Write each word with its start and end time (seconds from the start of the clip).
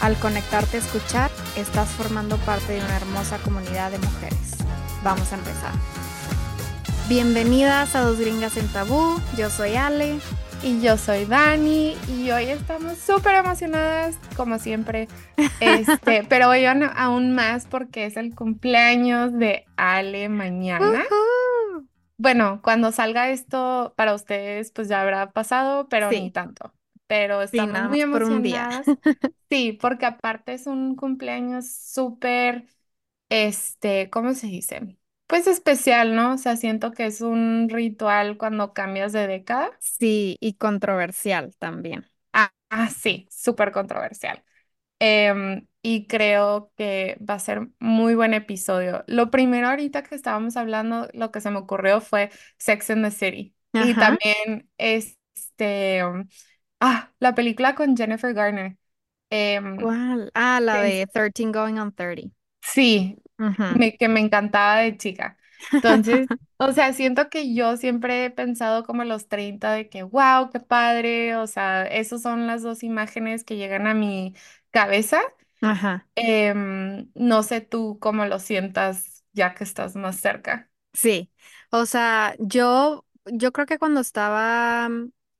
Al 0.00 0.16
conectarte 0.16 0.78
a 0.78 0.80
escuchar, 0.80 1.30
estás 1.56 1.90
formando 1.90 2.38
parte 2.38 2.72
de 2.72 2.78
una 2.78 2.96
hermosa 2.96 3.36
comunidad 3.38 3.90
de 3.90 3.98
mujeres. 3.98 4.56
Vamos 5.04 5.30
a 5.30 5.34
empezar. 5.34 5.72
Bienvenidas 7.06 7.94
a 7.94 8.00
Dos 8.00 8.18
Gringas 8.18 8.56
en 8.56 8.66
Tabú. 8.68 9.20
Yo 9.36 9.50
soy 9.50 9.76
Ale. 9.76 10.18
Y 10.62 10.80
yo 10.80 10.96
soy 10.96 11.26
Dani. 11.26 11.98
Y 12.08 12.30
hoy 12.30 12.44
estamos 12.46 12.96
súper 12.96 13.34
emocionadas, 13.34 14.18
como 14.36 14.58
siempre. 14.58 15.06
Este, 15.60 16.24
pero 16.26 16.48
hoy 16.48 16.64
aún 16.64 17.34
más 17.34 17.66
porque 17.66 18.06
es 18.06 18.16
el 18.16 18.34
cumpleaños 18.34 19.38
de 19.38 19.66
Ale 19.76 20.30
mañana. 20.30 21.04
Bueno, 22.16 22.60
cuando 22.62 22.90
salga 22.90 23.28
esto 23.28 23.92
para 23.96 24.14
ustedes, 24.14 24.72
pues 24.72 24.88
ya 24.88 25.02
habrá 25.02 25.30
pasado, 25.32 25.88
pero 25.90 26.10
ni 26.10 26.30
tanto 26.30 26.72
pero 27.10 27.42
estamos 27.42 27.88
muy 27.88 28.00
emocionadas. 28.00 28.86
Sí, 29.50 29.72
porque 29.72 30.06
aparte 30.06 30.52
es 30.52 30.68
un 30.68 30.94
cumpleaños 30.94 31.68
súper, 31.68 32.66
este, 33.28 34.08
¿cómo 34.08 34.32
se 34.34 34.46
dice? 34.46 34.96
Pues 35.26 35.48
especial, 35.48 36.14
¿no? 36.14 36.34
O 36.34 36.38
sea, 36.38 36.56
siento 36.56 36.92
que 36.92 37.06
es 37.06 37.20
un 37.20 37.68
ritual 37.68 38.36
cuando 38.38 38.72
cambias 38.74 39.12
de 39.12 39.26
década. 39.26 39.72
Sí, 39.80 40.36
y 40.38 40.54
controversial 40.54 41.52
también. 41.58 42.06
Ah, 42.32 42.52
ah 42.68 42.88
sí, 42.90 43.26
súper 43.28 43.72
controversial. 43.72 44.44
Em, 45.00 45.66
y 45.82 46.06
creo 46.06 46.72
que 46.76 47.18
va 47.28 47.34
a 47.34 47.38
ser 47.40 47.70
muy 47.80 48.14
buen 48.14 48.34
episodio. 48.34 49.02
Lo 49.08 49.32
primero 49.32 49.66
ahorita 49.66 50.04
que 50.04 50.14
estábamos 50.14 50.56
hablando, 50.56 51.08
lo 51.12 51.32
que 51.32 51.40
se 51.40 51.50
me 51.50 51.58
ocurrió 51.58 52.00
fue 52.00 52.30
Sex 52.56 52.90
and 52.90 53.04
the 53.04 53.10
City. 53.10 53.56
Y 53.72 53.94
también 53.94 54.68
este 54.78 56.02
Ah, 56.80 57.12
la 57.20 57.34
película 57.34 57.74
con 57.74 57.96
Jennifer 57.96 58.32
Garner. 58.34 58.76
Em, 59.30 59.76
¿Cuál? 59.80 60.30
Ah, 60.34 60.60
la 60.60 60.80
de 60.82 61.06
13 61.06 61.50
Going 61.52 61.78
on 61.78 61.92
30. 61.94 62.30
sí, 62.62 63.16
que 63.98 64.08
me 64.08 64.20
encantaba 64.20 64.78
de 64.78 64.96
chica. 64.96 65.38
Entonces, 65.74 66.28
o 66.58 66.72
sea, 66.72 66.92
siento 66.92 67.28
que 67.30 67.54
yo 67.54 67.76
siempre 67.76 68.24
he 68.24 68.30
pensado 68.30 68.84
como 68.84 69.02
a 69.02 69.04
los 69.04 69.28
30 69.28 69.72
de 69.72 69.88
que, 69.88 70.02
wow, 70.02 70.50
qué 70.52 70.60
padre. 70.60 71.36
O 71.36 71.46
sea, 71.46 71.84
esas 71.86 72.22
son 72.22 72.46
las 72.46 72.62
dos 72.62 72.82
imágenes 72.82 73.44
que 73.44 73.56
llegan 73.56 73.86
a 73.86 73.94
mi 73.94 74.34
cabeza. 74.70 75.20
Ajá. 75.62 76.06
Em, 76.16 77.10
no 77.14 77.42
sé 77.42 77.60
tú 77.62 77.98
cómo 78.00 78.26
lo 78.26 78.38
sientas 78.40 79.24
ya 79.32 79.54
que 79.54 79.64
estás 79.64 79.96
más 79.96 80.16
cerca. 80.20 80.70
Sí. 80.92 81.30
O 81.70 81.86
sea, 81.86 82.34
yo, 82.38 83.06
yo 83.26 83.52
creo 83.52 83.66
que 83.66 83.78
cuando 83.78 84.00
estaba 84.00 84.88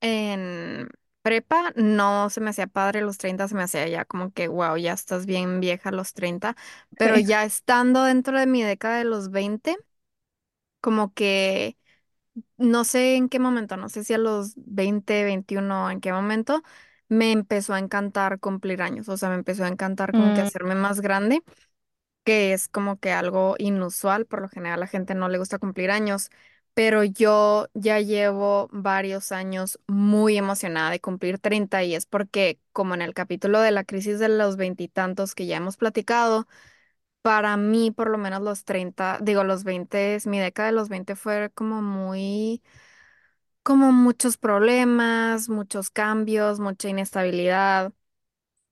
en 0.00 0.88
prepa 1.22 1.72
no 1.76 2.30
se 2.30 2.40
me 2.40 2.50
hacía 2.50 2.66
padre, 2.66 3.02
los 3.02 3.18
30 3.18 3.48
se 3.48 3.54
me 3.54 3.62
hacía 3.64 3.86
ya 3.88 4.04
como 4.04 4.32
que, 4.32 4.48
wow, 4.48 4.76
ya 4.76 4.92
estás 4.94 5.26
bien 5.26 5.60
vieja 5.60 5.90
los 5.92 6.14
30, 6.14 6.56
pero 6.96 7.18
ya 7.18 7.44
estando 7.44 8.04
dentro 8.04 8.38
de 8.38 8.46
mi 8.46 8.62
década 8.62 8.98
de 8.98 9.04
los 9.04 9.30
20, 9.30 9.76
como 10.80 11.12
que 11.14 11.76
no 12.58 12.84
sé 12.84 13.16
en 13.16 13.28
qué 13.28 13.38
momento, 13.40 13.76
no 13.76 13.88
sé 13.88 14.04
si 14.04 14.14
a 14.14 14.18
los 14.18 14.54
20, 14.56 15.24
21, 15.24 15.90
en 15.90 16.00
qué 16.00 16.12
momento, 16.12 16.62
me 17.08 17.32
empezó 17.32 17.74
a 17.74 17.78
encantar 17.80 18.40
cumplir 18.40 18.82
años, 18.82 19.08
o 19.08 19.16
sea, 19.16 19.28
me 19.30 19.36
empezó 19.36 19.64
a 19.64 19.68
encantar 19.68 20.14
como 20.14 20.32
que 20.32 20.40
Mm, 20.40 20.42
hacerme 20.42 20.74
más 20.76 21.00
grande 21.00 21.42
que 22.24 22.52
es 22.52 22.68
como 22.68 22.98
que 23.00 23.12
algo 23.12 23.54
inusual, 23.58 24.26
por 24.26 24.42
lo 24.42 24.48
general 24.48 24.74
a 24.78 24.80
la 24.82 24.86
gente 24.86 25.14
no 25.14 25.28
le 25.28 25.38
gusta 25.38 25.58
cumplir 25.58 25.90
años, 25.90 26.30
pero 26.74 27.04
yo 27.04 27.68
ya 27.74 28.00
llevo 28.00 28.68
varios 28.72 29.32
años 29.32 29.78
muy 29.86 30.36
emocionada 30.38 30.90
de 30.90 31.00
cumplir 31.00 31.38
30 31.38 31.82
y 31.84 31.94
es 31.94 32.06
porque 32.06 32.60
como 32.72 32.94
en 32.94 33.02
el 33.02 33.14
capítulo 33.14 33.60
de 33.60 33.70
la 33.72 33.84
crisis 33.84 34.18
de 34.18 34.28
los 34.28 34.56
veintitantos 34.56 35.34
que 35.34 35.46
ya 35.46 35.56
hemos 35.58 35.76
platicado, 35.76 36.46
para 37.22 37.56
mí 37.56 37.90
por 37.90 38.10
lo 38.10 38.18
menos 38.18 38.42
los 38.42 38.64
30 38.64 39.18
digo 39.22 39.44
los 39.44 39.64
20, 39.64 40.18
mi 40.26 40.38
década 40.40 40.68
de 40.70 40.74
los 40.76 40.88
20 40.88 41.16
fue 41.16 41.50
como 41.54 41.82
muy, 41.82 42.62
como 43.62 43.92
muchos 43.92 44.36
problemas, 44.36 45.48
muchos 45.48 45.90
cambios, 45.90 46.60
mucha 46.60 46.88
inestabilidad. 46.88 47.92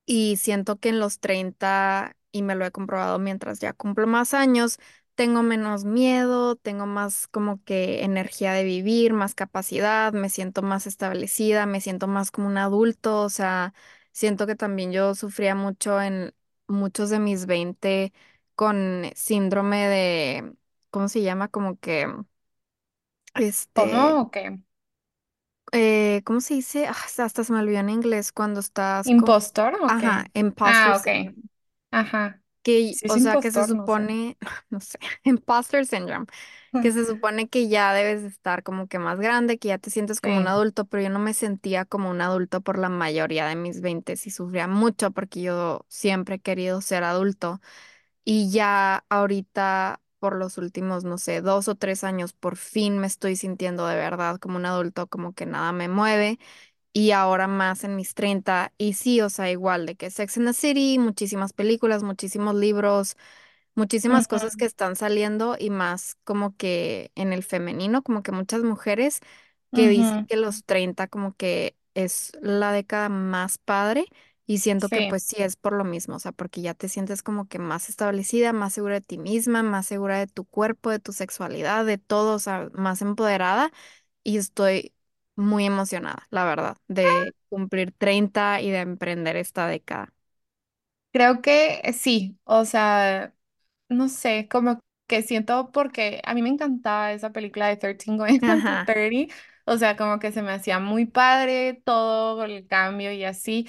Y 0.07 0.37
siento 0.39 0.79
que 0.79 0.91
en 0.91 1.01
los 1.01 1.21
30 1.21 2.17
y 2.33 2.43
me 2.43 2.55
lo 2.57 2.67
he 2.67 2.73
comprobado 2.73 3.19
mientras 3.19 3.61
ya 3.61 3.73
cumplo 3.75 4.07
más 4.07 4.35
años, 4.35 4.79
tengo 5.19 5.43
menos 5.45 5.85
miedo, 5.85 6.57
tengo 6.57 6.87
más 6.87 7.29
como 7.29 7.63
que 7.65 8.05
energía 8.05 8.55
de 8.55 8.65
vivir, 8.65 9.13
más 9.15 9.35
capacidad, 9.37 10.15
me 10.15 10.31
siento 10.31 10.63
más 10.63 10.87
establecida, 10.87 11.67
me 11.67 11.81
siento 11.83 12.09
más 12.09 12.31
como 12.33 12.47
un 12.49 12.59
adulto, 12.59 13.23
o 13.25 13.31
sea, 13.31 13.75
siento 14.13 14.47
que 14.47 14.57
también 14.57 14.93
yo 14.93 15.15
sufría 15.17 15.57
mucho 15.57 16.01
en 16.03 16.35
muchos 16.69 17.11
de 17.11 17.19
mis 17.21 17.47
20 17.47 18.13
con 18.55 19.05
síndrome 19.17 19.89
de, 19.89 20.55
¿cómo 20.91 21.09
se 21.09 21.23
llama? 21.23 21.49
Como 21.49 21.79
que, 21.81 22.07
este, 23.35 24.13
¿Cómo 24.13 24.21
o 24.21 24.31
qué? 24.31 24.59
eh, 25.73 26.23
¿cómo 26.25 26.41
se 26.41 26.55
dice? 26.55 26.87
Ah, 26.87 26.95
hasta 27.19 27.45
se 27.45 27.53
me 27.53 27.61
olvidó 27.61 27.81
en 27.81 27.91
inglés 27.91 28.33
cuando 28.33 28.61
estás 28.61 29.11
como, 29.13 29.35
¿Impostor 29.35 29.73
o 29.83 29.89
ajá, 29.89 30.27
qué? 30.31 30.31
imposter 30.35 30.95
Ah, 30.95 30.97
ok. 30.97 31.07
syndrome. 31.07 31.43
Ajá. 31.91 32.43
Que, 32.69 32.99
Sí 32.99 33.07
es 33.07 33.15
o 33.15 33.19
sea, 33.19 33.39
que 33.39 33.53
se 33.53 33.63
impostor, 33.63 33.75
no 33.75 33.89
sé. 33.89 34.09
supone, 34.09 34.37
no 34.71 34.81
sé, 34.81 34.99
imposter 35.25 35.87
syndrome, 35.87 36.27
que 36.81 36.93
se 36.93 37.05
supone 37.07 37.49
que 37.49 37.69
ya 37.69 37.93
debes 37.95 38.23
de 38.23 38.29
estar 38.29 38.63
como 38.65 38.89
que 38.89 38.99
más 39.01 39.21
grande, 39.21 39.59
que 39.59 39.69
ya 39.69 39.79
te 39.79 39.91
sientes 39.91 40.21
como 40.21 40.39
un 40.39 40.47
Sí. 40.47 40.49
adulto, 40.49 40.87
pero 40.87 41.03
yo 41.05 41.11
no 41.11 41.19
me 41.21 41.35
sentía 41.35 41.85
como 41.87 42.11
un 42.11 42.21
adulto 42.23 42.61
por 42.63 42.79
la 42.79 42.89
mayoría 42.91 43.47
de 43.47 43.57
mis 43.57 43.81
20 43.83 44.15
y 44.15 44.31
sufría 44.31 44.69
mucho 44.69 45.11
porque 45.13 45.43
yo 45.43 45.87
siempre 45.89 46.37
he 46.37 46.41
querido 46.41 46.81
ser 46.83 47.05
adulto 47.05 47.61
y 48.25 48.51
ya 48.51 49.05
ahorita 49.09 50.01
por 50.19 50.37
los 50.37 50.59
últimos, 50.59 51.05
no 51.05 51.17
sé, 51.19 51.41
dos 51.43 51.69
o 51.69 51.77
tres 51.77 52.03
años, 52.05 52.33
por 52.33 52.57
fin 52.57 52.99
me 52.99 53.07
estoy 53.07 53.37
sintiendo 53.37 53.87
de 53.87 53.95
verdad 53.97 54.39
como 54.41 54.57
un 54.57 54.67
adulto, 54.67 55.07
como 55.07 55.33
que 55.33 55.47
nada 55.47 55.73
me 55.73 55.89
mueve. 55.89 56.39
Y 56.93 57.13
ahora 57.13 57.47
más 57.49 57.85
en 57.85 57.97
mis 57.97 58.15
30 58.15 58.73
y 58.79 58.95
sí, 58.95 59.21
o 59.21 59.31
sea, 59.31 59.51
igual 59.51 59.87
de 59.87 59.95
que 59.97 60.11
Sex 60.11 60.39
and 60.39 60.49
the 60.49 60.53
City, 60.55 60.99
muchísimas 60.99 61.53
películas, 61.53 62.03
muchísimos 62.03 62.55
libros, 62.57 63.17
muchísimas 63.75 64.29
cosas 64.29 64.57
que 64.57 64.65
están 64.65 64.97
saliendo 64.97 65.57
y 65.59 65.71
más 65.71 66.17
como 66.25 66.57
que 66.57 67.13
en 67.15 67.33
el 67.33 67.43
femenino, 67.45 68.03
como 68.03 68.23
que 68.23 68.33
muchas 68.33 68.63
mujeres 68.63 69.21
que 69.73 69.89
dicen 69.89 70.25
que 70.27 70.37
los 70.37 70.65
30 70.65 71.07
como 71.09 71.35
que 71.37 71.77
es 71.95 72.33
la 72.43 72.73
década 72.73 73.09
más 73.09 73.59
padre 73.59 74.07
y 74.47 74.59
siento 74.59 74.91
que 74.91 75.03
Sí. 75.03 75.09
pues 75.09 75.25
sí 75.25 75.37
es 75.43 75.57
por 75.57 75.75
lo 75.75 75.85
mismo, 75.85 76.17
o 76.17 76.19
sea, 76.19 76.33
porque 76.33 76.63
ya 76.63 76.75
te 76.75 76.89
sientes 76.89 77.23
como 77.23 77.49
que 77.49 77.59
más 77.59 77.89
establecida, 77.91 78.53
más 78.53 78.73
segura 78.75 78.95
de 78.95 79.01
ti 79.03 79.19
misma, 79.19 79.63
más 79.63 79.87
segura 79.87 80.19
de 80.19 80.27
tu 80.27 80.45
cuerpo, 80.47 80.91
de 80.91 80.99
tu 81.01 81.13
sexualidad, 81.13 81.85
de 81.85 81.99
todo, 81.99 82.35
o 82.35 82.39
sea, 82.39 82.69
más 82.73 83.03
empoderada 83.03 83.71
y 84.25 84.39
estoy 84.39 84.93
muy 85.39 85.67
emocionada, 85.67 86.27
la 86.31 86.45
verdad, 86.47 86.79
de 86.89 87.35
cumplir 87.51 87.93
30 87.99 88.61
y 88.63 88.71
de 88.71 88.81
emprender 88.81 89.37
esta 89.37 89.69
década. 89.69 90.15
Creo 91.13 91.41
que 91.43 91.81
eh, 91.85 91.93
sí, 91.93 92.39
o 92.45 92.65
sea, 92.65 93.35
no 93.89 94.09
sé, 94.09 94.49
como 94.51 94.81
que 95.07 95.23
siento 95.23 95.71
porque 95.73 96.21
a 96.25 96.35
mí 96.35 96.43
me 96.43 96.51
encantaba 96.51 97.13
esa 97.13 97.33
película 97.33 97.69
de 97.69 97.77
13 97.77 98.17
Going 98.17 98.41
on 98.49 98.65
to 98.65 98.77
Ajá. 98.77 98.85
30, 98.85 99.35
o 99.67 99.77
sea, 99.79 99.97
como 99.97 100.19
que 100.19 100.33
se 100.33 100.43
me 100.43 100.53
hacía 100.53 100.79
muy 100.81 101.07
padre 101.07 101.75
todo 101.85 102.45
el 102.45 102.67
cambio 102.67 103.13
y 103.13 103.25
así. 103.25 103.69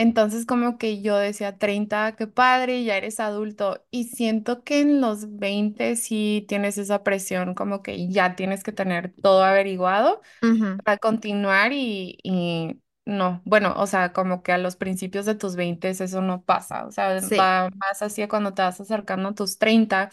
Entonces 0.00 0.46
como 0.46 0.78
que 0.78 1.02
yo 1.02 1.16
decía 1.18 1.58
30 1.58 2.16
qué 2.16 2.26
padre, 2.26 2.84
ya 2.84 2.96
eres 2.96 3.20
adulto 3.20 3.84
y 3.90 4.04
siento 4.04 4.64
que 4.64 4.80
en 4.80 5.00
los 5.02 5.36
20 5.38 5.96
sí 5.96 6.46
tienes 6.48 6.78
esa 6.78 7.02
presión, 7.04 7.54
como 7.54 7.82
que 7.82 8.08
ya 8.08 8.34
tienes 8.36 8.64
que 8.64 8.72
tener 8.72 9.12
todo 9.22 9.44
averiguado 9.44 10.22
ujú, 10.42 10.82
para 10.84 10.98
continuar 10.98 11.72
y, 11.72 12.18
y 12.24 12.80
no, 13.06 13.42
bueno, 13.44 13.74
o 13.76 13.86
sea, 13.86 14.12
como 14.12 14.42
que 14.42 14.52
a 14.52 14.58
los 14.58 14.76
principios 14.76 15.26
de 15.26 15.34
tus 15.36 15.56
20 15.56 15.90
eso 15.90 16.22
no 16.22 16.44
pasa, 16.44 16.86
o 16.86 16.92
sea, 16.92 17.20
Sí. 17.28 17.36
va 17.38 17.70
más 17.76 18.02
así 18.02 18.22
a 18.22 18.28
cuando 18.28 18.54
te 18.54 18.62
vas 18.62 18.80
acercando 18.80 19.30
a 19.30 19.34
tus 19.34 19.58
treinta 19.58 20.10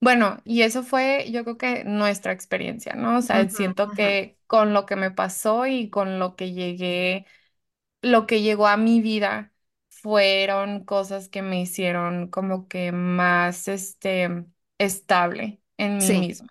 Bueno, 0.00 0.38
y 0.44 0.62
eso 0.62 0.82
fue 0.82 1.30
yo 1.30 1.44
creo 1.44 1.58
que 1.58 1.84
nuestra 1.84 2.32
experiencia, 2.32 2.94
¿no? 2.94 3.18
O 3.18 3.22
sea, 3.22 3.48
ujú, 3.48 3.50
siento 3.50 3.92
ujú. 3.92 3.92
que 3.92 4.38
con 4.46 4.72
lo 4.72 4.86
que 4.86 4.96
me 4.96 5.10
pasó 5.10 5.66
y 5.66 5.90
con 5.90 6.18
lo 6.18 6.36
que 6.36 6.52
llegué, 6.52 7.26
lo 8.02 8.26
que 8.26 8.42
llegó 8.42 8.66
a 8.66 8.76
mi 8.76 9.00
vida 9.00 9.52
fueron 9.88 10.84
cosas 10.84 11.28
que 11.28 11.42
me 11.42 11.60
hicieron 11.60 12.28
como 12.28 12.68
que 12.68 12.92
más, 12.92 13.68
este, 13.68 14.44
estable 14.78 15.62
en 15.76 16.02
mí 16.02 16.14
Sí, 16.16 16.16
misma. 16.16 16.48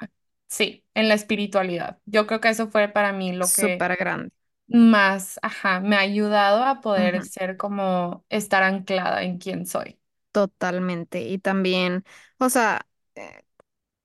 Sí, 0.48 0.86
en 0.96 1.10
la 1.10 1.16
espiritualidad. 1.16 2.00
Yo 2.06 2.28
creo 2.28 2.42
que 2.42 2.50
eso 2.50 2.70
fue 2.70 2.88
para 2.90 3.14
mí 3.14 3.34
lo 3.34 3.52
que 3.52 3.86
súper 3.86 3.96
grande. 3.98 4.32
más, 4.68 5.40
ajá, 5.44 5.80
me 5.82 5.96
ha 5.98 6.00
ayudado 6.02 6.64
a 6.66 6.82
poder 6.82 7.22
Ujú, 7.22 7.26
ser 7.26 7.58
como 7.58 8.26
estar 8.30 8.64
anclada 8.64 9.24
en 9.24 9.38
quién 9.40 9.66
soy. 9.68 10.00
Totalmente. 10.32 11.22
Y 11.24 11.40
también, 11.40 12.04
o 12.38 12.50
sea, 12.50 12.86
eh, 13.16 13.42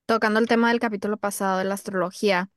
tocando 0.07 0.39
el 0.41 0.47
tema 0.49 0.69
del 0.69 0.79
capítulo 0.81 1.17
pasado 1.17 1.59
de 1.59 1.65
la 1.65 1.75
astrología, 1.75 2.51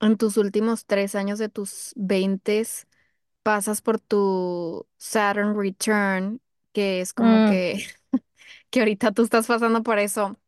en 0.00 0.18
tus 0.18 0.38
últimos 0.38 0.86
tres 0.86 1.16
años 1.16 1.40
de 1.40 1.50
tus 1.50 1.94
veintes 1.96 2.87
pasas 3.42 3.82
por 3.82 4.00
tu 4.00 4.86
Saturn 4.98 5.58
Return, 5.58 6.40
que 6.72 7.00
es 7.00 7.12
como 7.14 7.42
Mm, 7.42 7.42
que, 7.42 7.86
que 8.70 8.80
ahorita 8.80 9.12
tú 9.12 9.22
estás 9.24 9.46
pasando 9.46 9.82
por 9.82 9.98
eso. 9.98 10.38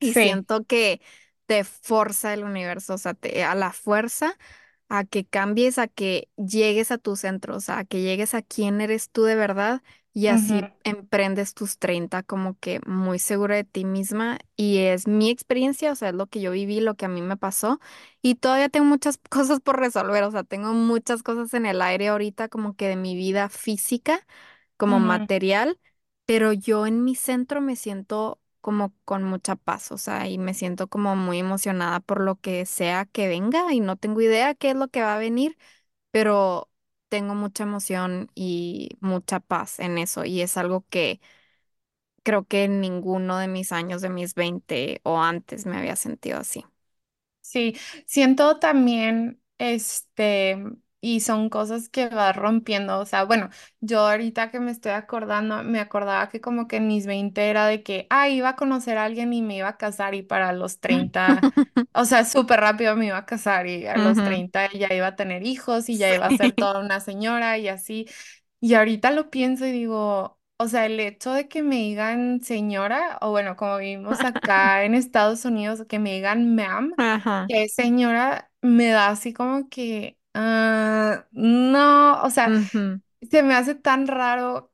Y 0.00 0.14
sí. 0.14 0.14
siento 0.14 0.64
que 0.64 1.00
te 1.46 1.64
forza 1.64 2.34
el 2.34 2.44
universo, 2.44 2.94
o 2.94 2.98
sea, 2.98 3.14
te, 3.14 3.44
a 3.44 3.54
la 3.54 3.72
fuerza, 3.72 4.36
a 4.88 5.04
que 5.04 5.26
cambies, 5.26 5.78
a 5.78 5.88
que 5.88 6.28
llegues 6.36 6.90
a 6.90 6.98
tu 6.98 7.16
centro, 7.16 7.56
o 7.56 7.60
sea, 7.60 7.78
a 7.80 7.84
que 7.84 8.02
llegues 8.02 8.34
a 8.34 8.42
quién 8.42 8.80
eres 8.80 9.10
tú 9.10 9.24
de 9.24 9.36
verdad 9.36 9.82
y 10.12 10.28
ujú. 10.28 10.28
así 10.28 10.68
emprendes 10.84 11.54
tus 11.54 11.78
30 11.78 12.22
como 12.22 12.58
que 12.58 12.80
muy 12.86 13.18
segura 13.18 13.56
de 13.56 13.64
ti 13.64 13.84
misma. 13.84 14.38
Y 14.56 14.78
es 14.78 15.06
mi 15.08 15.30
experiencia, 15.30 15.92
o 15.92 15.94
sea, 15.94 16.08
es 16.10 16.14
lo 16.14 16.26
que 16.26 16.40
yo 16.40 16.50
viví, 16.52 16.80
lo 16.80 16.94
que 16.96 17.04
a 17.06 17.08
mí 17.08 17.22
me 17.22 17.36
pasó. 17.36 17.80
Y 18.22 18.36
todavía 18.36 18.68
tengo 18.68 18.86
muchas 18.86 19.18
cosas 19.30 19.60
por 19.60 19.78
resolver, 19.80 20.24
o 20.24 20.30
sea, 20.30 20.44
tengo 20.44 20.72
muchas 20.74 21.22
cosas 21.22 21.54
en 21.54 21.66
el 21.66 21.82
aire 21.82 22.08
ahorita 22.08 22.48
como 22.48 22.74
que 22.76 22.88
de 22.88 22.96
mi 22.96 23.14
vida 23.16 23.48
física 23.48 24.26
como 24.76 25.00
Ujú. 25.00 25.00
material, 25.00 25.78
pero 26.24 26.52
yo 26.52 26.86
en 26.86 27.04
mi 27.04 27.14
centro 27.14 27.60
me 27.60 27.76
siento 27.76 28.40
como 28.60 28.94
con 29.04 29.24
mucha 29.24 29.56
paz, 29.56 29.90
o 29.92 29.98
sea, 29.98 30.28
y 30.28 30.38
me 30.38 30.52
siento 30.54 30.88
como 30.88 31.16
muy 31.16 31.38
emocionada 31.38 32.00
por 32.00 32.20
lo 32.20 32.36
que 32.36 32.66
sea 32.66 33.06
que 33.06 33.26
venga 33.28 33.72
y 33.72 33.80
no 33.80 33.96
tengo 33.96 34.20
idea 34.20 34.54
qué 34.54 34.70
es 34.70 34.76
lo 34.76 34.88
que 34.88 35.02
va 35.02 35.14
a 35.16 35.18
venir, 35.18 35.56
pero 36.12 36.69
tengo 37.10 37.36
mucha 37.36 37.64
emoción 37.64 38.30
y 38.36 38.98
mucha 39.02 39.40
paz 39.40 39.80
en 39.80 39.98
eso 39.98 40.24
y 40.26 40.42
es 40.42 40.56
algo 40.58 40.86
que 40.90 41.20
creo 42.22 42.46
que 42.46 42.64
en 42.64 42.80
ninguno 42.80 43.38
de 43.38 43.48
mis 43.48 43.72
años 43.72 44.00
de 44.02 44.08
mis 44.10 44.34
20 44.34 45.00
o 45.04 45.20
antes 45.20 45.66
me 45.66 45.76
había 45.78 45.96
sentido 45.96 46.38
así. 46.38 46.64
Sí, 47.40 47.76
siento 48.06 48.58
también, 48.58 49.42
este, 49.58 50.56
y 51.00 51.20
son 51.20 51.48
cosas 51.50 51.88
que 51.88 52.08
vas 52.08 52.36
rompiendo, 52.36 52.98
o 52.98 53.06
sea, 53.06 53.24
bueno, 53.24 53.50
yo 53.80 54.00
ahorita 54.00 54.50
que 54.50 54.60
me 54.60 54.70
estoy 54.70 54.92
acordando, 54.92 55.62
me 55.64 55.80
acordaba 55.80 56.28
que 56.28 56.40
como 56.40 56.68
que 56.68 56.76
en 56.76 56.88
mis 56.88 57.06
20 57.06 57.48
era 57.50 57.66
de 57.66 57.82
que, 57.82 58.06
ah, 58.10 58.28
iba 58.28 58.50
a 58.50 58.56
conocer 58.56 58.98
a 58.98 59.04
alguien 59.04 59.32
y 59.32 59.42
me 59.42 59.56
iba 59.58 59.68
a 59.68 59.76
casar 59.78 60.14
y 60.14 60.22
para 60.22 60.52
los 60.52 60.80
30, 60.80 61.46
o 61.92 62.04
sea, 62.04 62.24
súper 62.24 62.60
rápido 62.60 62.96
me 62.96 63.06
iba 63.06 63.16
a 63.18 63.26
casar 63.26 63.66
y 63.66 63.86
a 63.86 63.98
los 63.98 64.22
Ujú, 64.22 64.22
30 64.22 64.70
ya 64.72 64.92
iba 64.94 65.06
a 65.08 65.16
tener 65.16 65.42
hijos 65.46 65.88
y 65.88 65.98
ya 65.98 66.12
iba 66.12 66.26
a 66.26 66.32
ser 66.32 66.56
toda 66.56 66.80
una 66.80 67.00
señora 67.00 67.58
y 67.58 67.68
así. 67.68 68.06
Y 68.60 68.74
ahorita 68.74 69.10
lo 69.10 69.30
pienso 69.30 69.66
y 69.66 69.72
digo, 69.72 70.38
o 70.58 70.68
sea, 70.68 70.86
el 70.86 71.00
hecho 71.00 71.32
de 71.32 71.48
que 71.48 71.62
me 71.62 71.76
digan 71.76 72.42
señora, 72.42 73.18
o 73.22 73.30
bueno, 73.30 73.56
como 73.56 73.78
vivimos 73.78 74.24
acá 74.24 74.84
en 74.84 74.94
Estados 74.94 75.44
Unidos, 75.46 75.84
que 75.88 75.98
me 75.98 76.12
digan 76.14 76.54
ma'am, 76.54 76.92
que 77.48 77.68
señora, 77.68 78.52
me 78.62 78.88
da 78.90 79.08
así 79.10 79.32
como 79.32 79.68
que, 79.70 80.18
ah, 80.34 81.26
no, 81.32 82.22
o 82.22 82.30
sea, 82.30 82.54
se 83.30 83.42
me 83.42 83.54
hace 83.54 83.74
tan 83.74 84.06
raro 84.06 84.72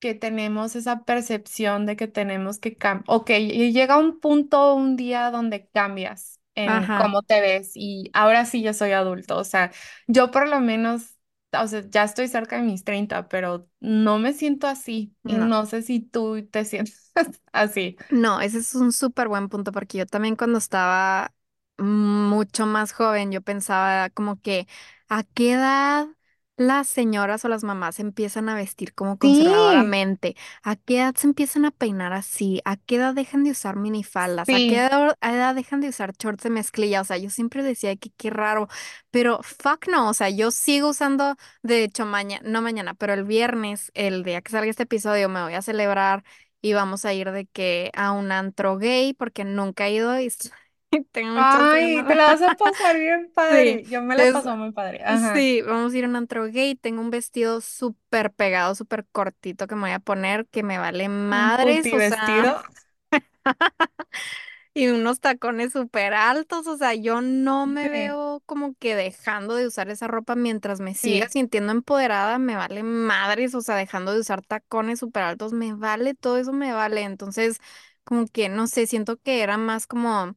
que 0.00 0.14
tenemos 0.14 0.76
esa 0.76 1.04
percepción 1.04 1.86
de 1.86 1.96
que 1.96 2.08
tenemos 2.08 2.58
que 2.58 2.76
cambiar, 2.76 3.06
ok, 3.08 3.30
y 3.32 3.72
llega 3.72 3.98
un 3.98 4.20
punto, 4.20 4.74
un 4.74 4.96
día 4.96 5.30
donde 5.30 5.68
cambias 5.70 6.40
en 6.54 6.74
Ajá. 6.74 6.96
cómo 6.96 7.22
te 7.22 7.40
ves 7.40 7.72
y 7.74 8.10
ahora 8.14 8.44
sí 8.46 8.62
yo 8.62 8.74
soy 8.74 8.92
adulto, 8.92 9.38
o 9.38 9.44
sea, 9.44 9.72
yo 10.08 10.30
por 10.30 10.48
lo 10.48 10.60
menos, 10.60 11.16
o 11.52 11.66
sea, 11.68 11.82
ya 11.88 12.04
estoy 12.04 12.28
cerca 12.28 12.56
de 12.56 12.62
mis 12.62 12.84
30 12.84 13.28
pero 13.28 13.68
no 13.80 14.18
me 14.18 14.32
siento 14.34 14.66
así 14.66 15.16
y 15.26 15.38
No. 15.38 15.46
no 15.46 15.66
sé 15.66 15.82
si 15.82 16.00
tú 16.00 16.46
te 16.50 16.64
sientes 16.64 17.12
así. 17.52 17.96
No, 18.08 18.40
ese 18.40 18.58
es 18.58 18.74
un 18.74 18.92
súper 18.92 19.28
buen 19.28 19.48
punto 19.48 19.72
porque 19.72 19.98
yo 19.98 20.06
también 20.06 20.36
cuando 20.36 20.58
estaba 20.58 21.34
mucho 21.78 22.66
más 22.66 22.92
joven, 22.92 23.32
yo 23.32 23.42
pensaba 23.42 24.10
como 24.10 24.40
que 24.40 24.66
a 25.08 25.24
qué 25.24 25.52
edad 25.52 26.06
las 26.58 26.86
señoras 26.88 27.44
o 27.44 27.48
las 27.48 27.64
mamás 27.64 28.00
empiezan 28.00 28.48
a 28.48 28.54
vestir 28.54 28.94
como 28.94 29.18
Sí, 29.22 29.92
conservadoramente, 29.98 30.36
a 30.62 30.76
qué 30.76 30.98
edad 30.98 31.14
se 31.14 31.26
empiezan 31.26 31.66
a 31.66 31.70
peinar 31.70 32.14
así, 32.14 32.62
a 32.64 32.76
qué 32.78 32.96
edad 32.96 33.12
dejan 33.14 33.44
de 33.44 33.50
usar 33.50 33.76
minifaldas, 33.76 34.54
a 34.54 34.60
qué 34.62 34.76
sí. 34.76 34.86
edad, 34.86 35.16
a 35.20 35.34
edad 35.34 35.54
dejan 35.54 35.82
de 35.82 35.90
usar 35.90 36.14
shorts 36.18 36.44
de 36.44 36.50
mezclilla, 36.50 37.02
o 37.02 37.04
sea, 37.04 37.18
yo 37.18 37.28
siempre 37.28 37.62
decía 37.62 37.94
que 37.96 38.10
qué 38.16 38.30
raro, 38.30 38.68
pero 39.10 39.40
fuck 39.42 39.86
no, 39.88 40.08
o 40.08 40.14
sea, 40.14 40.30
yo 40.30 40.50
sigo 40.50 40.88
usando, 40.90 41.36
de 41.62 41.84
hecho, 41.84 42.06
mañana, 42.06 42.42
no 42.48 42.62
mañana, 42.62 42.94
pero 42.94 43.12
el 43.14 43.24
viernes, 43.24 43.90
el 43.94 44.24
día 44.24 44.40
que 44.40 44.50
salga 44.52 44.70
este 44.70 44.84
episodio, 44.84 45.28
me 45.28 45.42
voy 45.42 45.54
a 45.54 45.62
celebrar 45.62 46.24
y 46.62 46.72
vamos 46.72 47.04
a 47.04 47.12
ir 47.14 47.30
de 47.32 47.46
que 47.46 47.90
a 47.94 48.12
un 48.12 48.32
antro 48.32 48.78
gay 48.78 49.12
porque 49.14 49.44
nunca 49.44 49.86
he 49.88 49.92
ido 49.94 50.18
y 50.20 50.30
tengo 51.12 51.46
Ay, 51.48 52.04
te 52.04 52.14
la 52.14 52.26
vas 52.28 52.42
a 52.42 52.52
pasar 52.56 52.98
bien 52.98 53.30
Sí, 53.48 53.80
padre. 53.80 53.86
Yo 53.88 54.02
me 54.02 54.16
la 54.16 54.28
paso 54.30 54.56
muy 54.56 54.72
padre. 54.72 55.02
Ajá. 55.04 55.32
sí, 55.32 55.62
vamos 55.62 55.92
a 55.94 55.98
ir 55.98 56.04
a 56.04 56.08
un 56.08 56.16
antro 56.16 56.46
gay. 56.50 56.74
Tengo 56.76 57.00
un 57.00 57.10
vestido 57.10 57.60
súper 57.60 58.32
pegado, 58.32 58.74
súper 58.74 59.06
cortito 59.12 59.66
que 59.66 59.74
me 59.74 59.82
voy 59.82 59.90
a 59.92 59.98
poner 60.00 60.46
que 60.48 60.62
me 60.62 60.78
vale 60.78 61.08
madres, 61.08 61.92
o 61.92 62.00
sea, 62.02 62.16
vestido. 62.16 62.62
y 64.74 64.88
unos 64.88 65.20
tacones 65.20 65.72
súper 65.72 66.12
altos, 66.14 66.66
o 66.66 66.76
sea, 66.76 66.94
yo 66.94 67.20
no 67.22 67.66
me 67.66 67.88
Sí, 67.88 67.88
veo 67.88 68.42
como 68.46 68.74
que 68.74 68.94
dejando 68.94 69.54
de 69.54 69.66
usar 69.66 69.88
esa 69.90 70.06
ropa 70.08 70.36
mientras 70.36 70.80
me 70.80 70.94
siga 70.94 71.26
sí. 71.26 71.30
sintiendo 71.30 71.72
empoderada, 71.72 72.38
me 72.38 72.56
vale 72.56 72.82
madres, 72.82 73.54
o 73.54 73.62
sea, 73.62 73.76
dejando 73.76 74.12
de 74.12 74.20
usar 74.20 74.42
tacones 74.44 74.98
súper 75.00 75.22
altos, 75.24 75.52
me 75.54 75.72
vale, 75.74 76.14
todo 76.14 76.36
eso 76.38 76.52
me 76.52 76.72
vale. 76.72 77.02
Entonces, 77.02 77.58
como 78.04 78.26
que, 78.26 78.48
no 78.50 78.66
sé, 78.66 78.86
siento 78.86 79.16
que 79.18 79.42
era 79.42 79.56
más 79.58 79.86
como, 79.86 80.36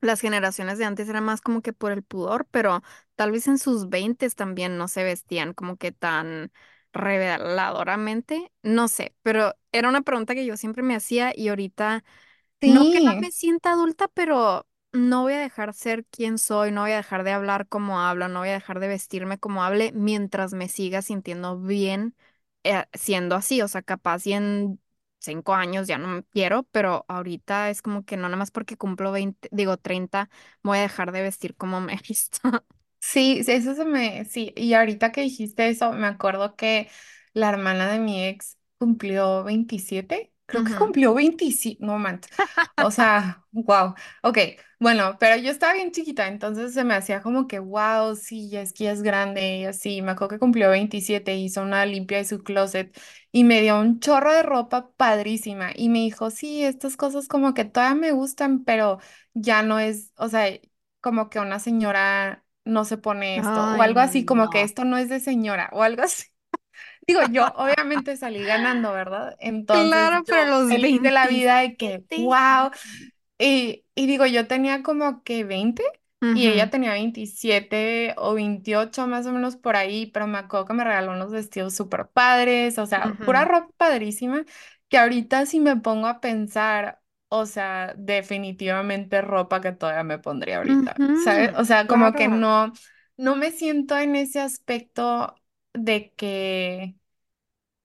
las 0.00 0.20
generaciones 0.20 0.78
de 0.78 0.84
antes 0.84 1.08
era 1.08 1.20
más 1.20 1.40
como 1.40 1.62
que 1.62 1.72
por 1.72 1.92
el 1.92 2.02
pudor, 2.02 2.46
pero 2.50 2.82
tal 3.16 3.32
vez 3.32 3.48
en 3.48 3.58
sus 3.58 3.88
veintes 3.88 4.34
también 4.36 4.78
no 4.78 4.88
se 4.88 5.04
vestían 5.04 5.54
como 5.54 5.76
que 5.76 5.92
tan 5.92 6.52
reveladoramente, 6.92 8.52
no 8.62 8.88
sé, 8.88 9.14
pero 9.22 9.54
era 9.72 9.88
una 9.88 10.02
pregunta 10.02 10.34
que 10.34 10.46
yo 10.46 10.56
siempre 10.56 10.82
me 10.82 10.96
hacía 10.96 11.32
y 11.34 11.48
ahorita... 11.48 12.04
No 12.64 12.86
que 12.88 13.00
no 13.00 13.12
Sí. 13.12 13.20
me 13.20 13.30
sienta 13.30 13.72
adulta, 13.72 14.08
pero 14.08 14.66
no 14.92 15.22
voy 15.22 15.34
a 15.34 15.38
dejar 15.40 15.74
ser 15.74 16.04
quien 16.06 16.38
soy, 16.38 16.72
no 16.72 16.82
voy 16.82 16.92
a 16.92 16.96
dejar 16.96 17.24
de 17.24 17.32
hablar 17.32 17.68
como 17.68 18.00
hablo, 18.00 18.28
no 18.28 18.40
voy 18.40 18.48
a 18.50 18.52
dejar 18.52 18.80
de 18.80 18.88
vestirme 18.88 19.38
como 19.38 19.62
hable 19.64 19.92
mientras 19.92 20.52
me 20.54 20.68
siga 20.68 21.02
sintiendo 21.02 21.58
bien 21.60 22.14
eh, 22.64 22.84
siendo 22.94 23.36
así. 23.36 23.62
O 23.62 23.68
sea, 23.68 23.82
capaz 23.82 24.26
y 24.26 24.32
en 24.34 24.80
cinco 25.28 25.54
años 25.54 25.86
ya 25.88 25.98
no 25.98 26.08
me 26.08 26.24
quiero, 26.24 26.64
pero 26.72 27.04
ahorita 27.08 27.70
es 27.70 27.82
como 27.82 28.04
que 28.04 28.16
no 28.16 28.24
nada 28.24 28.36
más 28.36 28.50
porque 28.50 28.76
cumplo 28.76 29.12
20, 29.12 29.48
digo 29.52 29.76
30, 29.78 30.30
voy 30.62 30.78
a 30.78 30.82
dejar 30.82 31.12
de 31.12 31.22
vestir 31.22 31.56
como 31.56 31.80
me 31.80 31.94
he 31.96 31.98
visto. 32.08 32.40
Sí, 33.00 33.42
sí, 33.44 33.52
eso 33.52 33.74
se 33.74 33.84
me, 33.84 34.24
sí, 34.24 34.52
y 34.56 34.74
ahorita 34.74 35.12
que 35.12 35.22
dijiste 35.22 35.68
eso, 35.68 35.92
me 35.92 36.06
acuerdo 36.08 36.56
que 36.56 36.90
la 37.32 37.48
hermana 37.48 37.90
de 37.90 37.98
mi 38.00 38.24
ex 38.26 38.58
cumplió 38.76 39.44
27, 39.44 40.32
creo 40.46 40.64
que 40.64 40.74
Ujú, 40.74 40.74
cumplió 40.74 41.14
25, 41.14 41.86
no 41.86 41.98
manches, 41.98 42.32
o 42.76 42.90
sea, 42.90 43.46
wow, 43.52 43.94
ok, 44.22 44.38
bueno, 44.80 45.16
pero 45.18 45.36
yo 45.40 45.50
estaba 45.50 45.72
bien 45.74 45.92
chiquita, 45.92 46.26
entonces 46.28 46.74
se 46.74 46.84
me 46.84 46.94
hacía 46.94 47.22
como 47.22 47.46
que, 47.46 47.60
wow, 47.60 48.14
sí, 48.16 48.50
ya 48.50 48.60
es 48.62 48.72
que 48.72 48.84
ya 48.84 48.92
es 48.92 49.02
grande 49.02 49.58
y 49.58 49.64
así, 49.64 50.02
me 50.02 50.10
acuerdo 50.12 50.30
que 50.34 50.38
cumplió 50.40 50.68
27, 50.70 51.34
hizo 51.36 51.62
una 51.62 51.86
limpia 51.86 52.18
de 52.18 52.24
su 52.24 52.42
closet 52.42 52.94
y 53.32 53.44
me 53.44 53.60
dio 53.62 53.80
un 53.80 54.00
chorro 54.00 54.32
de 54.32 54.42
ropa 54.42 54.90
padrísima 54.96 55.70
y 55.74 55.88
me 55.88 56.00
dijo, 56.00 56.30
sí, 56.30 56.64
estas 56.64 56.96
cosas 56.96 57.28
como 57.28 57.54
que 57.54 57.64
todavía 57.64 57.94
me 58.00 58.12
gustan, 58.12 58.64
pero 58.64 58.98
ya 59.34 59.62
no 59.62 59.78
es, 59.78 60.12
o 60.16 60.28
sea, 60.28 60.48
como 61.00 61.30
que 61.30 61.38
una 61.40 61.58
señora 61.60 62.44
no 62.64 62.84
se 62.84 62.98
pone 62.98 63.38
esto, 63.38 63.70
o 63.70 63.82
algo 63.82 64.00
así 64.00 64.24
como 64.24 64.50
que 64.50 64.62
esto 64.62 64.84
no 64.84 64.98
es 64.98 65.08
de 65.08 65.20
señora, 65.20 65.70
o 65.72 65.82
algo 65.82 66.02
así. 66.02 66.26
Digo, 67.06 67.22
yo 67.24 67.46
obviamente 67.56 68.16
salí 68.16 68.44
ganando, 68.46 68.92
¿verdad? 68.92 69.36
Entonces 69.40 70.10
Claro, 70.10 70.24
pero 70.26 70.44
yo 70.46 70.58
los 70.60 70.66
feliz 70.66 71.02
de 71.02 71.10
la 71.10 71.26
vida 71.26 71.58
de 71.60 71.76
que, 71.76 72.04
27. 72.12 72.16
wow, 72.16 72.70
y, 73.38 73.84
y 73.94 74.06
digo, 74.06 74.26
yo 74.26 74.46
tenía 74.48 74.82
como 74.82 75.22
que 75.24 75.44
20 75.44 75.84
y 76.32 76.48
ella 76.48 76.70
tenía 76.70 76.92
27 76.92 78.14
o 78.18 78.34
28 78.34 79.06
más 79.06 79.26
o 79.26 79.32
menos 79.32 79.56
por 79.56 79.76
ahí, 79.76 80.06
pero 80.06 80.26
me 80.26 80.38
acuerdo 80.38 80.66
que 80.66 80.74
me 80.74 80.84
regaló 80.84 81.12
unos 81.12 81.30
vestidos 81.32 81.74
súper 81.74 82.08
padres, 82.10 82.78
o 82.78 82.86
sea, 82.86 83.18
pura 83.24 83.44
ropa 83.44 83.70
padrísima, 83.76 84.44
que 84.88 84.98
ahorita 84.98 85.46
si 85.46 85.60
me 85.60 85.76
pongo 85.76 86.06
a 86.06 86.20
pensar, 86.20 87.02
o 87.28 87.46
sea, 87.46 87.94
definitivamente 87.96 89.20
ropa 89.22 89.60
que 89.60 89.72
todavía 89.72 90.04
me 90.04 90.18
pondría 90.18 90.58
ahorita, 90.58 91.04
¿sabes? 91.12 91.52
O 91.56 91.64
sea, 91.64 91.86
como 91.88 92.14
que 92.14 92.28
Claro. 92.28 92.28
no, 92.28 92.72
no 93.16 93.36
me 93.36 93.50
siento 93.52 93.96
en 93.98 94.16
ese 94.16 94.40
aspecto 94.40 95.34
de 95.74 96.12
que 96.14 96.96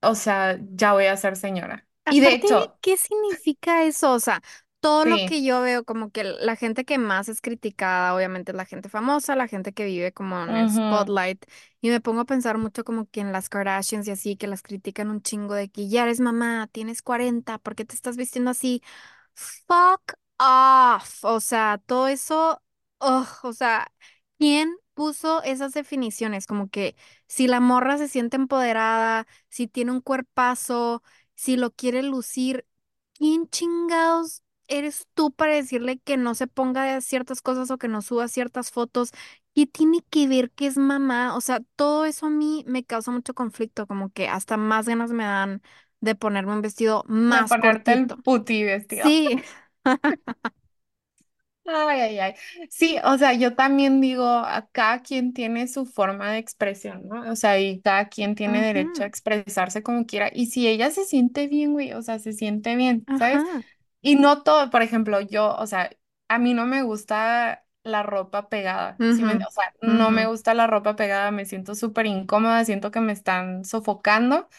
o 0.01 0.15
sea, 0.15 0.59
ya 0.73 0.93
voy 0.93 1.05
a 1.05 1.17
ser 1.17 1.35
señora. 1.37 1.87
Y 2.09 2.19
de 2.21 2.33
Aparte, 2.33 2.35
hecho, 2.35 2.77
¿qué 2.81 2.97
significa 2.97 3.83
eso? 3.85 4.11
O 4.13 4.19
sea, 4.19 4.41
todo 4.83 5.05
lo 5.05 5.21
sí. 5.21 5.23
que 5.23 5.43
yo 5.43 5.61
veo, 5.61 5.85
como 5.85 6.11
que 6.11 6.25
la 6.25 6.57
gente 6.57 6.83
que 6.85 6.97
más 6.97 7.29
es 7.29 7.39
criticada, 7.41 8.13
obviamente 8.15 8.51
es 8.51 8.57
la 8.57 8.65
gente 8.65 8.89
famosa, 8.89 9.35
la 9.37 9.47
gente 9.47 9.71
que 9.73 9.85
vive 9.85 10.11
como 10.13 10.41
en 10.43 10.57
el 10.57 10.69
ujú, 10.69 10.69
spotlight. 10.69 11.45
Y 11.81 11.89
me 11.89 12.01
pongo 12.01 12.21
a 12.21 12.25
pensar 12.25 12.57
mucho 12.57 12.83
como 12.83 13.09
que 13.09 13.21
en 13.21 13.31
las 13.31 13.47
Kardashians 13.49 14.07
y 14.07 14.11
así, 14.11 14.35
que 14.35 14.47
las 14.47 14.61
critican 14.61 15.09
un 15.09 15.21
chingo 15.21 15.53
de 15.55 15.69
que 15.71 15.87
ya 15.89 16.03
eres 16.03 16.19
mamá, 16.19 16.67
tienes 16.71 17.01
40, 17.01 17.59
¿por 17.59 17.75
qué 17.75 17.85
te 17.85 17.95
estás 17.95 18.17
vistiendo 18.17 18.51
así? 18.51 18.81
Fuck 19.35 20.13
off. 20.39 21.23
O 21.25 21.39
sea, 21.39 21.79
todo 21.85 22.07
eso, 22.07 22.61
ugh, 22.99 23.27
o 23.43 23.53
sea, 23.53 23.91
¿quién 24.37 24.75
puso 24.93 25.41
esas 25.43 25.73
definiciones? 25.73 26.45
Como 26.47 26.69
que 26.69 26.95
si 27.27 27.47
la 27.47 27.59
morra 27.59 27.97
se 27.97 28.07
siente 28.09 28.35
empoderada, 28.37 29.27
si 29.49 29.67
tiene 29.67 29.91
un 29.91 30.01
cuerpazo, 30.01 31.03
si 31.35 31.57
lo 31.57 31.71
quiere 31.71 32.03
lucir, 32.03 32.65
¿quién 33.13 33.49
chingados 33.49 34.43
eres 34.77 35.07
tú 35.13 35.31
para 35.31 35.53
decirle 35.55 35.99
que 35.99 36.17
no 36.17 36.35
se 36.35 36.47
ponga 36.47 36.83
de 36.85 37.01
ciertas 37.01 37.41
cosas 37.41 37.71
o 37.71 37.77
que 37.77 37.87
no 37.87 38.01
suba 38.01 38.27
ciertas 38.27 38.71
fotos? 38.71 39.11
¿Qué 39.55 39.67
tiene 39.67 39.99
que 40.09 40.27
ver 40.27 40.51
que 40.51 40.67
es 40.67 40.77
mamá? 40.77 41.35
O 41.35 41.41
sea, 41.41 41.61
todo 41.75 42.05
eso 42.05 42.25
a 42.27 42.29
mí 42.29 42.63
me 42.67 42.83
causa 42.83 43.11
mucho 43.11 43.33
conflicto, 43.33 43.87
como 43.87 44.09
que 44.11 44.27
hasta 44.27 44.57
más 44.57 44.87
ganas 44.87 45.11
me 45.11 45.23
dan 45.25 45.61
de 46.01 46.15
ponerme 46.15 46.53
un 46.53 46.61
vestido 46.61 47.03
de 47.29 47.43
más 47.43 47.49
ponerte 47.49 47.93
el 47.93 48.07
cortito. 48.07 48.17
puti 48.23 48.63
vestido. 48.63 49.05
Sí. 49.05 49.43
Ay, 51.65 52.01
ay, 52.01 52.19
ay. 52.19 52.33
Sí, 52.69 52.97
o 53.05 53.17
sea, 53.17 53.33
yo 53.33 53.55
también 53.55 54.01
digo, 54.01 54.25
a 54.27 54.67
cada 54.73 55.01
quien 55.01 55.33
tiene 55.33 55.67
su 55.69 55.85
forma 55.85 56.29
de 56.31 56.37
expresión, 56.39 57.07
¿no? 57.07 57.31
O 57.31 57.35
sea, 57.37 57.57
y 57.57 57.79
cada 57.81 58.09
quien 58.09 58.35
tiene 58.35 58.61
derecho 58.61 59.03
a 59.03 59.05
expresarse 59.05 59.81
como 59.81 60.05
quiera. 60.05 60.29
Y 60.33 60.47
si 60.47 60.67
ella 60.67 60.91
se 60.91 61.05
siente 61.05 61.47
bien, 61.47 61.71
güey, 61.71 61.93
o 61.93 62.01
sea, 62.01 62.19
se 62.19 62.33
siente 62.33 62.75
bien, 62.75 63.07
¿sabes? 63.15 63.45
Ajá. 63.45 63.63
Y 64.03 64.17
no 64.17 64.43
todo, 64.43 64.71
por 64.71 64.83
ejemplo, 64.83 65.21
yo, 65.21 65.55
o 65.57 65.67
sea, 65.67 65.91
a 66.29 66.39
mí 66.39 66.55
no 66.55 66.67
me 66.67 66.83
gusta 66.83 67.65
la 67.83 68.03
ropa 68.03 68.49
pegada, 68.49 69.03
¿sí 69.09 69.23
me 69.23 69.33
ujú, 69.33 69.39
ent- 69.39 69.47
O 69.47 69.51
sea, 69.51 69.73
no 69.81 70.11
me 70.11 70.27
gusta 70.27 70.55
la 70.55 70.67
ropa 70.67 70.97
pegada, 70.97 71.31
me 71.31 71.45
siento 71.45 71.75
súper 71.75 72.07
incómoda, 72.07 72.65
siento 72.65 72.91
que 72.91 73.01
me 73.01 73.13
están 73.13 73.65
sofocando. 73.65 74.49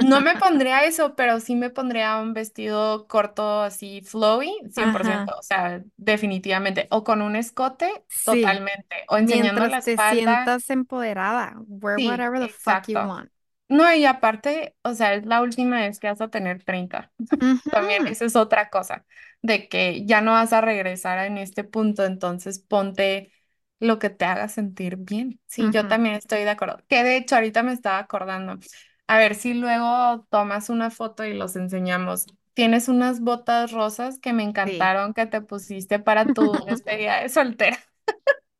No 0.00 0.20
me 0.20 0.36
pondría 0.38 0.84
eso, 0.84 1.16
pero 1.16 1.40
sí 1.40 1.56
me 1.56 1.70
pondría 1.70 2.18
un 2.18 2.34
vestido 2.34 3.06
corto 3.08 3.62
así 3.62 4.02
flowy, 4.02 4.52
cien 4.72 4.92
por 4.92 5.04
Ajá. 5.04 5.06
ciento, 5.06 5.32
o 5.38 5.42
sea, 5.42 5.82
definitivamente. 5.96 6.88
O 6.90 7.04
con 7.04 7.22
un 7.22 7.36
escote, 7.36 8.04
Sí. 8.08 8.46
totalmente. 8.46 8.96
O 9.08 9.16
enseñando 9.18 9.66
Mientras 9.66 9.68
la 9.68 9.78
te 9.82 9.98
espalda, 9.98 10.54
sientas 10.54 10.70
empoderada, 10.70 11.56
wear 11.66 11.98
sí, 11.98 12.00
whatever 12.00 12.40
the 12.40 12.48
fuck 12.48 12.88
you 12.88 13.00
exacto. 13.00 13.00
want. 13.00 13.30
No, 13.74 13.92
y 13.94 14.04
aparte, 14.04 14.76
o 14.82 14.94
sea, 14.94 15.14
es 15.14 15.26
la 15.26 15.42
última 15.42 15.80
vez 15.80 15.98
que 15.98 16.06
vas 16.08 16.20
a 16.20 16.28
tener 16.30 16.62
30. 16.64 17.12
También 17.70 18.06
esa 18.06 18.24
es 18.26 18.36
otra 18.36 18.70
cosa, 18.70 19.04
de 19.42 19.68
que 19.68 20.06
ya 20.06 20.20
no 20.20 20.32
vas 20.32 20.52
a 20.52 20.60
regresar 20.60 21.18
en 21.26 21.38
este 21.38 21.64
punto, 21.64 22.04
entonces 22.04 22.60
ponte 22.60 23.32
lo 23.80 23.98
que 23.98 24.10
te 24.10 24.24
haga 24.26 24.48
sentir 24.48 24.96
bien. 24.98 25.40
Sí, 25.46 25.70
yo 25.70 25.86
también 25.88 26.14
estoy 26.16 26.40
de 26.44 26.50
acuerdo. 26.50 26.78
Que 26.88 27.02
de 27.04 27.16
hecho 27.16 27.34
ahorita 27.36 27.62
me 27.64 27.72
estaba 27.72 27.98
acordando. 27.98 28.58
A 29.06 29.18
ver 29.18 29.34
si 29.34 29.54
luego 29.54 30.26
tomas 30.30 30.70
una 30.70 30.90
foto 30.90 31.24
y 31.24 31.34
los 31.34 31.56
enseñamos. 31.56 32.26
Tienes 32.54 32.88
unas 32.88 33.20
botas 33.20 33.72
rosas 33.72 34.18
que 34.20 34.32
me 34.32 34.44
Sí. 34.64 34.94
encantaron 34.94 35.14
que 35.14 35.26
te 35.26 35.40
pusiste 35.42 35.98
para 35.98 36.32
tu 36.32 36.64
despedida 36.66 37.20
de 37.22 37.28
soltera. 37.28 37.78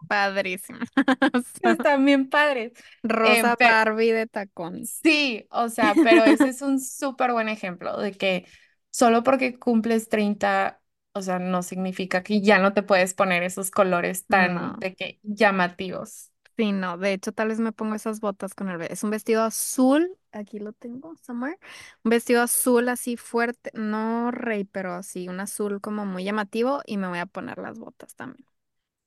Padrísimo. 0.06 0.78
Están 1.62 2.04
bien 2.04 2.28
padres. 2.28 2.72
Rosa 3.02 3.50
Em, 3.50 3.56
pero 3.56 3.74
Barbie 3.78 4.12
de 4.12 4.26
tacón. 4.26 4.88
Sí, 5.02 5.46
o 5.50 5.68
sea, 5.68 5.98
pero 6.02 6.24
ese 6.24 6.48
es 6.50 6.62
un 6.62 6.80
súper 6.80 7.32
buen 7.32 7.48
ejemplo 7.48 7.98
de 8.00 8.12
que 8.12 8.46
solo 8.90 9.22
porque 9.22 9.58
cumples 9.58 10.08
30, 10.08 10.80
o 11.12 11.22
sea, 11.22 11.38
no 11.38 11.62
significa 11.62 12.22
que 12.22 12.40
ya 12.40 12.58
no 12.58 12.72
te 12.74 12.82
puedes 12.82 13.14
poner 13.14 13.42
esos 13.42 13.70
colores 13.70 14.26
tan 14.28 14.54
No. 14.54 14.78
de 14.78 14.94
que 14.94 15.20
llamativos. 15.22 16.30
Sí, 16.56 16.70
no. 16.72 16.98
De 16.98 17.12
hecho, 17.12 17.32
tal 17.32 17.48
vez 17.48 17.58
me 17.58 17.72
pongo 17.72 17.96
esas 17.96 18.20
botas 18.20 18.54
con 18.54 18.68
el... 18.68 18.80
Es 18.82 19.02
un 19.02 19.10
vestido 19.10 19.42
azul. 19.42 20.16
Aquí 20.30 20.60
lo 20.60 20.72
tengo, 20.72 21.16
somewhere. 21.16 21.58
Un 22.04 22.10
vestido 22.10 22.42
azul 22.42 22.88
así 22.88 23.16
fuerte. 23.16 23.70
No 23.74 24.30
rey, 24.30 24.64
pero 24.64 24.94
así. 24.94 25.28
Un 25.28 25.40
azul 25.40 25.80
como 25.80 26.06
muy 26.06 26.22
llamativo. 26.24 26.80
Y 26.86 26.96
me 26.96 27.08
voy 27.08 27.18
a 27.18 27.26
poner 27.26 27.58
las 27.58 27.78
botas 27.80 28.14
también. 28.14 28.46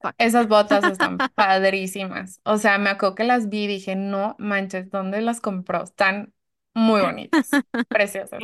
Fuck. 0.01 0.15
Esas 0.17 0.47
botas 0.47 0.83
están 0.85 1.17
padrísimas. 1.35 2.39
O 2.43 2.57
sea, 2.57 2.77
me 2.77 2.89
acuerdo 2.89 3.15
que 3.15 3.23
las 3.23 3.49
vi 3.49 3.63
y 3.63 3.67
dije, 3.67 3.95
no 3.95 4.35
manches, 4.39 4.89
¿dónde 4.89 5.21
las 5.21 5.41
compró? 5.41 5.83
Están 5.83 6.33
muy 6.73 7.01
bonitas, 7.01 7.49
preciosas. 7.89 8.39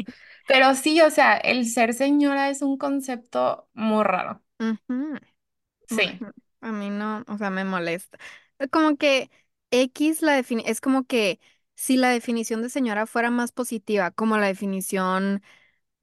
Pero 0.47 0.73
sí, 0.75 0.99
o 1.01 1.09
sea, 1.11 1.37
el 1.37 1.67
ser 1.67 1.93
señora 1.93 2.49
es 2.49 2.61
un 2.61 2.77
concepto 2.77 3.69
muy 3.73 4.03
raro. 4.03 4.41
Sí. 5.87 6.19
A 6.61 6.71
mí 6.71 6.89
no, 6.89 7.23
o 7.27 7.37
sea, 7.37 7.49
me 7.49 7.65
molesta. 7.65 8.17
Como 8.71 8.97
que 8.97 9.29
X 9.71 10.21
la 10.21 10.33
defini 10.33 10.63
es 10.65 10.81
como 10.81 11.05
que 11.05 11.39
si 11.75 11.97
la 11.97 12.09
definición 12.09 12.61
de 12.61 12.69
señora 12.69 13.05
fuera 13.05 13.31
más 13.31 13.51
positiva, 13.51 14.11
como 14.11 14.37
la 14.37 14.47
definición 14.47 15.43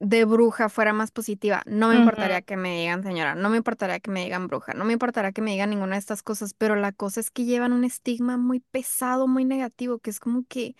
de 0.01 0.25
bruja 0.25 0.69
fuera 0.69 0.93
más 0.93 1.11
positiva, 1.11 1.63
no 1.67 1.89
me 1.89 1.95
importaría 1.95 2.41
que 2.41 2.57
me 2.57 2.79
digan 2.81 3.03
señora, 3.03 3.35
no 3.35 3.49
me 3.49 3.57
importaría 3.57 3.99
que 3.99 4.11
me 4.11 4.23
digan 4.23 4.47
bruja, 4.47 4.73
no 4.73 4.85
me 4.85 4.93
importaría 4.93 5.31
que 5.31 5.41
me 5.43 5.51
digan 5.51 5.69
ninguna 5.71 5.95
de 5.95 5.99
estas 5.99 6.23
cosas, 6.23 6.53
pero 6.55 6.75
la 6.75 6.91
cosa 6.91 7.19
es 7.21 7.31
que 7.31 7.45
llevan 7.45 7.73
un 7.73 7.83
estigma 7.85 8.37
muy 8.37 8.61
pesado, 8.61 9.27
muy 9.27 9.45
negativo, 9.45 9.99
que 9.99 10.09
es 10.11 10.19
como 10.19 10.45
que, 10.47 10.75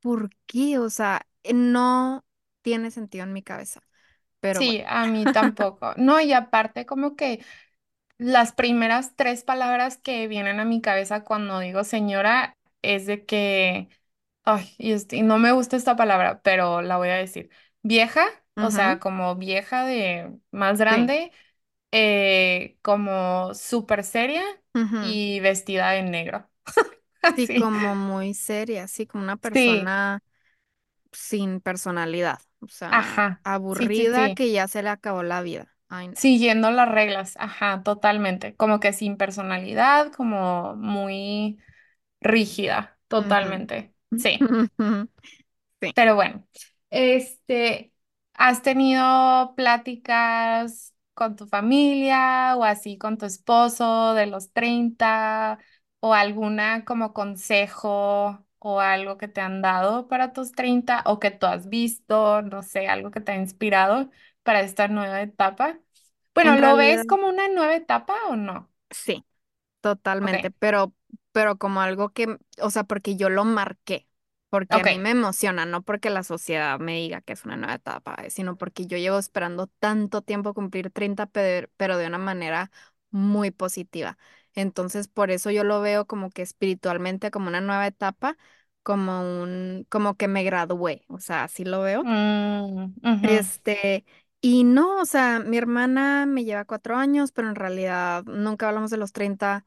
¿por 0.00 0.30
qué? 0.46 0.78
O 0.78 0.90
sea, 0.90 1.26
eh, 1.44 1.54
no 1.54 2.24
tiene 2.62 2.90
sentido 2.90 3.24
en 3.24 3.32
mi 3.32 3.42
cabeza, 3.42 3.82
pero 4.40 4.64
bueno. 4.64 4.80
Sí, 4.80 4.82
a 4.86 5.06
mí 5.06 5.26
tampoco. 5.30 5.92
No, 5.96 6.20
y 6.20 6.32
aparte 6.32 6.86
como 6.86 7.16
que 7.16 7.44
Las 8.18 8.52
primeras 8.52 9.16
tres 9.16 9.44
palabras 9.44 9.98
que 9.98 10.28
vienen 10.28 10.60
a 10.60 10.66
mi 10.66 10.80
cabeza 10.82 11.24
cuando 11.24 11.60
digo 11.60 11.84
señora 11.84 12.56
es 12.82 13.06
de 13.06 13.26
que, 13.26 13.88
ay, 14.44 14.74
y 14.78 15.22
no 15.22 15.38
me 15.38 15.52
gusta 15.52 15.76
esta 15.76 15.96
palabra, 15.96 16.42
pero 16.42 16.82
la 16.82 16.98
voy 16.98 17.10
a 17.10 17.16
decir. 17.16 17.50
Vieja, 17.82 18.24
o 18.60 18.70
sea, 18.70 18.98
Ujú, 18.98 19.00
como 19.00 19.36
vieja 19.36 19.84
de 19.86 20.38
más 20.50 20.78
Sí. 20.88 21.10
grande, 21.10 21.32
eh, 21.92 22.78
como 22.82 23.54
súper 23.54 24.04
seria 24.04 24.44
Ujú. 24.76 25.00
y 25.00 25.40
vestida 25.40 25.90
de 25.92 26.02
negro. 26.04 26.50
Sí, 27.34 27.48
Así. 27.48 27.52
como 27.52 27.94
muy 27.94 28.32
seria, 28.34 28.84
así 28.84 29.06
como 29.06 29.22
una 29.24 29.36
Sí, 29.52 29.90
persona 29.90 30.22
sin 31.12 31.60
personalidad, 31.60 32.40
o 32.60 32.68
sea, 32.68 32.90
ajá, 32.90 33.44
sí, 33.70 33.90
sí, 33.92 34.06
aburrida 34.06 34.30
sí. 34.30 34.34
que 34.34 34.52
ya 34.52 34.68
se 34.68 34.82
le 34.82 34.90
acabó 34.90 35.22
la 35.22 35.42
vida. 35.42 35.76
Ay, 35.88 36.08
no. 36.08 36.14
Siguiendo 36.14 36.70
las 36.70 36.88
reglas, 36.90 37.34
ajá, 37.38 37.82
totalmente. 37.82 38.56
Como 38.56 38.80
que 38.80 38.92
sin 38.94 39.16
personalidad, 39.18 40.12
como 40.12 40.74
muy 40.76 41.58
rígida, 42.20 42.98
totalmente. 43.08 43.94
Sí. 44.16 44.50
Sí. 45.80 45.94
Pero 45.94 46.14
bueno, 46.14 46.46
este, 46.90 47.92
¿has 48.38 48.62
tenido 48.62 49.54
pláticas 49.56 50.94
con 51.14 51.36
tu 51.36 51.46
familia 51.46 52.56
o 52.56 52.64
así 52.64 52.98
con 52.98 53.18
tu 53.18 53.26
esposo 53.26 54.14
de 54.14 54.26
los 54.26 54.52
30 54.52 55.58
o 56.00 56.14
alguna 56.14 56.84
como 56.84 57.12
consejo 57.12 58.44
o 58.58 58.80
algo 58.80 59.16
que 59.18 59.28
te 59.28 59.40
han 59.40 59.62
dado 59.62 60.08
para 60.08 60.32
tus 60.32 60.52
30 60.52 61.02
o 61.06 61.18
que 61.20 61.30
tú 61.30 61.46
has 61.46 61.68
visto, 61.68 62.42
no 62.42 62.62
sé, 62.62 62.88
algo 62.88 63.10
que 63.10 63.20
te 63.20 63.32
ha 63.32 63.36
inspirado 63.36 64.10
para 64.42 64.60
esta 64.60 64.88
nueva 64.88 65.22
etapa? 65.22 65.78
Bueno, 66.34 66.54
En 66.54 66.58
¿lo 66.58 66.76
realidad, 66.76 66.76
ves 66.76 67.04
como 67.06 67.28
una 67.28 67.48
nueva 67.48 67.74
etapa 67.76 68.14
o 68.28 68.36
no? 68.36 68.70
sí. 68.90 69.24
Ok, 70.20 70.34
Totalmente, 70.36 70.50
pero, 70.50 70.94
pero 71.32 71.58
como 71.58 71.80
algo 71.80 72.10
que, 72.12 72.38
o 72.62 72.70
sea, 72.70 72.84
porque 72.84 73.16
yo 73.16 73.30
lo 73.30 73.44
marqué, 73.44 74.08
porque 74.50 74.80
a 74.80 74.84
mí 74.84 74.98
me 74.98 75.10
emociona, 75.10 75.66
no 75.66 75.82
porque 75.82 76.10
la 76.10 76.22
sociedad 76.22 76.78
me 76.78 76.94
diga 76.96 77.20
que 77.22 77.32
es 77.34 77.44
una 77.44 77.56
nueva 77.56 77.74
etapa, 77.74 78.14
eh, 78.24 78.30
sino 78.30 78.56
porque 78.56 78.86
yo 78.86 78.98
llevo 78.98 79.18
esperando 79.18 79.66
tanto 79.68 80.22
tiempo 80.22 80.54
cumplir 80.54 80.90
30, 80.90 81.26
pero, 81.26 81.68
pero 81.76 81.98
de 81.98 82.06
una 82.06 82.18
manera 82.18 82.70
muy 83.10 83.50
positiva. 83.50 84.18
Entonces, 84.54 85.08
por 85.08 85.30
eso 85.30 85.50
yo 85.50 85.64
lo 85.64 85.80
veo 85.80 86.06
como 86.06 86.30
que 86.30 86.42
espiritualmente 86.42 87.30
como 87.30 87.48
una 87.48 87.60
nueva 87.60 87.86
etapa, 87.86 88.36
como 88.82 89.20
un, 89.42 89.86
como 89.90 90.16
que 90.16 90.28
me 90.28 90.44
gradué, 90.44 91.04
o 91.08 91.18
sea, 91.20 91.44
así 91.44 91.64
lo 91.64 91.82
veo. 91.82 92.08
Mm, 92.08 92.94
ujú. 93.10 93.32
Este, 93.32 94.04
y 94.40 94.64
no, 94.64 95.00
o 95.00 95.04
sea, 95.04 95.40
mi 95.40 95.56
hermana 95.58 96.26
me 96.26 96.44
lleva 96.44 96.64
cuatro 96.64 96.96
años, 96.96 97.32
pero 97.32 97.48
en 97.48 97.54
realidad 97.56 98.24
nunca 98.24 98.68
hablamos 98.68 98.90
de 98.90 98.96
los 98.98 99.12
30 99.12 99.66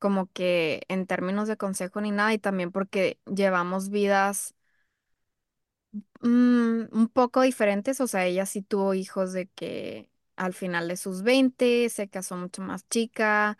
como 0.00 0.28
que 0.32 0.82
en 0.88 1.06
términos 1.08 1.48
de 1.48 1.58
consejo 1.58 2.02
ni 2.02 2.12
nada, 2.12 2.34
y 2.34 2.40
también 2.40 2.72
porque 2.72 3.20
llevamos 3.26 3.90
vidas 3.90 4.56
mm, 6.22 6.84
un 6.92 7.08
poco 7.12 7.42
diferentes, 7.42 8.00
o 8.00 8.06
sea, 8.06 8.26
ella 8.26 8.46
sí 8.46 8.62
tuvo 8.62 8.94
hijos 8.94 9.32
de 9.32 9.48
que 9.48 10.10
al 10.36 10.54
final 10.54 10.88
de 10.88 10.96
sus 10.96 11.22
20 11.22 11.88
se 11.90 12.08
casó 12.08 12.36
mucho 12.36 12.62
más 12.62 12.88
chica, 12.88 13.58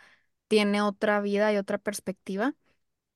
tiene 0.48 0.82
otra 0.82 1.20
vida 1.20 1.52
y 1.52 1.56
otra 1.56 1.78
perspectiva. 1.78 2.54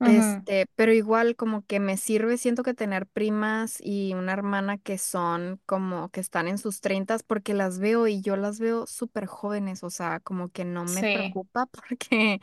Este, 0.03 0.67
pero 0.77 0.93
igual 0.93 1.37
como 1.37 1.67
que 1.67 1.81
me 1.81 1.97
sirve, 1.99 2.39
siento 2.39 2.63
que 2.63 2.75
tener 2.75 3.07
primas 3.07 3.79
y 3.83 4.15
una 4.15 4.33
hermana 4.35 4.79
que 4.79 4.99
son 4.99 5.61
como 5.67 6.11
que 6.11 6.21
están 6.21 6.49
en 6.49 6.59
sus 6.59 6.81
treintas 6.81 7.23
porque 7.25 7.55
las 7.55 7.81
veo 7.81 8.07
y 8.09 8.21
yo 8.23 8.37
las 8.37 8.61
veo 8.61 8.87
súper 8.87 9.27
jóvenes, 9.27 9.85
o 9.85 9.91
sea, 9.91 10.21
como 10.21 10.51
que 10.51 10.65
no 10.67 10.85
me 10.87 11.05
Sí, 11.05 11.07
preocupa 11.07 11.67
porque 11.73 12.41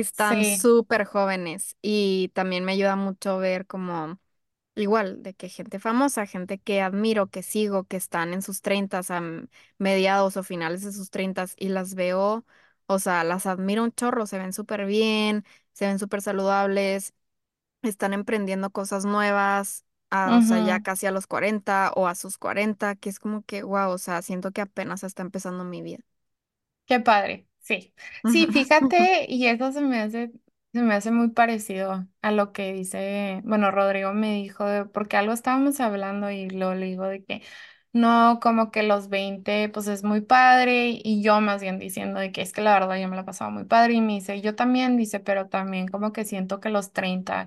están 0.00 0.44
sí. 0.44 0.44
súper 0.44 1.04
jóvenes 1.04 1.76
y 1.82 2.30
también 2.34 2.64
me 2.64 2.72
ayuda 2.72 2.96
mucho 2.96 3.38
ver 3.38 3.66
como 3.66 4.18
igual 4.76 5.22
de 5.22 5.34
que 5.34 5.48
gente 5.50 5.78
famosa, 5.80 6.26
gente 6.26 6.58
que 6.60 6.82
admiro, 6.82 7.28
que 7.30 7.42
sigo, 7.42 7.84
que 7.84 7.96
están 7.98 8.34
en 8.34 8.42
sus 8.42 8.62
treintas, 8.62 9.10
a 9.10 9.18
m- 9.18 9.48
mediados 9.78 10.36
o 10.36 10.42
finales 10.44 10.82
de 10.82 10.92
sus 10.92 11.10
treintas 11.10 11.54
y 11.58 11.68
las 11.70 11.94
veo, 11.94 12.46
o 12.86 12.98
sea, 12.98 13.24
las 13.24 13.46
admiro 13.46 13.84
un 13.84 13.92
chorro, 13.92 14.26
se 14.26 14.38
ven 14.38 14.52
súper 14.52 14.86
bien, 14.86 15.44
se 15.72 15.86
ven 15.86 15.98
súper 15.98 16.22
saludables 16.22 17.14
están 17.82 18.12
emprendiendo 18.14 18.70
cosas 18.70 19.04
nuevas, 19.04 19.84
a- 20.10 20.36
o 20.38 20.42
sea, 20.42 20.60
ya 20.60 20.78
Ujú. 20.78 20.82
casi 20.82 21.06
a 21.06 21.10
los 21.10 21.26
40 21.26 21.92
o 21.96 22.06
a 22.08 22.14
sus 22.14 22.38
40 22.38 22.96
que 22.96 23.08
es 23.10 23.18
como 23.20 23.42
que, 23.44 23.62
wow, 23.62 23.90
o 23.90 23.98
sea, 23.98 24.22
siento 24.22 24.50
que 24.52 24.60
apenas 24.62 25.04
está 25.04 25.22
empezando 25.22 25.64
mi 25.64 25.82
vida. 25.82 26.00
Qué 26.86 27.00
padre, 27.00 27.46
sí. 27.66 27.94
Sí, 28.24 28.48
fíjate, 28.52 29.26
y 29.28 29.46
eso 29.46 29.72
se 29.72 29.80
me 29.80 30.00
hace, 30.00 30.32
se 30.72 30.82
me 30.82 30.94
hace 30.94 31.10
muy 31.10 31.30
parecido 31.30 32.06
a 32.22 32.30
lo 32.32 32.52
que 32.52 32.72
dice, 32.72 33.40
bueno, 33.44 33.70
Rodrigo 33.70 34.12
me 34.14 34.34
dijo, 34.34 34.64
de- 34.66 34.84
porque 34.86 35.16
algo 35.16 35.32
estábamos 35.32 35.80
hablando 35.80 36.30
y 36.30 36.48
lo 36.50 36.74
le 36.74 36.86
digo 36.86 37.04
de 37.06 37.24
que 37.24 37.42
no, 37.92 38.40
como 38.42 38.70
que 38.70 38.82
los 38.82 39.08
20 39.08 39.68
pues 39.70 39.86
es 39.88 40.04
muy 40.04 40.20
padre, 40.20 41.00
y 41.02 41.22
yo 41.22 41.40
más 41.40 41.62
bien 41.62 41.78
diciendo 41.78 42.20
de 42.20 42.30
que 42.32 42.42
es 42.42 42.52
que 42.52 42.60
la 42.60 42.74
verdad 42.74 42.96
yo 43.00 43.08
me 43.08 43.16
la 43.16 43.22
he 43.22 43.24
pasado 43.24 43.50
muy 43.50 43.64
padre, 43.64 43.94
y 43.94 44.00
me 44.02 44.14
dice, 44.14 44.40
yo 44.42 44.54
también, 44.54 44.96
dice, 44.98 45.20
pero 45.20 45.48
también 45.48 45.88
como 45.88 46.12
que 46.12 46.24
siento 46.26 46.60
que 46.60 46.68
los 46.70 46.92
30 46.92 47.46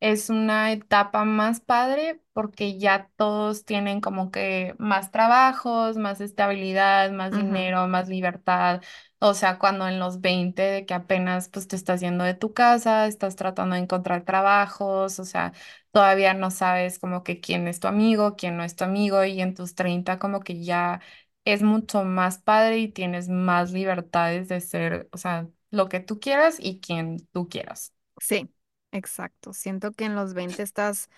es 0.00 0.30
una 0.30 0.72
etapa 0.72 1.24
más 1.24 1.60
padre 1.60 2.20
porque 2.32 2.78
ya 2.78 3.08
todos 3.16 3.64
tienen 3.64 4.00
como 4.00 4.30
que 4.32 4.74
más 4.78 5.10
trabajos, 5.12 5.96
más 5.96 6.20
estabilidad, 6.20 7.12
más 7.12 7.34
Ujú, 7.34 7.34
dinero, 7.36 7.86
más 7.88 8.08
libertad. 8.08 8.82
O 9.24 9.34
sea, 9.34 9.58
cuando 9.58 9.86
en 9.88 10.00
los 10.00 10.20
20 10.20 10.62
de 10.62 10.86
que 10.86 10.94
apenas 10.94 11.48
pues 11.48 11.68
te 11.68 11.76
estás 11.76 12.00
yendo 12.00 12.24
de 12.24 12.34
tu 12.34 12.52
casa, 12.54 13.06
estás 13.06 13.36
tratando 13.36 13.76
de 13.76 13.82
encontrar 13.82 14.24
trabajos, 14.24 15.20
o 15.20 15.24
sea, 15.24 15.52
todavía 15.92 16.34
no 16.34 16.50
sabes 16.50 16.98
como 16.98 17.22
que 17.22 17.40
quién 17.40 17.68
es 17.68 17.78
tu 17.80 17.86
amigo, 17.88 18.34
quién 18.36 18.56
no 18.56 18.64
es 18.64 18.74
tu 18.74 18.82
amigo 18.84 19.24
y 19.24 19.40
en 19.40 19.54
tus 19.54 19.74
30 19.76 20.18
como 20.18 20.40
que 20.40 20.62
ya 20.64 21.00
es 21.44 21.62
mucho 21.62 22.02
más 22.04 22.38
padre 22.38 22.78
y 22.78 22.88
tienes 22.88 23.28
más 23.28 23.70
libertades 23.72 24.48
de 24.48 24.60
ser, 24.60 25.08
o 25.12 25.18
sea, 25.18 25.48
lo 25.70 25.88
que 25.88 26.00
tú 26.00 26.18
quieras 26.20 26.56
y 26.60 26.80
quien 26.80 27.26
tú 27.32 27.48
quieras. 27.48 27.92
Sí, 28.18 28.52
exacto. 28.92 29.52
Siento 29.52 29.92
que 29.92 30.04
en 30.04 30.14
los 30.14 30.34
20 30.34 30.62
estás 30.62 31.08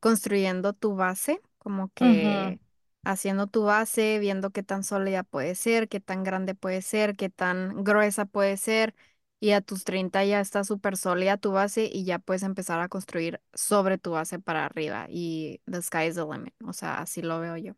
construyendo 0.00 0.72
tu 0.74 0.96
base, 0.96 1.40
como 1.58 1.90
que 1.94 2.60
haciendo 3.04 3.46
tu 3.46 3.64
base, 3.64 4.18
viendo 4.18 4.50
qué 4.50 4.62
tan 4.62 4.84
sólida 4.84 5.22
puede 5.24 5.54
ser, 5.54 5.88
qué 5.88 6.00
tan 6.00 6.22
grande 6.24 6.54
puede 6.54 6.82
ser, 6.82 7.16
qué 7.16 7.28
tan 7.30 7.84
gruesa 7.84 8.24
puede 8.26 8.56
ser. 8.56 8.94
Y 9.40 9.50
a 9.52 9.60
tus 9.60 9.82
30 9.84 10.24
ya 10.24 10.40
está 10.40 10.62
súper 10.64 10.96
sólida 10.96 11.36
tu 11.36 11.50
base 11.52 11.90
y 11.92 12.04
ya 12.04 12.18
puedes 12.20 12.44
empezar 12.44 12.80
a 12.80 12.88
construir 12.88 13.40
sobre 13.54 13.98
tu 13.98 14.12
base 14.12 14.38
para 14.38 14.64
arriba. 14.66 15.06
Y 15.10 15.60
the 15.70 15.82
sky 15.82 16.06
is 16.08 16.14
the 16.14 16.22
limit. 16.24 16.54
O 16.64 16.72
sea, 16.72 16.98
así 17.00 17.22
lo 17.22 17.40
veo 17.40 17.56
yo. 17.56 17.74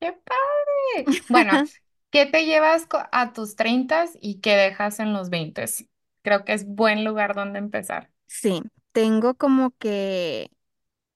¡Qué 0.00 0.12
padre! 0.12 1.12
Bueno, 1.28 1.62
¿qué 2.10 2.26
te 2.26 2.46
llevas 2.46 2.86
a 3.12 3.32
tus 3.32 3.56
treintas 3.56 4.12
y 4.20 4.40
qué 4.40 4.56
dejas 4.56 5.00
en 5.00 5.12
los 5.12 5.30
veintes? 5.30 5.86
Creo 6.22 6.44
que 6.44 6.52
es 6.54 6.66
buen 6.66 7.04
lugar 7.04 7.34
donde 7.34 7.58
empezar. 7.58 8.10
Sí, 8.26 8.62
tengo 8.92 9.34
como 9.34 9.72
que 9.78 10.50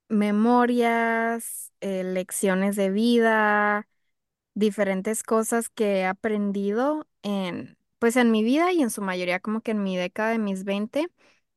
memorias, 0.08 1.72
eh, 1.80 2.04
lecciones 2.04 2.76
de 2.76 2.90
vida, 2.90 3.88
diferentes 4.54 5.22
cosas 5.22 5.68
que 5.70 6.00
he 6.00 6.06
aprendido 6.06 7.06
en, 7.22 7.78
pues 7.98 8.16
en 8.16 8.30
mi 8.30 8.42
vida 8.44 8.72
y 8.72 8.82
en 8.82 8.90
su 8.90 9.02
mayoría 9.02 9.40
como 9.40 9.60
que 9.62 9.72
en 9.72 9.82
mi 9.82 9.96
década 9.96 10.30
de 10.30 10.38
mis 10.38 10.64
20 10.64 11.10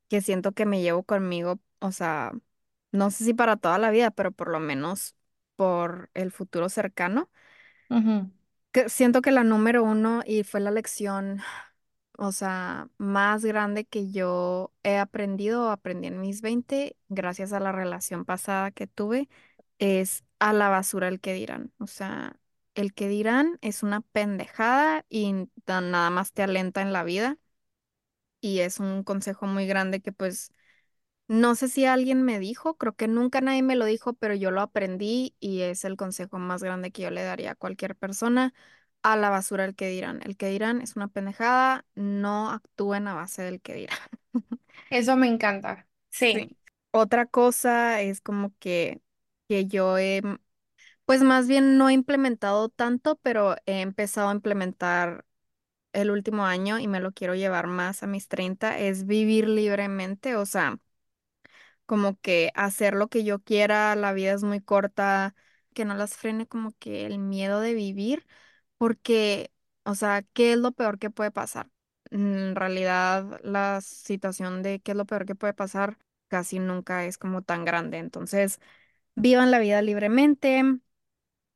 que 0.10 0.22
siento 0.22 0.54
que 0.54 0.66
me 0.68 0.82
llevo 0.82 1.04
conmigo, 1.04 1.60
o 1.80 1.92
sea, 1.94 2.34
no 2.92 3.12
sé 3.12 3.26
si 3.26 3.34
para 3.36 3.58
toda 3.58 3.78
la 3.80 3.92
vida, 3.92 4.12
pero 4.12 4.32
por 4.32 4.50
lo 4.50 4.60
menos 4.60 5.16
por 5.58 6.10
el 6.16 6.32
futuro 6.32 6.70
cercano. 6.70 7.30
Ujú, 7.90 8.30
Que 8.72 8.90
siento 8.90 9.22
que 9.22 9.32
la 9.32 9.44
número 9.44 9.84
uno 9.84 10.22
y 10.26 10.44
fue 10.44 10.60
la 10.60 10.72
lección 10.72 11.40
o 12.18 12.32
sea, 12.34 12.90
más 12.98 13.46
grande 13.46 13.86
que 13.86 14.12
yo 14.12 14.74
he 14.84 14.98
aprendido 14.98 15.68
o 15.68 15.70
aprendí 15.72 16.08
en 16.08 16.20
mis 16.22 16.42
20 16.42 16.98
gracias 17.10 17.54
a 17.54 17.60
la 17.62 17.72
relación 17.72 18.26
pasada 18.26 18.72
que 18.72 18.88
tuve, 18.88 19.30
es 19.80 20.24
a 20.40 20.54
la 20.54 20.70
basura 20.70 21.08
el 21.10 21.20
que 21.22 21.34
dirán. 21.34 21.74
O 21.80 21.88
sea, 21.88 22.40
el 22.76 22.94
que 22.94 23.08
dirán 23.10 23.60
es 23.62 23.84
una 23.84 24.02
pendejada 24.02 25.06
y 25.10 25.50
nada 25.68 26.10
más 26.12 26.34
te 26.34 26.44
alenta 26.44 26.82
en 26.82 26.94
la 26.94 27.04
vida. 27.04 27.38
Y 28.42 28.60
es 28.60 28.80
un 28.80 29.04
consejo 29.04 29.48
muy 29.48 29.68
grande 29.68 30.02
que 30.02 30.12
pues 30.12 30.52
no 31.28 31.56
sé 31.56 31.70
si 31.70 31.86
alguien 31.86 32.24
me 32.24 32.40
dijo, 32.40 32.78
creo 32.78 32.96
que 32.96 33.08
nunca 33.10 33.42
nadie 33.42 33.64
me 33.64 33.76
lo 33.78 33.86
dijo, 33.86 34.14
pero 34.16 34.36
yo 34.36 34.52
lo 34.52 34.62
aprendí 34.62 35.36
y 35.40 35.62
es 35.62 35.86
el 35.86 35.98
consejo 35.98 36.40
más 36.40 36.64
grande 36.64 36.92
que 36.92 37.04
yo 37.04 37.12
le 37.12 37.24
daría 37.24 37.52
a 37.54 37.56
cualquier 37.56 37.96
persona. 37.96 38.54
A 39.04 39.16
la 39.16 39.30
basura 39.30 39.66
el 39.66 39.76
que 39.76 39.88
dirán. 39.90 40.22
El 40.24 40.36
que 40.38 40.50
dirán 40.50 40.82
es 40.82 40.96
una 40.96 41.08
pendejada, 41.08 41.86
no 41.96 42.50
actúen 42.52 43.08
a 43.08 43.16
base 43.16 43.42
del 43.44 43.62
que 43.62 43.74
dirán. 43.76 43.98
Eso 44.90 45.16
me 45.16 45.28
encanta. 45.28 45.88
Sí. 46.10 46.48
Sí. 46.50 46.58
Otra 46.92 47.26
cosa 47.26 48.02
es 48.02 48.22
como 48.22 48.54
que, 48.60 49.02
que 49.48 49.68
yo 49.68 49.98
he, 49.98 50.22
pues 51.06 51.24
más 51.24 51.48
bien 51.48 51.78
no 51.78 51.90
he 51.90 51.94
implementado 51.94 52.70
tanto, 52.70 53.18
pero 53.24 53.56
he 53.66 53.82
empezado 53.82 54.30
a 54.30 54.34
implementar 54.34 55.26
el 55.94 56.12
último 56.12 56.46
año 56.46 56.80
y 56.80 56.88
me 56.88 57.02
lo 57.02 57.14
quiero 57.14 57.36
llevar 57.36 57.68
más 57.68 58.04
a 58.04 58.08
mis 58.08 58.28
30 58.30 58.80
es 58.80 59.06
vivir 59.08 59.50
libremente, 59.50 60.36
o 60.38 60.46
sea. 60.46 60.80
como 61.86 62.20
que 62.20 62.52
hacer 62.56 62.94
lo 62.96 63.08
que 63.10 63.24
yo 63.24 63.40
quiera, 63.40 63.96
la 63.96 64.14
vida 64.14 64.34
es 64.34 64.44
muy 64.44 64.60
corta, 64.62 65.36
que 65.74 65.86
no 65.86 65.96
las 65.96 66.16
frene 66.18 66.48
como 66.48 66.72
que 66.80 67.06
el 67.06 67.20
miedo 67.20 67.60
de 67.62 67.74
vivir, 67.74 68.26
porque, 68.78 69.52
o 69.84 69.96
sea, 69.96 70.24
¿qué 70.34 70.54
es 70.54 70.60
lo 70.60 70.72
peor 70.72 71.00
que 71.00 71.10
puede 71.10 71.32
pasar? 71.32 71.70
En 72.12 72.56
realidad, 72.56 73.40
la 73.44 73.82
situación 73.82 74.64
de 74.64 74.80
qué 74.82 74.92
es 74.92 74.98
lo 74.98 75.06
peor 75.06 75.26
que 75.26 75.36
puede 75.36 75.54
pasar 75.54 75.98
casi 76.30 76.60
nunca 76.60 77.06
es 77.06 77.18
como 77.18 77.42
tan 77.42 77.66
grande. 77.66 77.98
Entonces, 78.00 78.60
vivan 79.16 79.52
la 79.52 79.60
vida 79.60 79.82
libremente. 79.84 80.64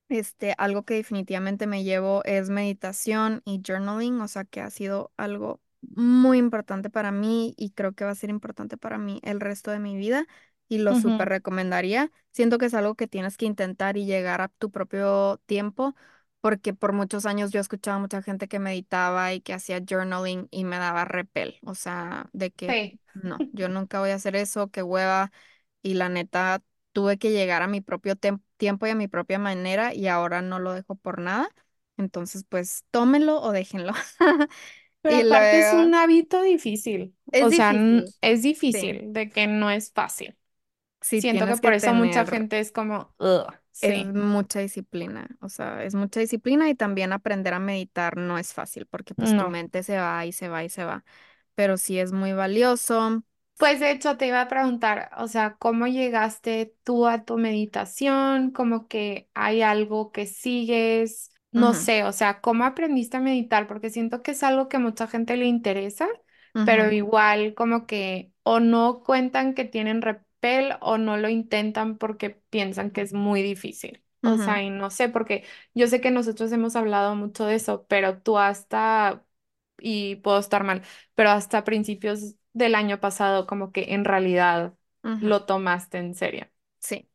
Este, 0.09 0.53
algo 0.57 0.83
que 0.83 0.95
definitivamente 0.95 1.67
me 1.67 1.83
llevo 1.85 2.21
es 2.25 2.49
meditación 2.49 3.41
y 3.45 3.61
journaling, 3.65 4.19
o 4.21 4.27
sea 4.27 4.43
que 4.43 4.59
ha 4.61 4.69
sido 4.69 5.11
algo 5.17 5.61
muy 5.81 6.37
importante 6.37 6.89
para 6.89 7.11
mí 7.13 7.53
y 7.57 7.71
creo 7.71 7.93
que 7.93 8.03
va 8.03 8.11
a 8.11 8.15
ser 8.15 8.29
importante 8.29 8.75
para 8.77 8.97
mí 8.97 9.21
el 9.23 9.39
resto 9.39 9.71
de 9.71 9.79
mi 9.79 9.95
vida 9.95 10.25
y 10.67 10.79
lo 10.79 10.95
súper 10.95 11.29
Ujú, 11.29 11.29
recomendaría. 11.29 12.11
Siento 12.31 12.57
que 12.57 12.65
es 12.65 12.73
algo 12.73 12.95
que 12.95 13.07
tienes 13.07 13.37
que 13.37 13.45
intentar 13.45 13.95
y 13.97 14.05
llegar 14.05 14.41
a 14.41 14.49
tu 14.49 14.69
propio 14.69 15.37
tiempo, 15.45 15.95
porque 16.41 16.73
por 16.73 16.93
muchos 16.93 17.25
años 17.25 17.51
yo 17.51 17.59
he 17.59 17.61
escuchado 17.61 17.97
a 17.97 17.99
mucha 18.01 18.21
gente 18.21 18.47
que 18.47 18.59
meditaba 18.59 19.33
y 19.33 19.41
que 19.41 19.53
hacía 19.53 19.81
journaling 19.87 20.47
y 20.51 20.63
me 20.65 20.77
daba 20.77 21.05
repel, 21.05 21.59
o 21.65 21.75
sea, 21.75 22.29
de 22.33 22.51
que 22.51 22.77
Sí. 22.77 22.99
no, 23.13 23.45
yo 23.51 23.69
nunca 23.69 23.99
voy 23.99 24.11
a 24.11 24.15
hacer 24.15 24.35
eso, 24.35 24.69
qué 24.71 24.83
hueva 24.83 25.31
y 25.81 25.93
la 25.95 26.09
neta 26.09 26.61
tuve 26.93 27.17
que 27.17 27.31
llegar 27.31 27.61
a 27.61 27.67
mi 27.67 27.81
propio 27.81 28.15
tem- 28.15 28.41
tiempo 28.57 28.85
y 28.87 28.89
a 28.91 28.95
mi 28.95 29.07
propia 29.07 29.39
manera 29.39 29.93
y 29.93 30.07
ahora 30.07 30.41
no 30.41 30.59
lo 30.59 30.73
dejo 30.73 30.95
por 30.95 31.19
nada. 31.21 31.49
Entonces, 31.97 32.45
pues 32.49 32.85
tómenlo 32.91 33.41
o 33.41 33.51
déjenlo. 33.51 33.93
Pero 35.01 35.15
Y 35.15 35.19
aparte 35.19 35.59
es 35.59 35.73
luego, 35.73 35.73
un 35.73 35.93
hábito 35.95 36.41
difícil. 36.41 37.15
es 37.31 37.47
O 37.47 37.51
sea, 37.51 37.71
n- 37.71 38.05
difícil, 38.05 38.13
es 38.21 38.41
sí. 38.71 38.93
difícil 38.93 39.13
de 39.13 39.29
que 39.29 39.47
no 39.47 39.69
es 39.71 39.91
fácil. 39.91 40.37
Sí, 41.01 41.23
Siento 41.23 41.47
que 41.47 41.57
tienes 41.57 41.61
que 41.61 41.71
por 41.71 41.73
eso 41.73 41.93
mucha 41.93 42.25
tener, 42.25 42.27
gente 42.27 42.59
es 42.59 42.71
como, 42.71 43.15
"Ugh", 43.19 43.47
es 43.81 44.05
mucha 44.13 44.59
disciplina, 44.59 45.27
o 45.41 45.49
sea, 45.49 45.83
es 45.83 45.95
mucha 45.95 46.19
disciplina 46.19 46.69
y 46.69 46.75
también 46.75 47.13
aprender 47.13 47.53
a 47.53 47.59
meditar 47.59 48.17
no 48.17 48.37
es 48.37 48.53
fácil 48.53 48.85
porque 48.87 49.15
pues 49.15 49.35
tu 49.35 49.45
no. 49.45 49.49
mente 49.49 49.83
se 49.83 49.97
va 49.97 50.25
y 50.25 50.31
se 50.33 50.49
va 50.49 50.63
y 50.63 50.69
se 50.69 50.83
va, 50.85 51.03
pero 51.55 51.77
sí 51.77 51.99
es 51.99 52.11
muy 52.13 52.33
valioso. 52.33 53.23
Pues 53.57 53.79
de 53.79 53.91
hecho 53.91 54.17
te 54.17 54.25
iba 54.27 54.41
a 54.41 54.47
preguntar, 54.47 55.11
o 55.17 55.27
sea, 55.27 55.55
¿cómo 55.59 55.85
llegaste 55.87 56.75
tú 56.83 57.05
a 57.07 57.23
tu 57.25 57.37
meditación? 57.37 58.49
Como 58.51 58.87
que 58.87 59.29
hay 59.35 59.61
algo 59.61 60.11
que 60.11 60.25
sigues, 60.25 61.31
no 61.51 61.73
Ujú, 61.73 61.75
sé, 61.75 62.03
o 62.03 62.11
sea, 62.11 62.41
¿cómo 62.41 62.63
aprendiste 62.65 63.17
a 63.17 63.19
meditar? 63.19 63.67
Porque 63.67 63.91
siento 63.91 64.23
que 64.23 64.31
es 64.31 64.41
algo 64.43 64.67
que 64.67 64.79
mucha 64.79 65.05
gente 65.07 65.37
le 65.37 65.45
interesa, 65.45 66.07
pero 66.63 66.91
igual 66.91 67.53
como 67.53 67.85
que 67.85 68.33
o 68.43 68.59
no 68.59 69.03
cuentan 69.03 69.53
que 69.53 69.63
tienen 69.65 70.01
o 70.81 70.97
no 70.97 71.17
lo 71.17 71.29
intentan 71.29 71.97
porque 71.97 72.29
piensan 72.49 72.91
que 72.91 73.01
es 73.01 73.13
muy 73.13 73.41
difícil. 73.41 74.03
O 74.23 74.37
sea, 74.37 74.61
y 74.61 74.69
no 74.69 74.91
sé, 74.91 75.09
porque 75.09 75.43
yo 75.73 75.87
sé 75.87 75.99
que 75.99 76.11
nosotros 76.11 76.51
hemos 76.51 76.75
hablado 76.75 77.15
mucho 77.15 77.45
de 77.45 77.55
eso, 77.55 77.85
pero 77.87 78.19
tú 78.21 78.37
hasta, 78.37 79.25
y 79.79 80.17
puedo 80.17 80.37
estar 80.39 80.63
mal 80.63 80.83
pero 81.15 81.31
hasta 81.31 81.63
principios 81.63 82.35
del 82.53 82.75
año 82.75 82.99
pasado 82.99 83.47
como 83.47 83.71
que 83.71 83.93
en 83.93 84.05
realidad 84.05 84.75
lo 85.03 85.45
tomaste 85.45 85.97
en 85.97 86.13
serio. 86.15 86.47
Sí. 86.79 87.07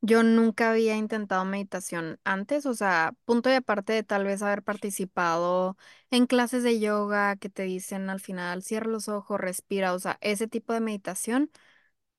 Yo 0.00 0.22
nunca 0.22 0.70
había 0.70 0.96
intentado 0.96 1.44
meditación 1.46 2.20
antes, 2.24 2.66
o 2.66 2.74
sea, 2.74 3.14
punto 3.24 3.48
y 3.50 3.54
aparte 3.54 3.94
de 3.94 4.02
tal 4.02 4.24
vez 4.24 4.42
haber 4.42 4.62
participado 4.62 5.76
en 6.10 6.26
clases 6.26 6.62
de 6.62 6.78
yoga 6.78 7.36
que 7.36 7.48
te 7.48 7.62
dicen 7.62 8.10
al 8.10 8.20
final, 8.20 8.62
cierra 8.62 8.90
los 8.90 9.08
ojos, 9.08 9.40
respira, 9.40 9.94
o 9.94 9.98
sea, 9.98 10.18
ese 10.20 10.46
tipo 10.46 10.74
de 10.74 10.80
meditación. 10.80 11.50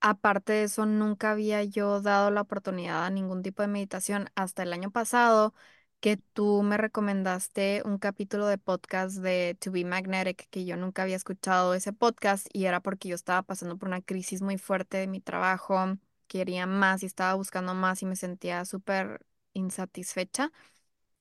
Aparte 0.01 0.53
de 0.53 0.63
eso, 0.65 0.85
nunca 0.85 1.31
había 1.31 1.63
yo 1.63 1.99
dado 2.01 2.29
la 2.29 2.41
oportunidad 2.41 3.05
a 3.05 3.09
ningún 3.09 3.41
tipo 3.41 3.63
de 3.63 3.67
meditación 3.67 4.29
hasta 4.35 4.61
el 4.63 4.71
año 4.73 4.91
pasado 4.91 5.53
que 5.99 6.17
tú 6.17 6.61
me 6.61 6.77
recomendaste 6.77 7.81
un 7.85 7.97
capítulo 7.97 8.45
de 8.45 8.59
podcast 8.59 9.17
de 9.17 9.57
To 9.59 9.71
Be 9.71 9.83
Magnetic, 9.83 10.47
que 10.51 10.63
yo 10.65 10.77
nunca 10.77 11.01
había 11.03 11.15
escuchado 11.15 11.73
ese 11.73 11.91
podcast 11.93 12.47
y 12.53 12.65
era 12.65 12.81
porque 12.81 13.09
yo 13.09 13.15
estaba 13.15 13.41
pasando 13.41 13.77
por 13.77 13.87
una 13.89 14.01
crisis 14.01 14.41
muy 14.43 14.57
fuerte 14.59 14.97
de 14.97 15.07
mi 15.07 15.21
trabajo, 15.21 15.97
quería 16.27 16.67
más 16.67 17.01
y 17.01 17.07
estaba 17.07 17.33
buscando 17.33 17.73
más 17.73 18.03
y 18.03 18.05
me 18.05 18.15
sentía 18.15 18.63
súper 18.65 19.25
insatisfecha. 19.53 20.51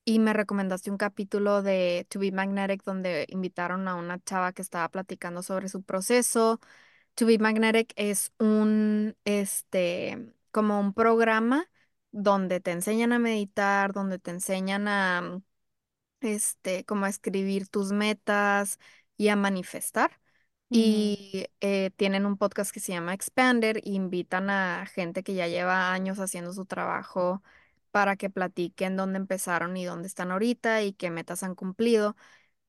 Y 0.06 0.18
me 0.18 0.34
recomendaste 0.34 0.90
un 0.90 0.98
capítulo 0.98 1.62
de 1.62 2.06
To 2.10 2.18
Be 2.18 2.30
Magnetic 2.32 2.82
donde 2.84 3.24
invitaron 3.30 3.88
a 3.88 3.94
una 3.94 4.18
chava 4.22 4.52
que 4.52 4.60
estaba 4.62 4.88
platicando 4.90 5.42
sobre 5.42 5.68
su 5.70 5.82
proceso 5.82 6.60
To 7.14 7.26
Be 7.26 7.38
Magnetic 7.38 7.92
es 7.96 8.32
un, 8.38 9.16
este, 9.24 10.32
como 10.50 10.80
un 10.80 10.92
programa 10.94 11.70
donde 12.10 12.60
te 12.60 12.72
enseñan 12.72 13.12
a 13.12 13.18
meditar, 13.20 13.92
donde 13.92 14.18
te 14.18 14.30
enseñan 14.32 14.88
a, 14.88 15.40
este, 16.20 16.84
como 16.84 17.06
a 17.06 17.08
escribir 17.10 17.68
tus 17.68 17.92
metas 17.92 18.78
y 19.16 19.28
a 19.28 19.36
manifestar. 19.36 20.20
Y 20.70 21.46
eh, 21.60 21.90
tienen 21.96 22.26
un 22.26 22.36
podcast 22.38 22.72
que 22.72 22.80
se 22.80 22.92
llama 22.92 23.14
Expander 23.14 23.78
e 23.78 23.82
invitan 23.90 24.50
a 24.50 24.86
gente 24.86 25.22
que 25.22 25.34
ya 25.34 25.46
lleva 25.48 25.92
años 25.92 26.18
haciendo 26.18 26.52
su 26.52 26.66
trabajo 26.66 27.42
para 27.92 28.16
que 28.16 28.30
platiquen 28.30 28.96
dónde 28.96 29.18
empezaron 29.18 29.76
y 29.76 29.84
dónde 29.84 30.08
están 30.08 30.32
ahorita 30.32 30.82
y 30.82 30.92
qué 30.94 31.10
metas 31.10 31.42
han 31.44 31.54
cumplido. 31.54 32.16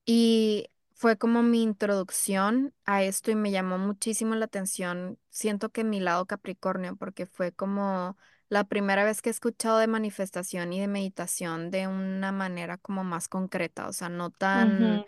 Y 0.04 0.68
fue 0.96 1.18
como 1.18 1.42
mi 1.42 1.62
introducción 1.62 2.74
a 2.86 3.02
esto 3.04 3.30
y 3.30 3.34
me 3.36 3.50
llamó 3.50 3.78
muchísimo 3.78 4.34
la 4.34 4.46
atención. 4.46 5.18
Siento 5.30 5.70
que 5.70 5.84
mi 5.84 6.00
lado 6.00 6.26
Capricornio, 6.26 6.96
porque 6.96 7.26
fue 7.26 7.52
como 7.52 8.16
la 8.48 8.64
primera 8.64 9.04
vez 9.04 9.22
que 9.22 9.28
he 9.30 9.32
escuchado 9.32 9.78
de 9.78 9.88
manifestación 9.88 10.72
y 10.72 10.80
de 10.80 10.88
meditación 10.88 11.70
de 11.70 11.86
una 11.88 12.32
manera 12.32 12.78
como 12.78 13.04
más 13.04 13.28
concreta, 13.28 13.88
o 13.88 13.92
sea, 13.92 14.08
no 14.08 14.30
tan 14.30 15.04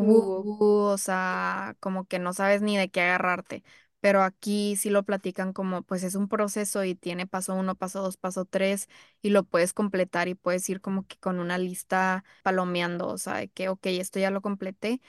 Uh, 0.00 0.22
woo, 0.58 0.84
o 0.92 0.98
sea, 0.98 1.76
como 1.80 2.06
que 2.06 2.18
no 2.18 2.32
sabes 2.32 2.62
ni 2.62 2.76
de 2.78 2.90
qué 2.90 3.00
agarrarte. 3.02 3.64
Pero 4.00 4.22
aquí 4.22 4.74
sí 4.76 4.90
lo 4.90 5.04
platican 5.04 5.52
como, 5.52 5.82
pues 5.82 6.02
es 6.02 6.16
un 6.16 6.28
proceso 6.28 6.82
y 6.84 6.96
tiene 6.96 7.26
paso 7.28 7.54
uno, 7.54 7.76
paso 7.76 8.02
dos, 8.02 8.16
paso 8.16 8.44
tres 8.44 8.88
y 9.22 9.30
lo 9.30 9.44
puedes 9.44 9.72
completar 9.72 10.26
y 10.28 10.34
puedes 10.34 10.68
ir 10.68 10.80
como 10.80 11.06
que 11.06 11.16
con 11.18 11.38
una 11.38 11.56
lista 11.58 12.24
palomeando, 12.42 13.06
o 13.08 13.18
sea, 13.18 13.36
de 13.36 13.48
que, 13.48 13.68
ok, 13.68 13.86
esto 13.86 14.18
ya 14.18 14.30
lo 14.32 14.40
completé 14.42 15.00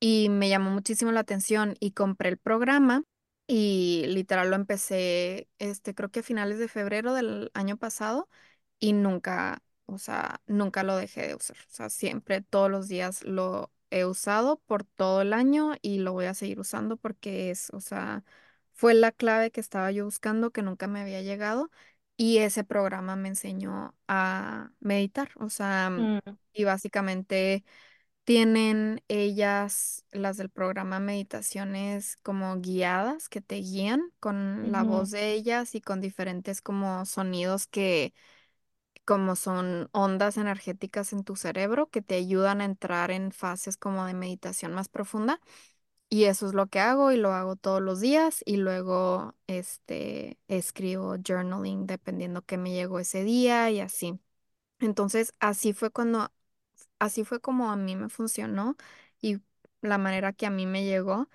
y 0.00 0.28
me 0.28 0.48
llamó 0.48 0.70
muchísimo 0.70 1.12
la 1.12 1.20
atención 1.20 1.74
y 1.80 1.92
compré 1.92 2.28
el 2.30 2.38
programa 2.38 3.02
y 3.46 4.04
literal 4.08 4.50
lo 4.50 4.56
empecé, 4.56 5.48
este, 5.58 5.94
creo 5.94 6.10
que 6.10 6.20
a 6.20 6.22
finales 6.22 6.58
de 6.58 6.68
febrero 6.68 7.14
del 7.14 7.50
año 7.54 7.76
pasado 7.78 8.28
y 8.78 8.92
nunca, 8.92 9.62
o 9.86 9.98
sea, 9.98 10.40
nunca 10.46 10.82
lo 10.82 10.96
dejé 10.96 11.28
de 11.28 11.34
usar, 11.34 11.56
o 11.56 11.70
sea, 11.70 11.90
siempre, 11.90 12.42
todos 12.42 12.70
los 12.70 12.88
días 12.88 13.24
lo 13.24 13.72
he 13.90 14.04
usado 14.04 14.58
por 14.66 14.84
todo 14.84 15.22
el 15.22 15.32
año 15.32 15.74
y 15.82 15.98
lo 15.98 16.12
voy 16.12 16.26
a 16.26 16.34
seguir 16.34 16.60
usando 16.60 16.96
porque 16.96 17.50
es, 17.50 17.70
o 17.70 17.80
sea, 17.80 18.24
fue 18.74 18.94
la 18.94 19.12
clave 19.12 19.50
que 19.50 19.60
estaba 19.60 19.90
yo 19.92 20.04
buscando 20.04 20.50
que 20.50 20.62
nunca 20.62 20.86
me 20.86 21.00
había 21.00 21.22
llegado 21.22 21.70
y 22.16 22.38
ese 22.38 22.64
programa 22.64 23.16
me 23.16 23.28
enseñó 23.28 23.94
a 24.08 24.70
meditar, 24.80 25.30
o 25.36 25.48
sea, 25.50 25.90
mm, 25.90 26.20
y 26.52 26.64
básicamente 26.64 27.64
tienen 28.28 29.02
ellas, 29.08 30.04
las 30.12 30.36
del 30.36 30.50
programa 30.50 31.00
Meditaciones, 31.00 32.18
como 32.18 32.60
guiadas 32.60 33.30
que 33.30 33.40
te 33.40 33.56
guían 33.56 34.12
con 34.20 34.70
la 34.70 34.82
ujú. 34.82 34.84
voz 34.84 35.10
de 35.10 35.32
ellas 35.32 35.74
y 35.74 35.80
con 35.80 36.02
diferentes 36.02 36.60
como 36.60 37.06
sonidos 37.06 37.66
que 37.66 38.12
como 39.06 39.36
son 39.36 39.88
ondas 39.92 40.36
energéticas 40.36 41.12
en 41.14 41.24
tu 41.24 41.36
cerebro 41.36 41.88
que 41.90 42.02
te 42.02 42.16
ayudan 42.16 42.60
a 42.60 42.66
entrar 42.66 43.10
en 43.10 43.32
fases 43.32 43.76
como 43.78 44.04
de 44.06 44.14
meditación 44.14 44.74
más 44.74 44.88
profunda. 44.90 45.40
Y 46.10 46.24
eso 46.24 46.46
es 46.46 46.54
lo 46.54 46.68
que 46.68 46.80
hago 46.80 47.12
y 47.12 47.16
lo 47.18 47.32
hago 47.34 47.56
todos 47.56 47.82
los 47.82 48.00
días 48.00 48.42
y 48.46 48.56
luego 48.58 49.34
este 49.46 50.38
escribo 50.48 51.16
journaling 51.26 51.86
dependiendo 51.86 52.42
qué 52.42 52.58
me 52.58 52.72
llegó 52.72 52.98
ese 53.00 53.24
día 53.24 53.70
y 53.70 53.80
así. 53.80 54.20
Entonces, 54.80 55.34
así 55.40 55.72
fue 55.72 55.90
cuando, 55.90 56.32
así 56.98 57.24
fue 57.24 57.40
como 57.40 57.70
a 57.70 57.76
mí 57.76 57.96
me 57.96 58.08
funcionó 58.08 58.76
y 59.20 59.40
la 59.82 59.98
manera 59.98 60.32
que 60.32 60.46
a 60.46 60.50
mí 60.50 60.66
me 60.66 60.84
llegó. 60.84 61.28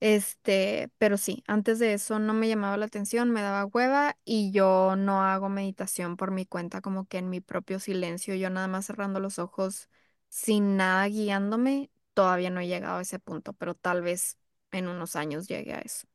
Este, 0.00 0.90
pero 0.98 1.16
sí, 1.16 1.42
antes 1.48 1.80
de 1.80 1.92
eso 1.94 2.20
no 2.20 2.32
me 2.32 2.48
llamaba 2.48 2.76
la 2.76 2.86
atención, 2.86 3.30
me 3.32 3.42
daba 3.42 3.64
hueva 3.66 4.16
y 4.24 4.52
yo 4.52 4.94
no 4.96 5.22
hago 5.24 5.48
meditación 5.48 6.16
por 6.16 6.30
mi 6.30 6.46
cuenta, 6.46 6.80
como 6.80 7.06
que 7.08 7.18
en 7.18 7.30
mi 7.30 7.40
propio 7.40 7.80
silencio, 7.80 8.36
yo 8.36 8.48
nada 8.50 8.68
más 8.68 8.86
cerrando 8.86 9.18
los 9.20 9.40
ojos 9.40 9.88
sin 10.28 10.76
nada 10.76 11.08
guiándome, 11.08 11.90
todavía 12.14 12.50
no 12.50 12.60
he 12.60 12.68
llegado 12.68 12.98
a 12.98 13.02
ese 13.02 13.18
punto, 13.18 13.54
pero 13.54 13.74
tal 13.74 14.02
vez 14.02 14.38
en 14.72 14.86
unos 14.88 15.16
años 15.16 15.48
llegue 15.48 15.74
a 15.74 15.80
eso. 15.80 16.06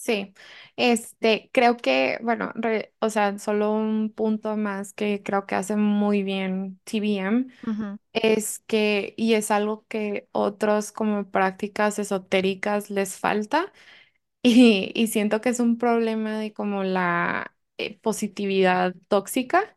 Sí, 0.00 0.32
este, 0.76 1.50
creo 1.52 1.76
que, 1.76 2.18
bueno, 2.22 2.52
re- 2.54 2.94
o 3.00 3.10
sea, 3.10 3.36
solo 3.40 3.72
un 3.72 4.12
punto 4.14 4.56
más 4.56 4.92
que 4.92 5.22
creo 5.24 5.44
que 5.44 5.56
hace 5.56 5.74
muy 5.76 6.22
bien 6.22 6.80
TBM 6.84 7.46
Ujú, 7.66 7.98
es 8.12 8.60
que, 8.60 9.14
y 9.16 9.34
es 9.34 9.50
algo 9.50 9.86
que 9.88 10.28
otros 10.32 10.92
como 10.92 11.28
prácticas 11.30 11.98
esotéricas 11.98 12.90
les 12.90 13.18
falta, 13.18 13.72
y, 14.42 14.92
y 14.94 15.08
siento 15.08 15.40
que 15.42 15.50
es 15.50 15.60
un 15.60 15.78
problema 15.78 16.38
de 16.38 16.52
como 16.54 16.84
la 16.84 17.56
eh, 17.78 17.98
positividad 18.00 18.94
tóxica 19.08 19.76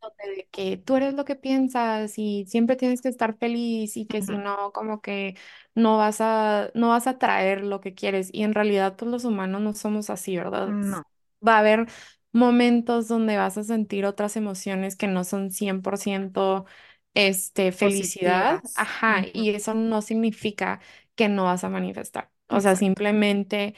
donde 0.00 0.36
de 0.36 0.48
que 0.50 0.76
tú 0.78 0.96
eres 0.96 1.14
lo 1.14 1.24
que 1.24 1.36
piensas 1.36 2.18
y 2.18 2.44
siempre 2.48 2.76
tienes 2.76 3.02
que 3.02 3.08
estar 3.08 3.36
feliz 3.38 3.96
y 3.96 4.06
que 4.06 4.22
si 4.22 4.36
no, 4.36 4.72
como 4.72 5.00
que 5.00 5.36
no 5.74 5.96
vas 5.98 6.20
a, 6.20 6.70
no 6.74 6.88
vas 6.88 7.06
a 7.06 7.18
traer 7.18 7.62
lo 7.64 7.80
que 7.80 7.94
quieres. 7.94 8.28
Y 8.32 8.42
en 8.42 8.54
realidad, 8.54 8.96
pues 8.96 9.10
los 9.10 9.24
humanos 9.24 9.60
no 9.62 9.74
somos 9.74 10.10
así, 10.10 10.36
¿verdad? 10.36 10.76
No, 10.82 11.02
Va 11.46 11.56
a 11.56 11.58
haber 11.60 11.86
momentos 12.32 13.08
donde 13.08 13.36
vas 13.36 13.58
a 13.58 13.64
sentir 13.64 14.06
otras 14.06 14.36
emociones 14.36 14.96
que 14.96 15.06
no 15.08 15.24
son 15.24 15.50
100% 15.50 16.66
este, 17.14 17.72
felicidad. 17.72 18.62
positivas. 18.62 18.72
Ajá, 18.74 19.24
y 19.32 19.50
eso 19.50 19.74
no 19.74 20.02
significa 20.02 20.80
que 21.14 21.28
no 21.28 21.44
vas 21.44 21.64
a 21.64 21.68
manifestar. 21.68 22.30
O 22.48 22.60
sea, 22.60 22.74
Exacto. 22.74 22.76
simplemente 22.76 23.74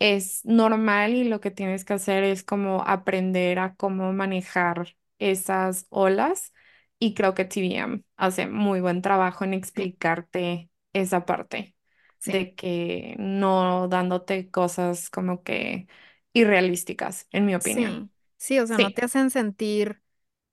es 0.00 0.44
normal 0.46 1.14
y 1.14 1.24
lo 1.26 1.40
que 1.42 1.52
tienes 1.52 1.84
que 1.86 1.94
hacer 1.94 2.24
es 2.24 2.44
como 2.44 2.82
aprender 2.86 3.60
a 3.60 3.76
cómo 3.76 4.12
manejar 4.14 4.96
esas 5.20 5.86
olas 5.90 6.54
y 7.00 7.14
creo 7.14 7.34
que 7.34 7.46
TVM 7.46 8.04
hace 8.18 8.48
muy 8.48 8.82
buen 8.82 9.02
trabajo 9.02 9.44
en 9.44 9.54
explicarte 9.54 10.70
esa 10.94 11.26
parte 11.26 11.76
sí. 12.18 12.32
de 12.32 12.54
que 12.56 13.16
no 13.20 13.88
dándote 13.88 14.50
cosas 14.50 15.10
como 15.10 15.42
que 15.44 15.88
irrealísticas, 16.34 17.28
en 17.32 17.46
mi 17.46 17.56
opinión. 17.56 17.98
Sí, 17.98 18.10
sí, 18.38 18.58
o 18.58 18.66
sea, 18.66 18.78
no 18.78 18.90
te 18.90 19.04
hacen 19.04 19.30
sentir 19.30 20.02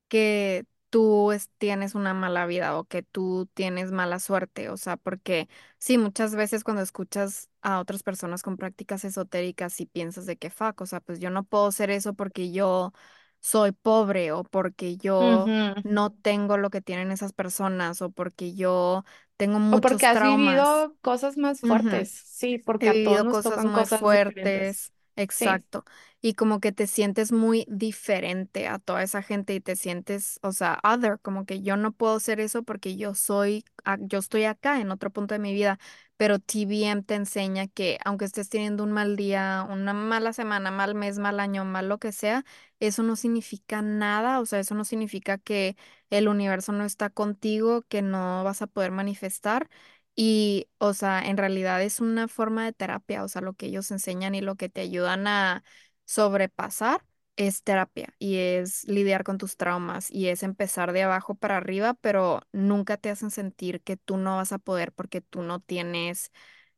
que 0.09 0.65
tú 0.89 1.31
es- 1.33 1.49
tienes 1.57 1.95
una 1.95 2.13
mala 2.13 2.45
vida 2.47 2.77
o 2.79 2.85
que 2.85 3.03
tú 3.03 3.47
tienes 3.53 3.91
mala 3.91 4.19
suerte, 4.19 4.69
o 4.69 4.77
sea, 4.77 4.97
porque 4.97 5.49
sí, 5.79 5.97
muchas 5.97 6.35
veces 6.35 6.63
cuando 6.63 6.83
escuchas 6.83 7.49
a 7.67 7.79
otras 7.79 8.03
personas 8.03 8.43
con 8.43 8.57
prácticas 8.57 9.05
esotéricas 9.05 9.79
y 9.81 9.85
piensas 9.87 10.25
de 10.25 10.37
que 10.37 10.49
fuck, 10.49 10.81
o 10.81 10.85
sea, 10.85 10.99
pues 11.01 11.19
yo 11.19 11.29
no 11.29 11.43
puedo 11.45 11.67
hacer 11.67 11.89
eso 11.91 12.13
porque 12.13 12.51
yo 12.51 12.93
soy 13.39 13.71
pobre 13.73 14.31
o 14.31 14.43
porque 14.43 14.97
yo 14.97 15.51
Ujú. 15.51 15.83
no 15.83 16.11
tengo 16.13 16.57
lo 16.57 16.69
que 16.69 16.81
tienen 16.81 17.11
esas 17.11 17.33
personas 17.33 18.01
o 18.01 18.11
porque 18.11 18.55
yo 18.55 19.03
tengo 19.37 19.59
O 19.69 19.79
porque 19.79 20.05
muchos 20.05 20.07
has 20.07 20.21
traumas. 20.21 20.21
vivido 20.21 20.95
cosas 21.01 21.37
más 21.37 21.61
fuertes, 21.63 22.09
sí, 22.25 22.57
porque 22.59 22.89
He 22.89 22.93
a 22.93 22.95
todos 22.95 23.23
nos 23.23 23.41
cosas 23.41 23.41
tocan 23.41 23.71
muy 23.71 23.85
cosas 23.85 24.07
diferentes. 24.07 24.77
fuertes, 24.77 24.93
Sí. 25.29 25.65
exacto. 25.65 25.83
Y 26.21 26.33
como 26.35 26.59
que 26.59 26.71
te 26.71 26.87
sientes 26.87 27.31
muy 27.31 27.65
diferente 27.69 28.67
a 28.67 28.79
toda 28.79 29.03
esa 29.03 29.23
gente 29.23 29.55
y 29.55 29.61
te 29.61 29.75
sientes, 29.75 30.39
o 30.43 30.51
sea, 30.51 30.79
other, 30.83 31.19
como 31.21 31.45
que 31.45 31.61
yo 31.61 31.75
no 31.77 31.91
puedo 31.91 32.15
hacer 32.17 32.39
eso 32.39 32.63
porque 32.63 32.95
yo 32.97 33.15
soy, 33.15 33.65
yo 34.01 34.19
estoy 34.19 34.43
acá 34.45 34.79
en 34.79 34.91
otro 34.91 35.09
punto 35.11 35.33
de 35.35 35.39
mi 35.39 35.53
vida. 35.53 35.79
Pero 36.17 36.39
TVM 36.39 37.03
te 37.03 37.15
enseña 37.15 37.67
que 37.67 37.99
aunque 38.03 38.25
estés 38.25 38.49
teniendo 38.49 38.83
un 38.83 38.91
mal 38.91 39.15
día, 39.15 39.65
una 39.69 39.93
mala 39.93 40.33
semana, 40.33 40.71
mal 40.71 40.95
mes, 40.95 41.19
mal 41.19 41.39
año, 41.39 41.63
mal 41.65 41.89
lo 41.89 41.99
que 41.99 42.11
sea, 42.11 42.43
eso 42.79 43.03
no 43.03 43.15
significa 43.15 43.81
nada. 43.83 44.39
O 44.39 44.45
sea, 44.45 44.59
eso 44.59 44.73
no 44.75 44.83
significa 44.85 45.37
que 45.37 45.75
el 46.09 46.27
universo 46.27 46.71
no 46.71 46.85
está 46.85 47.09
contigo, 47.09 47.83
que 47.83 48.01
no 48.01 48.43
vas 48.43 48.61
a 48.61 48.67
poder 48.67 48.91
manifestar 48.91 49.69
Y, 50.15 50.67
o 50.79 50.93
sea, 50.93 51.21
en 51.27 51.37
realidad 51.37 51.81
es 51.83 51.99
una 52.01 52.27
forma 52.27 52.65
de 52.65 52.73
terapia, 52.73 53.23
o 53.23 53.27
sea, 53.27 53.41
lo 53.41 53.53
que 53.53 53.67
ellos 53.67 53.91
enseñan 53.91 54.33
y 54.35 54.41
lo 54.41 54.55
que 54.55 54.69
te 54.69 54.81
ayudan 54.81 55.27
a 55.27 55.63
sobrepasar 56.05 57.05
es 57.37 57.63
terapia 57.63 58.13
y 58.19 58.37
es 58.37 58.85
lidiar 58.87 59.23
con 59.23 59.37
tus 59.39 59.57
traumas 59.57 60.11
y 60.11 60.27
es 60.29 60.43
empezar 60.43 60.93
de 60.93 61.03
abajo 61.03 61.35
para 61.35 61.57
arriba, 61.57 61.95
pero 61.95 62.41
nunca 62.53 62.97
te 62.97 63.09
hacen 63.11 63.31
sentir 63.31 63.81
que 63.83 63.97
tú 63.97 64.17
no 64.17 64.37
vas 64.37 64.51
a 64.53 64.59
poder 64.59 64.91
porque 64.93 65.21
tú 65.21 65.43
no 65.43 65.59
tienes 65.61 66.31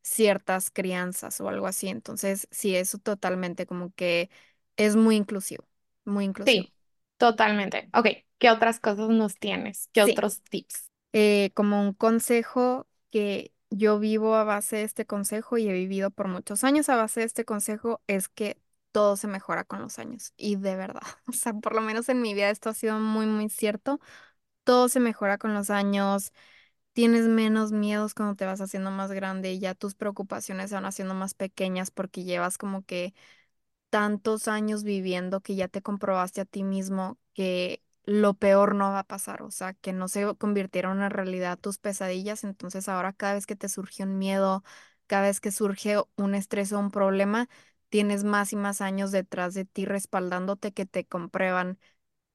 ciertas 0.03 0.71
crianzas 0.71 1.41
o 1.41 1.49
algo 1.49 1.67
así. 1.67 1.87
Entonces, 1.89 2.47
sí, 2.51 2.75
eso 2.75 2.97
totalmente 2.99 3.65
como 3.67 3.93
que 3.95 4.29
es 4.77 4.95
muy 4.95 5.15
inclusivo, 5.17 5.65
muy 6.05 6.25
inclusivo. 6.25 6.67
Sí, 6.67 6.73
totalmente. 7.17 7.89
Ok, 7.93 8.07
¿qué 8.39 8.49
otras 8.51 8.79
cosas 8.79 9.09
nos 9.09 9.37
tienes? 9.37 9.89
¿Qué 9.93 10.03
Sí, 10.03 10.03
otros 10.03 10.41
tips? 10.43 10.89
eh, 11.13 11.51
como 11.55 11.81
un 11.81 11.93
consejo 11.93 12.87
que 13.11 13.53
yo 13.69 13.99
vivo 13.99 14.35
a 14.35 14.43
base 14.43 14.77
de 14.77 14.83
este 14.83 15.05
consejo 15.05 15.57
y 15.57 15.69
he 15.69 15.73
vivido 15.73 16.11
por 16.11 16.27
muchos 16.27 16.63
años 16.63 16.89
a 16.89 16.95
base 16.97 17.21
de 17.21 17.25
este 17.27 17.45
consejo 17.45 18.01
es 18.07 18.29
que 18.29 18.57
todo 18.91 19.17
se 19.17 19.27
mejora 19.27 19.63
con 19.63 19.81
los 19.81 19.99
años. 19.99 20.33
Y 20.37 20.55
de 20.57 20.75
verdad, 20.75 21.01
o 21.27 21.31
sea, 21.33 21.53
por 21.53 21.75
lo 21.75 21.81
menos 21.81 22.09
en 22.09 22.21
mi 22.21 22.33
vida 22.33 22.49
esto 22.49 22.69
ha 22.69 22.73
sido 22.73 22.99
muy, 22.99 23.25
muy 23.25 23.49
cierto. 23.49 23.99
Todo 24.63 24.89
se 24.89 24.99
mejora 24.99 25.37
con 25.37 25.53
los 25.53 25.69
años. 25.71 26.33
Tienes 26.93 27.27
menos 27.27 27.71
miedos 27.71 28.13
cuando 28.15 28.35
te 28.35 28.45
vas 28.45 28.61
haciendo 28.61 28.91
más 28.91 29.11
grande 29.11 29.53
y 29.53 29.59
ya 29.59 29.75
tus 29.75 29.95
preocupaciones 29.95 30.69
se 30.69 30.75
van 30.75 30.85
haciendo 30.85 31.13
más 31.15 31.33
pequeñas 31.35 31.91
porque 31.91 32.23
llevas 32.25 32.57
como 32.57 32.83
que 32.85 33.13
tantos 33.89 34.47
años 34.47 34.83
viviendo 34.83 35.41
que 35.41 35.55
ya 35.55 35.67
te 35.67 35.81
comprobaste 35.81 36.41
a 36.41 36.45
ti 36.45 36.63
mismo 36.63 37.17
que 37.33 37.81
lo 38.05 38.33
peor 38.33 38.75
no 38.75 38.91
va 38.91 38.99
a 38.99 39.03
pasar, 39.03 39.41
o 39.43 39.51
sea, 39.51 39.73
que 39.75 39.93
no 39.93 40.07
se 40.07 40.35
convirtieron 40.37 41.01
en 41.03 41.09
realidad 41.11 41.59
tus 41.59 41.77
pesadillas, 41.79 42.43
entonces 42.43 42.89
ahora 42.89 43.13
cada 43.13 43.35
vez 43.35 43.45
que 43.45 43.55
te 43.55 43.69
surge 43.69 44.03
un 44.03 44.17
miedo, 44.17 44.63
cada 45.07 45.23
vez 45.23 45.39
que 45.41 45.51
surge 45.51 45.97
un 46.17 46.33
estrés 46.35 46.71
o 46.71 46.79
un 46.79 46.91
problema, 46.91 47.49
tienes 47.89 48.23
más 48.23 48.53
y 48.53 48.55
más 48.55 48.81
años 48.81 49.11
detrás 49.11 49.53
de 49.53 49.65
ti 49.65 49.85
respaldándote 49.85 50.71
que 50.73 50.85
te 50.85 51.05
comprueban 51.05 51.79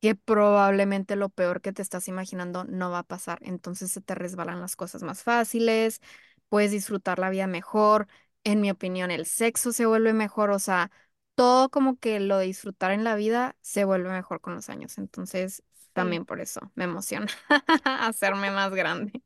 que 0.00 0.14
probablemente 0.14 1.16
lo 1.16 1.30
peor 1.30 1.60
que 1.62 1.72
te 1.72 1.82
estás 1.82 2.08
imaginando 2.08 2.64
no 2.64 2.90
va 2.90 3.00
a 3.00 3.02
pasar. 3.04 3.38
Entonces 3.42 3.90
se 3.90 4.00
te 4.02 4.14
resbalan 4.14 4.60
las 4.60 4.76
cosas 4.76 5.02
más 5.02 5.22
fáciles, 5.22 6.00
puedes 6.48 6.70
disfrutar 6.72 7.18
la 7.18 7.30
vida 7.30 7.46
mejor. 7.46 8.06
En 8.44 8.60
mi 8.60 8.70
opinión, 8.70 9.10
el 9.10 9.26
sexo 9.26 9.72
se 9.72 9.86
vuelve 9.86 10.12
mejor, 10.12 10.50
o 10.50 10.58
sea, 10.58 10.90
todo 11.34 11.70
como 11.70 11.98
que 11.98 12.20
lo 12.20 12.38
de 12.38 12.46
disfrutar 12.46 12.92
en 12.92 13.04
la 13.04 13.14
vida 13.16 13.56
se 13.62 13.84
vuelve 13.84 14.10
mejor 14.10 14.40
con 14.40 14.54
los 14.54 14.68
años. 14.68 14.98
Entonces, 14.98 15.62
también 15.94 16.24
por 16.26 16.40
eso 16.40 16.60
me 16.74 16.84
emociona 16.84 17.28
hacerme 17.84 18.50
más 18.50 18.74
grande. 18.74 19.22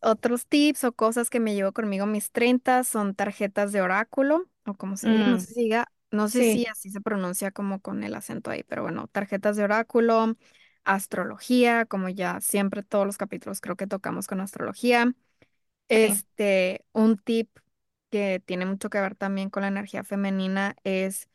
Otros 0.00 0.46
tips 0.46 0.84
o 0.84 0.92
cosas 0.92 1.30
que 1.30 1.40
me 1.40 1.54
llevo 1.54 1.72
conmigo 1.72 2.06
mis 2.06 2.30
30 2.30 2.84
son 2.84 3.14
tarjetas 3.14 3.72
de 3.72 3.80
oráculo, 3.80 4.48
o 4.68 4.74
como 4.74 4.96
se 4.96 5.08
diga, 5.10 5.28
no 5.30 5.38
Mm, 5.38 5.38
sé 5.38 5.54
si 5.54 5.62
diga, 5.64 5.92
no 6.10 6.28
sé 6.28 6.44
si 6.44 6.64
sí, 6.64 6.66
así 6.66 6.90
se 6.90 7.00
pronuncia 7.00 7.50
como 7.52 7.80
con 7.80 8.04
el 8.04 8.14
acento 8.14 8.50
ahí, 8.50 8.62
pero 8.64 8.82
bueno, 8.82 9.08
tarjetas 9.08 9.56
de 9.56 9.64
oráculo, 9.64 10.36
astrología, 10.84 11.86
como 11.86 12.08
ya 12.08 12.40
siempre 12.40 12.82
todos 12.82 13.06
los 13.06 13.18
capítulos 13.18 13.60
creo 13.60 13.76
que 13.76 13.86
tocamos 13.86 14.26
con 14.26 14.40
astrología. 14.40 15.14
sí. 15.92 16.22
Este, 16.22 16.84
un 16.92 17.18
tip 17.18 17.50
que 18.10 18.42
tiene 18.44 18.66
mucho 18.66 18.90
que 18.90 19.00
ver 19.00 19.14
también 19.16 19.50
con 19.50 19.62
la 19.62 19.68
energía 19.68 20.04
femenina 20.04 20.76
es 20.84 21.28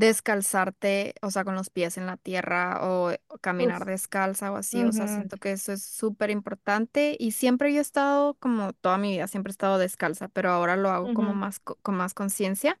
descalzarte, 0.00 1.14
o 1.22 1.30
sea, 1.30 1.44
con 1.44 1.54
los 1.54 1.70
pies 1.70 1.98
en 1.98 2.06
la 2.06 2.16
tierra 2.16 2.78
o 2.82 3.12
Uf. 3.58 3.80
caminar 3.80 3.84
descalza 3.84 4.50
o 4.52 4.56
así, 4.56 4.84
o 4.84 4.92
sea, 4.92 5.06
ujú, 5.06 5.08
siento 5.08 5.36
que 5.38 5.52
eso 5.52 5.72
es 5.72 5.82
súper 5.84 6.30
importante 6.30 7.16
y 7.18 7.32
siempre 7.32 7.72
yo 7.72 7.78
he 7.78 7.82
estado 7.82 8.34
como 8.34 8.72
toda 8.72 8.96
mi 8.98 9.12
vida, 9.12 9.28
siempre 9.28 9.50
he 9.50 9.52
estado 9.52 9.78
descalza, 9.78 10.28
pero 10.28 10.50
ahora 10.50 10.76
lo 10.76 10.90
hago 10.90 11.10
como 11.10 11.34
ujú. 11.34 11.34
más 11.34 11.60
co- 11.60 11.76
con 11.82 11.96
más 11.96 12.14
conciencia. 12.14 12.80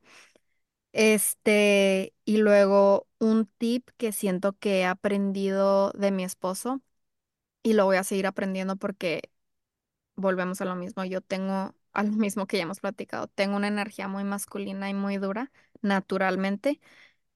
Este, 0.92 2.14
y 2.24 2.38
luego 2.38 3.08
un 3.20 3.46
tip 3.46 3.88
que 3.98 4.12
siento 4.12 4.54
que 4.58 4.80
he 4.80 4.86
aprendido 4.86 5.92
de 5.92 6.10
mi 6.12 6.24
esposo 6.24 6.82
y 7.62 7.74
lo 7.74 7.86
voy 7.86 7.96
a 7.98 8.04
seguir 8.04 8.26
aprendiendo 8.26 8.76
porque 8.76 9.30
volvemos 10.16 10.60
a 10.60 10.64
lo 10.64 10.76
mismo, 10.76 11.04
yo 11.04 11.20
tengo 11.20 11.74
a 11.92 12.02
lo 12.04 12.12
mismo 12.12 12.46
que 12.46 12.56
ya 12.58 12.62
hemos 12.64 12.80
platicado, 12.80 13.26
tengo 13.28 13.56
una 13.56 13.68
energía 13.68 14.08
muy 14.08 14.24
masculina 14.24 14.88
y 14.90 14.94
muy 14.94 15.16
dura 15.18 15.50
naturalmente 15.82 16.80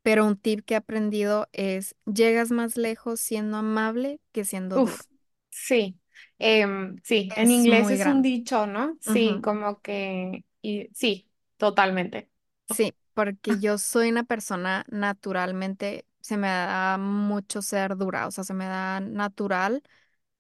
pero 0.05 0.27
un 0.27 0.39
tip 0.39 0.65
que 0.67 0.75
he 0.77 0.79
aprendido 0.79 1.49
es, 1.55 1.97
llegas 2.07 2.53
más 2.53 2.79
lejos 2.79 3.21
siendo 3.21 3.59
amable 3.59 4.21
que 4.33 4.47
siendo 4.47 4.81
duro. 4.83 4.99
Uf, 4.99 5.05
sí. 5.51 6.01
Em, 6.39 6.97
sí, 7.05 7.33
en 7.37 7.51
Es 7.51 7.53
inglés 7.53 7.91
muy 7.91 7.97
es 7.97 8.07
un 8.07 8.23
grande. 8.23 8.23
dicho, 8.23 8.67
¿no? 8.67 8.97
Sí, 9.01 9.41
Ujú. 9.41 9.43
como 9.43 9.81
que, 9.81 10.45
y, 10.63 10.89
sí, 10.95 11.31
totalmente. 11.57 12.31
Sí, 12.67 12.97
porque 13.13 13.59
yo 13.59 13.79
soy 13.79 14.09
una 14.11 14.25
persona 14.25 14.85
naturalmente, 14.89 16.07
se 16.21 16.37
me 16.37 16.49
da 16.49 16.97
mucho 16.99 17.63
ser 17.63 17.97
dura, 17.97 18.27
o 18.27 18.31
sea, 18.31 18.45
se 18.45 18.55
me 18.55 18.67
da 18.67 19.01
natural 19.01 19.83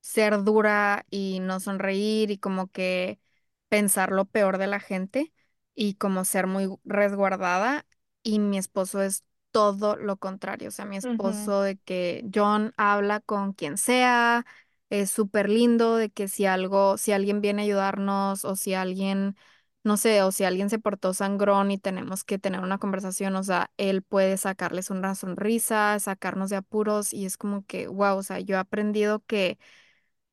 ser 0.00 0.44
dura 0.44 1.06
y 1.10 1.40
no 1.40 1.60
sonreír 1.60 2.30
y 2.30 2.38
como 2.38 2.68
que 2.68 3.20
pensar 3.68 4.12
lo 4.12 4.26
peor 4.26 4.58
de 4.58 4.66
la 4.68 4.80
gente 4.80 5.32
y 5.74 5.94
como 5.96 6.24
ser 6.24 6.46
muy 6.48 6.68
resguardada 6.84 7.86
y 8.22 8.38
mi 8.40 8.58
esposo 8.58 9.02
es 9.02 9.24
todo 9.54 9.96
lo 9.96 10.16
contrario, 10.18 10.68
o 10.68 10.72
sea, 10.72 10.84
mi 10.86 10.96
esposo 10.98 11.62
de 11.62 11.76
que 11.78 12.26
John 12.34 12.74
habla 12.76 13.20
con 13.20 13.52
quien 13.54 13.78
sea, 13.78 14.44
es 14.90 15.10
súper 15.12 15.48
lindo 15.48 15.96
de 15.96 16.10
que 16.10 16.28
si 16.28 16.46
algo, 16.46 16.98
si 16.98 17.12
alguien 17.12 17.40
viene 17.40 17.62
a 17.62 17.64
ayudarnos 17.66 18.44
o 18.44 18.56
si 18.56 18.74
alguien, 18.74 19.36
no 19.84 19.96
sé, 19.96 20.22
o 20.24 20.32
si 20.32 20.44
alguien 20.44 20.70
se 20.70 20.80
portó 20.80 21.14
sangrón 21.14 21.70
y 21.70 21.78
tenemos 21.78 22.24
que 22.24 22.40
tener 22.40 22.60
una 22.62 22.78
conversación, 22.78 23.36
o 23.36 23.44
sea, 23.44 23.70
él 23.76 24.02
puede 24.02 24.36
sacarles 24.38 24.90
una 24.90 25.14
sonrisa, 25.14 25.98
sacarnos 26.00 26.50
de 26.50 26.56
apuros 26.56 27.12
y 27.14 27.26
es 27.26 27.36
como 27.38 27.64
que, 27.66 27.86
wow, 27.88 28.16
o 28.18 28.22
sea, 28.24 28.40
yo 28.40 28.56
he 28.56 28.58
aprendido 28.58 29.20
que 29.26 29.58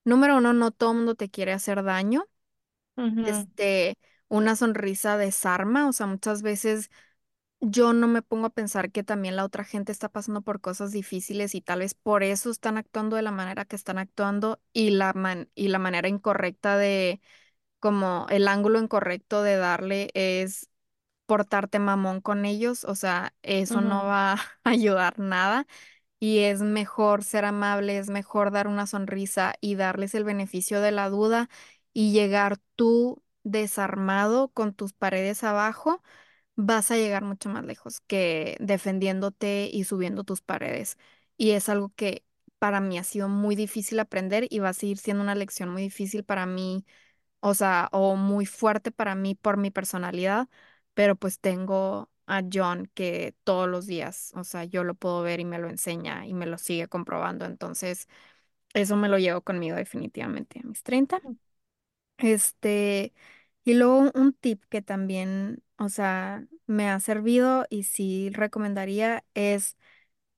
Número 0.05 0.38
uno, 0.38 0.53
no 0.53 0.71
todo 0.71 0.93
mundo 0.95 1.15
te 1.15 1.29
quiere 1.29 1.53
hacer 1.53 1.84
daño. 1.84 2.25
Este, 3.21 3.97
una 4.29 4.55
sonrisa 4.55 5.17
desarma, 5.17 5.88
o 5.88 5.93
sea, 5.93 6.07
muchas 6.07 6.41
veces 6.41 6.89
yo 7.62 7.93
no 7.93 8.08
me 8.08 8.21
pongo 8.24 8.47
a 8.47 8.50
pensar 8.52 8.91
que 8.91 9.04
también 9.04 9.36
la 9.36 9.45
otra 9.45 9.63
gente 9.63 9.91
está 9.91 10.10
pasando 10.10 10.41
por 10.41 10.62
cosas 10.62 10.91
difíciles 10.91 11.56
y 11.56 11.62
tal 11.62 11.80
vez 11.80 11.93
por 11.95 12.24
eso 12.24 12.50
están 12.52 12.78
actuando 12.78 13.15
de 13.15 13.21
la 13.24 13.32
manera 13.32 13.65
que 13.65 13.76
están 13.76 13.97
actuando 14.00 14.60
y 14.74 14.91
la 14.91 15.13
man- 15.13 15.50
y 15.56 15.67
la 15.69 15.80
manera 15.80 16.08
incorrecta 16.10 16.78
de, 16.78 17.21
como 17.80 18.28
el 18.30 18.47
ángulo 18.47 18.80
incorrecto 18.82 19.43
de 19.43 19.58
darle 19.58 20.10
es 20.15 20.69
portarte 21.26 21.80
mamón 21.80 22.21
con 22.21 22.45
ellos, 22.45 22.86
o 22.86 22.95
sea, 22.95 23.34
eso 23.43 23.82
no 23.82 24.04
ujú, 24.04 24.06
va 24.06 24.34
a 24.65 24.69
ayudar 24.69 25.19
nada. 25.19 25.67
Y 26.19 26.39
es 26.39 26.62
mejor 26.62 27.24
ser 27.24 27.45
amable, 27.45 27.97
es 27.97 28.10
mejor 28.10 28.52
dar 28.52 28.67
una 28.67 28.88
sonrisa 28.88 29.56
y 29.62 29.76
darles 29.76 30.15
el 30.15 30.24
beneficio 30.24 30.80
de 30.82 30.91
la 30.91 31.10
duda 31.10 31.50
y 31.93 32.12
llegar 32.13 32.58
tú 32.76 33.24
desarmado 33.43 34.50
con 34.50 34.74
tus 34.74 34.93
paredes 34.93 35.43
abajo, 35.43 36.02
vas 36.65 36.91
a 36.91 36.97
llegar 36.97 37.24
mucho 37.24 37.50
más 37.50 37.65
lejos 37.65 38.02
que 38.02 38.58
defendiéndote 38.60 39.69
y 39.71 39.84
subiendo 39.86 40.24
tus 40.24 40.41
paredes. 40.41 40.97
Y 41.38 41.52
es 41.52 41.69
algo 41.69 41.91
que 41.95 42.24
para 42.60 42.80
mí 42.82 42.97
ha 43.00 43.04
sido 43.04 43.28
muy 43.30 43.56
difícil 43.56 44.00
aprender 44.00 44.47
y 44.50 44.60
va 44.60 44.69
a 44.69 44.74
seguir 44.74 44.97
siendo 45.00 45.24
una 45.24 45.36
lección 45.36 45.69
muy 45.69 45.82
difícil 45.84 46.24
para 46.24 46.45
mí 46.45 46.86
o 47.39 47.54
sea, 47.54 47.89
o 47.91 48.15
muy 48.15 48.45
fuerte 48.45 48.91
para 48.91 49.15
mí 49.15 49.36
por 49.36 49.58
mi 49.58 49.71
personalidad, 49.71 50.47
pero 50.93 51.15
pues 51.15 51.39
tengo 51.39 52.10
a 52.28 52.43
John 52.52 52.89
que 52.93 53.36
todos 53.43 53.67
los 53.69 53.88
días, 53.88 54.32
o 54.36 54.43
sea, 54.43 54.63
yo 54.65 54.84
lo 54.84 54.95
puedo 54.95 55.21
ver 55.24 55.39
y 55.39 55.45
me 55.45 55.60
lo 55.60 55.69
enseña 55.69 56.26
y 56.28 56.34
me 56.34 56.45
lo 56.45 56.58
sigue 56.58 56.88
comprobando, 56.88 57.45
entonces 57.45 58.08
eso 58.74 58.95
me 58.97 59.10
lo 59.10 59.17
llevo 59.19 59.41
conmigo 59.41 59.76
definitivamente 59.78 60.60
a 60.63 60.67
mis 60.67 60.84
treinta. 60.84 61.21
Este, 62.17 63.13
y 63.63 63.74
luego 63.76 64.12
un 64.15 64.34
tip 64.34 64.63
que 64.69 64.82
también, 64.82 65.63
o 65.82 65.89
sea, 65.89 66.46
me 66.67 66.89
ha 66.89 67.00
servido 67.00 67.65
y 67.70 67.84
sí 67.84 68.30
recomendaría 68.32 69.24
es 69.34 69.78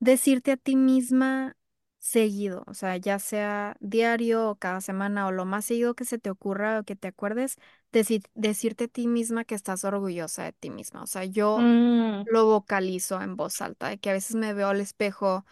decirte 0.00 0.52
a 0.52 0.56
ti 0.56 0.76
misma 0.76 1.56
seguido, 1.98 2.64
o 2.66 2.74
sea, 2.74 2.96
ya 2.98 3.18
sea 3.18 3.76
diario 3.80 4.50
o 4.50 4.56
cada 4.56 4.80
semana 4.82 5.26
o 5.26 5.32
lo 5.32 5.46
más 5.46 5.64
seguido 5.64 5.94
que 5.94 6.04
se 6.04 6.18
te 6.18 6.30
ocurra 6.30 6.80
o 6.80 6.84
que 6.84 6.96
te 6.96 7.08
acuerdes, 7.08 7.56
decir, 7.92 8.24
decirte 8.34 8.84
a 8.84 8.88
ti 8.88 9.06
misma 9.08 9.44
que 9.44 9.54
estás 9.54 9.84
orgullosa 9.84 10.44
de 10.44 10.52
ti 10.52 10.70
misma. 10.70 11.02
O 11.02 11.06
sea, 11.06 11.24
yo 11.24 11.58
mm, 11.60 12.24
lo 12.26 12.46
vocalizo 12.46 13.22
en 13.22 13.36
voz 13.36 13.60
alta, 13.62 13.88
de 13.88 13.98
que 13.98 14.10
a 14.10 14.12
veces 14.12 14.36
me 14.36 14.52
veo 14.54 14.68
al 14.68 14.80
espejo 14.82 15.46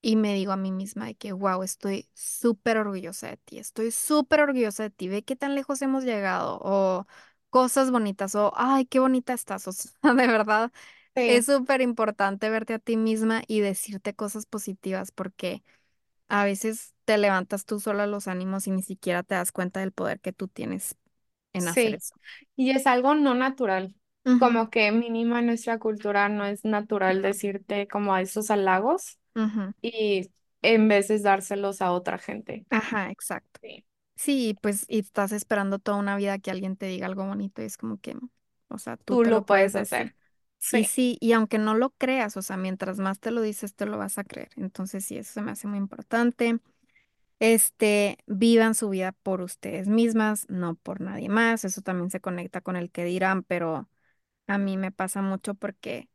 y 0.00 0.16
me 0.16 0.34
digo 0.34 0.52
a 0.52 0.56
mí 0.56 0.72
misma 0.72 1.06
de 1.06 1.14
que, 1.16 1.32
wow, 1.32 1.62
estoy 1.62 2.08
súper 2.14 2.78
orgullosa 2.78 3.28
de 3.28 3.36
ti, 3.38 3.58
estoy 3.58 3.90
súper 3.90 4.40
orgullosa 4.40 4.84
de 4.84 4.90
ti, 4.90 5.08
ve 5.08 5.24
qué 5.24 5.36
tan 5.36 5.54
lejos 5.54 5.82
hemos 5.82 6.04
llegado 6.04 6.58
o 6.62 7.06
cosas 7.50 7.90
bonitas 7.90 8.34
o, 8.34 8.52
ay, 8.56 8.86
qué 8.86 9.00
bonita 9.00 9.32
estás, 9.34 9.68
o 9.68 9.72
sea, 9.72 9.92
de 10.14 10.26
verdad. 10.26 10.72
Es 11.26 11.46
sí. 11.46 11.48
súper 11.48 11.80
importante 11.82 12.48
verte 12.50 12.74
a 12.74 12.78
ti 12.78 12.96
misma 12.96 13.42
y 13.48 13.60
decirte 13.60 14.14
cosas 14.14 14.46
positivas 14.46 15.12
porque 15.12 15.62
a 16.28 16.44
veces 16.44 16.94
te 17.04 17.18
levantas 17.18 17.64
tú 17.66 17.80
sola 17.80 18.06
los 18.06 18.28
ánimos 18.28 18.66
y 18.66 18.70
ni 18.72 18.82
siquiera 18.82 19.22
te 19.22 19.34
das 19.36 19.52
cuenta 19.52 19.80
del 19.80 19.92
poder 19.92 20.20
que 20.20 20.32
tú 20.32 20.48
tienes. 20.48 20.96
en 21.54 21.68
hacer 21.68 21.94
Sí, 21.94 21.96
eso. 21.96 22.14
y 22.56 22.70
es 22.70 22.86
algo 22.86 23.14
no 23.14 23.34
natural, 23.34 23.94
Ujú, 24.24 24.38
como 24.38 24.70
que 24.70 24.92
mínimo 24.92 25.36
en 25.38 25.46
nuestra 25.46 25.78
cultura 25.78 26.28
no 26.28 26.44
es 26.46 26.64
natural 26.64 27.22
decirte 27.22 27.88
como 27.88 28.14
a 28.14 28.22
esos 28.22 28.50
halagos 28.50 29.18
ujú. 29.36 29.72
y 29.82 30.30
en 30.62 30.88
vez 30.88 31.08
de 31.08 31.20
dárselos 31.20 31.82
a 31.82 31.92
otra 31.92 32.18
gente. 32.18 32.66
Ajá, 32.70 33.10
exacto. 33.10 33.60
Sí. 33.62 33.84
Sí, 34.18 34.58
pues 34.60 34.84
y 34.88 34.98
estás 35.00 35.32
esperando 35.32 35.78
toda 35.78 35.98
una 35.98 36.16
vida 36.16 36.38
que 36.38 36.50
alguien 36.50 36.76
te 36.76 36.86
diga 36.86 37.06
algo 37.06 37.24
bonito 37.26 37.62
y 37.62 37.66
es 37.66 37.76
como 37.78 37.98
que, 38.00 38.16
o 38.68 38.78
sea, 38.78 38.96
tú 38.96 39.16
Tú 39.16 39.22
te 39.22 39.30
lo 39.30 39.42
lo 39.42 39.44
puedes 39.44 39.72
puedes 39.72 39.74
decir. 39.74 39.74
hacer. 39.76 40.14
Y 40.70 40.84
Sí. 40.84 40.86
sí, 40.86 41.16
y 41.20 41.32
aunque 41.32 41.58
no 41.58 41.74
lo 41.74 41.90
creas, 41.90 42.36
o 42.36 42.42
sea, 42.42 42.56
mientras 42.58 42.98
más 42.98 43.20
te 43.20 43.30
lo 43.30 43.42
dices, 43.42 43.74
te 43.74 43.86
lo 43.86 43.98
vas 43.98 44.18
a 44.18 44.24
creer. 44.24 44.50
Entonces 44.56 45.04
sí, 45.04 45.16
eso 45.18 45.32
se 45.34 45.42
me 45.42 45.52
hace 45.52 45.68
muy 45.68 45.78
importante. 45.78 46.60
Este, 47.40 48.18
vivan 48.26 48.74
su 48.74 48.90
vida 48.90 49.12
por 49.22 49.42
ustedes 49.42 49.88
mismas, 49.88 50.46
no 50.50 50.76
por 50.76 51.00
nadie 51.02 51.28
más. 51.30 51.64
Eso 51.64 51.82
también 51.82 52.10
se 52.10 52.20
conecta 52.20 52.60
con 52.62 52.76
el 52.76 52.90
que 52.90 53.04
dirán, 53.04 53.44
pero 53.44 53.88
a 54.48 54.58
mí 54.58 54.76
me 54.78 54.92
pasa 54.92 55.22
mucho 55.22 55.54
porque 55.54 56.08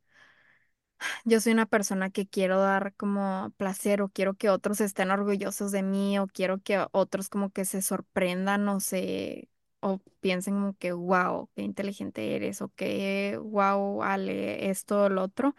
yo 1.25 1.39
soy 1.41 1.53
una 1.53 1.65
persona 1.65 2.09
que 2.09 2.27
quiero 2.27 2.59
dar 2.59 2.93
como 2.95 3.51
placer 3.57 4.01
o 4.01 4.09
quiero 4.09 4.35
que 4.35 4.49
otros 4.49 4.81
estén 4.81 5.11
orgullosos 5.11 5.71
de 5.71 5.83
mí 5.83 6.19
o 6.19 6.27
quiero 6.27 6.61
que 6.61 6.85
otros 6.91 7.29
como 7.29 7.51
que 7.51 7.65
se 7.65 7.81
sorprendan 7.81 8.67
o 8.69 8.79
se 8.79 9.49
o 9.81 9.99
piensen 10.21 10.53
como 10.55 10.77
que 10.77 10.93
wow, 10.93 11.49
qué 11.55 11.61
inteligente 11.63 12.35
eres 12.35 12.61
o 12.61 12.69
que 12.69 13.37
wow, 13.43 14.03
Ale, 14.03 14.69
esto 14.69 15.03
o 15.05 15.09
lo 15.09 15.23
otro. 15.23 15.55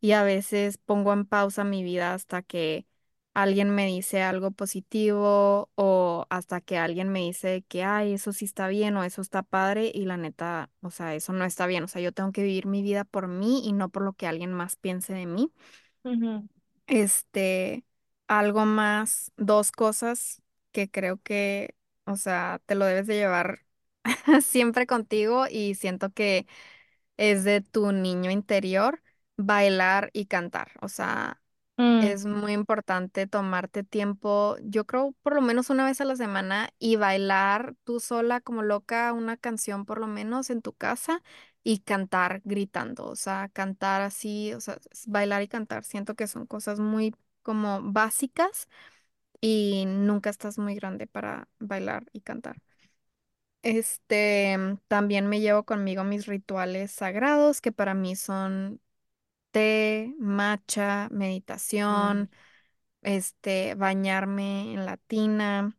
Y 0.00 0.12
a 0.12 0.22
veces 0.24 0.78
pongo 0.78 1.12
en 1.12 1.24
pausa 1.26 1.64
mi 1.64 1.82
vida 1.82 2.14
hasta 2.14 2.42
que 2.42 2.86
alguien 3.36 3.70
me 3.70 3.86
dice 3.86 4.22
algo 4.22 4.50
positivo 4.52 5.70
o 5.76 6.26
hasta 6.30 6.60
que 6.62 6.78
alguien 6.78 7.10
me 7.10 7.20
dice 7.20 7.64
que, 7.68 7.84
ay, 7.84 8.14
eso 8.14 8.32
sí 8.32 8.46
está 8.46 8.68
bien 8.68 8.96
o 8.96 9.04
eso 9.04 9.22
está 9.22 9.42
padre 9.44 9.90
y 9.94 10.06
la 10.06 10.16
neta, 10.18 10.70
o 10.82 10.90
sea, 10.90 11.14
eso 11.14 11.32
no 11.34 11.44
está 11.44 11.66
bien. 11.66 11.84
O 11.84 11.88
sea, 11.88 12.02
yo 12.02 12.12
tengo 12.12 12.32
que 12.32 12.42
vivir 12.44 12.66
mi 12.66 12.82
vida 12.82 13.04
por 13.04 13.28
mí 13.28 13.62
y 13.66 13.72
no 13.74 13.90
por 13.90 14.02
lo 14.04 14.14
que 14.14 14.26
alguien 14.28 14.52
más 14.54 14.76
piense 14.76 15.14
de 15.14 15.26
mí. 15.26 15.52
Ujú, 16.04 16.48
Este, 16.86 17.84
algo 18.28 18.64
más, 18.66 19.32
dos 19.36 19.72
cosas 19.72 20.42
que 20.72 20.90
creo 20.90 21.20
que, 21.22 21.74
o 22.04 22.16
sea, 22.16 22.60
te 22.66 22.74
lo 22.76 22.84
debes 22.86 23.06
de 23.08 23.16
llevar 23.16 23.60
siempre 24.42 24.86
contigo 24.86 25.46
y 25.50 25.74
siento 25.74 26.12
que 26.12 26.46
es 27.18 27.44
de 27.44 27.60
tu 27.62 27.92
niño 27.92 28.30
interior, 28.30 29.02
bailar 29.36 30.10
y 30.14 30.26
cantar. 30.26 30.72
O 30.82 30.88
sea, 30.88 31.42
mm, 31.78 32.06
es 32.06 32.26
muy 32.26 32.52
importante 32.52 33.26
tomarte 33.26 33.82
tiempo, 33.84 34.56
yo 34.62 34.86
creo 34.86 35.14
por 35.22 35.34
lo 35.34 35.40
menos 35.42 35.70
una 35.70 35.84
vez 35.86 36.00
a 36.00 36.04
la 36.04 36.16
semana 36.16 36.70
y 36.78 36.96
bailar 36.96 37.74
tú 37.84 38.00
sola 38.00 38.40
como 38.40 38.62
loca 38.62 39.12
una 39.12 39.36
canción 39.36 39.86
por 39.86 39.98
lo 40.00 40.06
menos 40.06 40.50
en 40.50 40.62
tu 40.62 40.72
casa 40.74 41.22
y 41.64 41.80
cantar 41.80 42.42
gritando, 42.44 43.06
o 43.06 43.16
sea, 43.16 43.48
cantar 43.52 44.02
así, 44.02 44.52
o 44.54 44.60
sea, 44.60 44.78
bailar 45.06 45.42
y 45.42 45.48
cantar. 45.48 45.84
Siento 45.84 46.14
que 46.14 46.26
son 46.28 46.46
cosas 46.46 46.80
muy 46.80 47.14
como 47.42 47.80
básicas 47.82 48.68
y 49.40 49.84
nunca 49.86 50.30
estás 50.30 50.58
muy 50.58 50.74
grande 50.76 51.06
para 51.06 51.48
bailar 51.60 52.06
y 52.12 52.20
cantar. 52.22 52.58
Este, 53.62 54.56
también 54.88 55.26
me 55.28 55.40
llevo 55.40 55.64
conmigo 55.64 56.04
mis 56.04 56.26
rituales 56.26 56.92
sagrados 56.92 57.60
que 57.60 57.72
para 57.72 57.94
mí 57.94 58.14
son 58.14 58.80
té, 59.56 60.14
matcha, 60.18 61.08
mm, 61.88 62.16
meditación 62.20 62.30
este, 63.02 63.74
bañarme 63.76 64.74
en 64.74 64.86
la 64.86 64.96
tina. 64.98 65.76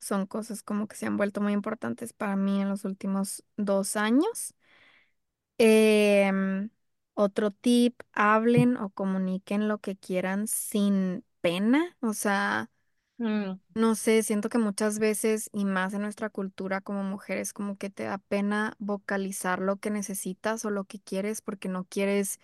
Son 0.00 0.26
cosas 0.26 0.62
como 0.62 0.88
que 0.88 0.96
se 0.96 1.06
han 1.06 1.16
vuelto 1.18 1.40
muy 1.40 1.52
importantes 1.54 2.12
para 2.12 2.36
mí 2.36 2.60
en 2.62 2.68
los 2.70 2.84
últimos 2.84 3.44
dos 3.56 3.96
años. 3.96 4.54
Em, 5.58 6.70
otro 7.14 7.50
tip, 7.50 8.00
hablen 8.12 8.76
o 8.76 8.90
comuniquen 8.90 9.68
lo 9.68 9.78
que 9.80 9.96
quieran 9.96 10.46
sin 10.48 11.24
pena. 11.40 11.96
O 12.00 12.12
sea, 12.12 12.70
mm, 13.18 13.52
no 13.74 13.94
sé, 13.94 14.22
siento 14.22 14.48
que 14.50 14.58
muchas 14.58 14.98
veces 14.98 15.48
y 15.52 15.64
más 15.64 15.94
en 15.94 16.02
nuestra 16.02 16.28
cultura 16.30 16.80
como 16.82 17.02
mujeres, 17.04 17.52
como 17.54 17.78
que 17.78 17.88
te 17.90 18.04
da 18.04 18.18
pena 18.18 18.76
vocalizar 18.78 19.60
lo 19.60 19.76
que 19.78 19.90
necesitas 19.90 20.64
o 20.66 20.70
lo 20.70 20.84
que 20.84 21.00
quieres 21.00 21.40
porque 21.42 21.68
no 21.68 21.84
quieres 21.84 22.38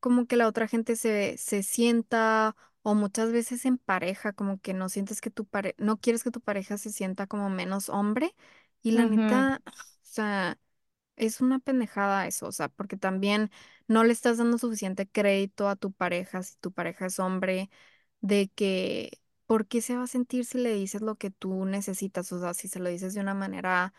como 0.00 0.26
que 0.26 0.36
la 0.36 0.48
otra 0.48 0.68
gente 0.68 0.96
se, 0.96 1.36
se 1.38 1.62
sienta 1.62 2.56
o 2.82 2.94
muchas 2.94 3.32
veces 3.32 3.64
en 3.66 3.78
pareja, 3.78 4.32
como 4.32 4.60
que 4.60 4.74
no 4.74 4.88
sientes 4.88 5.20
que 5.20 5.30
tu 5.30 5.46
pare 5.46 5.74
no 5.78 5.98
quieres 6.00 6.24
que 6.24 6.30
tu 6.30 6.40
pareja 6.40 6.78
se 6.78 6.90
sienta 6.92 7.26
como 7.26 7.50
menos 7.50 7.88
hombre. 7.90 8.34
Y 8.82 8.92
la 8.92 9.04
ujú, 9.04 9.50
neta, 9.56 9.62
o 9.66 9.72
sea, 10.02 10.58
es 11.16 11.40
una 11.40 11.58
pendejada 11.58 12.26
eso, 12.26 12.46
o 12.48 12.52
sea, 12.52 12.68
porque 12.68 12.96
también 12.96 13.50
no 13.88 14.04
le 14.04 14.12
estás 14.12 14.38
dando 14.38 14.58
suficiente 14.58 15.08
crédito 15.08 15.68
a 15.68 15.76
tu 15.76 15.92
pareja 15.92 16.42
si 16.42 16.56
tu 16.58 16.72
pareja 16.72 17.06
es 17.06 17.18
hombre, 17.18 17.70
de 18.20 18.48
que, 18.54 19.10
¿por 19.46 19.66
qué 19.66 19.82
se 19.82 19.96
va 19.96 20.04
a 20.04 20.06
sentir 20.06 20.44
si 20.46 20.58
le 20.58 20.72
dices 20.74 21.02
lo 21.02 21.16
que 21.16 21.30
tú 21.30 21.64
necesitas? 21.66 22.32
O 22.32 22.40
sea, 22.40 22.54
si 22.54 22.68
se 22.68 22.80
lo 22.80 22.88
dices 22.90 23.14
de 23.14 23.20
una 23.20 23.34
manera 23.34 23.92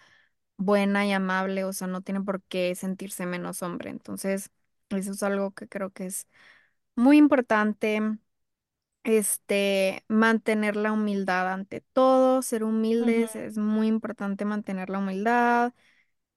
buena 0.58 1.06
y 1.06 1.12
amable, 1.14 1.64
o 1.66 1.74
sea, 1.74 1.88
no 1.88 2.02
tiene 2.02 2.22
por 2.22 2.42
qué 2.44 2.76
sentirse 2.76 3.26
menos 3.26 3.62
hombre. 3.64 3.90
Entonces, 3.90 4.52
eso 4.98 5.12
es 5.12 5.24
algo 5.24 5.52
que 5.52 5.68
creo 5.68 5.92
que 5.92 6.06
es 6.08 6.28
muy 6.96 7.18
importante, 7.18 8.02
este, 9.04 10.04
mantener 10.08 10.76
la 10.76 10.92
humildad 10.92 11.52
ante 11.54 11.82
todo, 11.94 12.42
ser 12.42 12.64
ujú, 13.00 13.26
humildes, 13.26 13.36
es 13.36 13.58
muy 13.58 13.88
importante 13.88 14.46
mantener 14.46 14.90
la 14.90 15.00
humildad, 15.00 15.74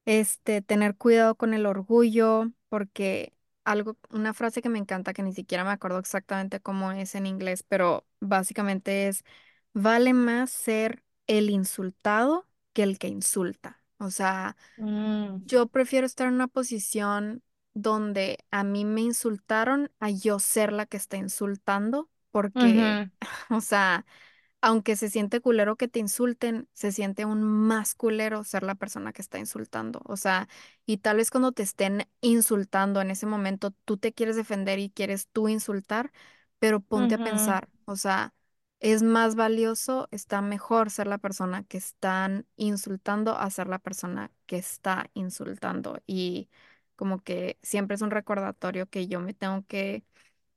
este, 0.05 0.61
tener 0.61 0.97
cuidado 0.97 1.35
con 1.35 1.53
el 1.53 1.65
orgullo, 1.65 2.51
porque 2.69 3.33
algo, 3.65 3.97
una 4.11 4.33
frase 4.33 4.61
que 4.61 4.69
me 4.69 4.79
encanta, 4.79 5.13
que 5.13 5.23
ni 5.23 5.33
siquiera 5.33 5.63
me 5.63 5.71
acuerdo 5.71 5.99
exactamente 5.99 6.59
cómo 6.61 6.91
es 6.91 7.15
en 7.15 7.25
inglés, 7.25 7.63
pero 7.63 8.05
básicamente 8.19 9.07
es, 9.07 9.23
vale 9.73 10.13
más 10.13 10.51
ser 10.51 11.03
el 11.27 11.49
insultado 11.49 12.47
que 12.73 12.83
el 12.83 12.99
que 12.99 13.07
insulta. 13.07 13.81
O 13.99 14.11
sea, 14.11 14.57
mm, 14.77 15.45
yo 15.45 15.67
prefiero 15.67 16.05
estar 16.05 16.27
en 16.27 16.35
una 16.35 16.47
posición 16.47 17.43
donde 17.75 18.39
a 18.51 18.65
mí 18.65 18.85
me 18.85 19.01
insultaron 19.03 19.91
a 20.01 20.11
yo 20.11 20.39
ser 20.39 20.73
la 20.73 20.87
que 20.87 20.97
está 20.97 21.17
insultando, 21.17 22.09
porque, 22.31 22.99
ujú, 23.01 23.11
o 23.51 23.61
sea, 23.61 24.05
aunque 24.61 24.95
se 24.95 25.09
siente 25.09 25.41
culero 25.41 25.75
que 25.77 25.87
te 25.87 25.99
insulten, 25.99 26.67
se 26.73 26.91
siente 26.91 27.23
aún 27.23 27.43
más 27.43 27.93
culero 27.95 28.43
ser 28.43 28.63
la 28.63 28.75
persona 28.75 29.13
que 29.13 29.21
está 29.21 29.37
insultando. 29.39 30.01
O 30.05 30.17
sea, 30.17 30.47
y 30.85 30.97
tal 30.97 31.17
vez 31.17 31.29
cuando 31.31 31.51
te 31.51 31.63
estén 31.63 32.07
insultando 32.21 33.01
en 33.01 33.11
ese 33.11 33.27
momento, 33.27 33.71
tú 33.85 33.97
te 33.97 34.13
quieres 34.13 34.35
defender 34.35 34.79
y 34.79 34.89
quieres 34.89 35.27
tú 35.29 35.47
insultar, 35.49 36.11
pero 36.59 36.79
ponte 36.81 37.15
a 37.15 37.19
pensar, 37.19 37.69
o 37.85 37.95
sea, 37.95 38.33
es 38.79 39.03
más 39.03 39.35
valioso, 39.35 40.07
está 40.11 40.41
mejor 40.41 40.89
ser 40.91 41.07
la 41.07 41.17
persona 41.17 41.63
que 41.63 41.77
están 41.77 42.47
insultando 42.55 43.37
a 43.37 43.49
ser 43.49 43.67
la 43.67 43.79
persona 43.79 44.31
que 44.45 44.57
está 44.57 45.09
insultando. 45.13 46.01
Y 46.07 46.49
como 46.95 47.21
que 47.23 47.57
siempre 47.63 47.95
es 47.95 48.01
un 48.01 48.11
recordatorio 48.11 48.87
que 48.89 49.07
yo 49.07 49.19
me 49.21 49.33
tengo 49.33 49.65
que 49.67 50.03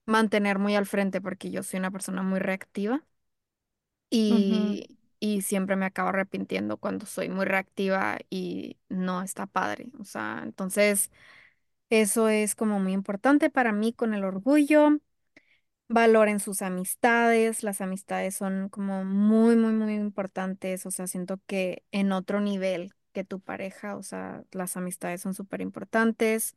mantener 0.07 0.59
muy 0.59 0.77
al 0.77 0.87
frente 0.87 1.21
porque 1.23 1.51
yo 1.53 1.63
soy 1.65 1.81
una 1.81 1.91
persona 1.93 2.23
muy 2.23 2.41
reactiva 2.41 3.05
ujú, 4.29 4.79
y, 4.79 4.99
y 5.21 5.43
siempre 5.43 5.77
me 5.77 5.87
acabo 5.87 6.09
arrepintiendo 6.11 6.77
cuando 6.79 7.07
soy 7.07 7.29
muy 7.29 7.45
reactiva 7.47 8.19
y 8.31 8.79
no 8.89 9.23
está 9.23 9.47
padre. 9.47 9.91
O 10.01 10.05
sea, 10.05 10.41
entonces 10.45 11.11
eso 11.91 12.29
es 12.29 12.55
como 12.57 12.81
muy 12.81 12.93
importante 12.93 13.51
para 13.51 13.73
mí 13.73 13.93
con 13.93 14.15
el 14.15 14.25
orgullo. 14.25 14.99
Valoren 15.89 16.41
sus 16.41 16.63
amistades, 16.63 17.63
las 17.65 17.81
amistades 17.81 18.37
son 18.37 18.69
como 18.71 19.05
muy, 19.05 19.57
muy, 19.57 19.73
muy 19.73 19.95
importantes. 19.95 20.87
O 20.87 20.91
sea, 20.93 21.07
siento 21.09 21.41
que 21.47 21.85
en 21.93 22.13
otro 22.13 22.41
nivel 22.41 22.95
que 23.13 23.25
tu 23.25 23.41
pareja, 23.41 23.97
o 23.97 24.03
sea, 24.03 24.45
las 24.53 24.77
amistades 24.77 25.21
son 25.23 25.35
súper 25.35 25.61
importantes. 25.61 26.57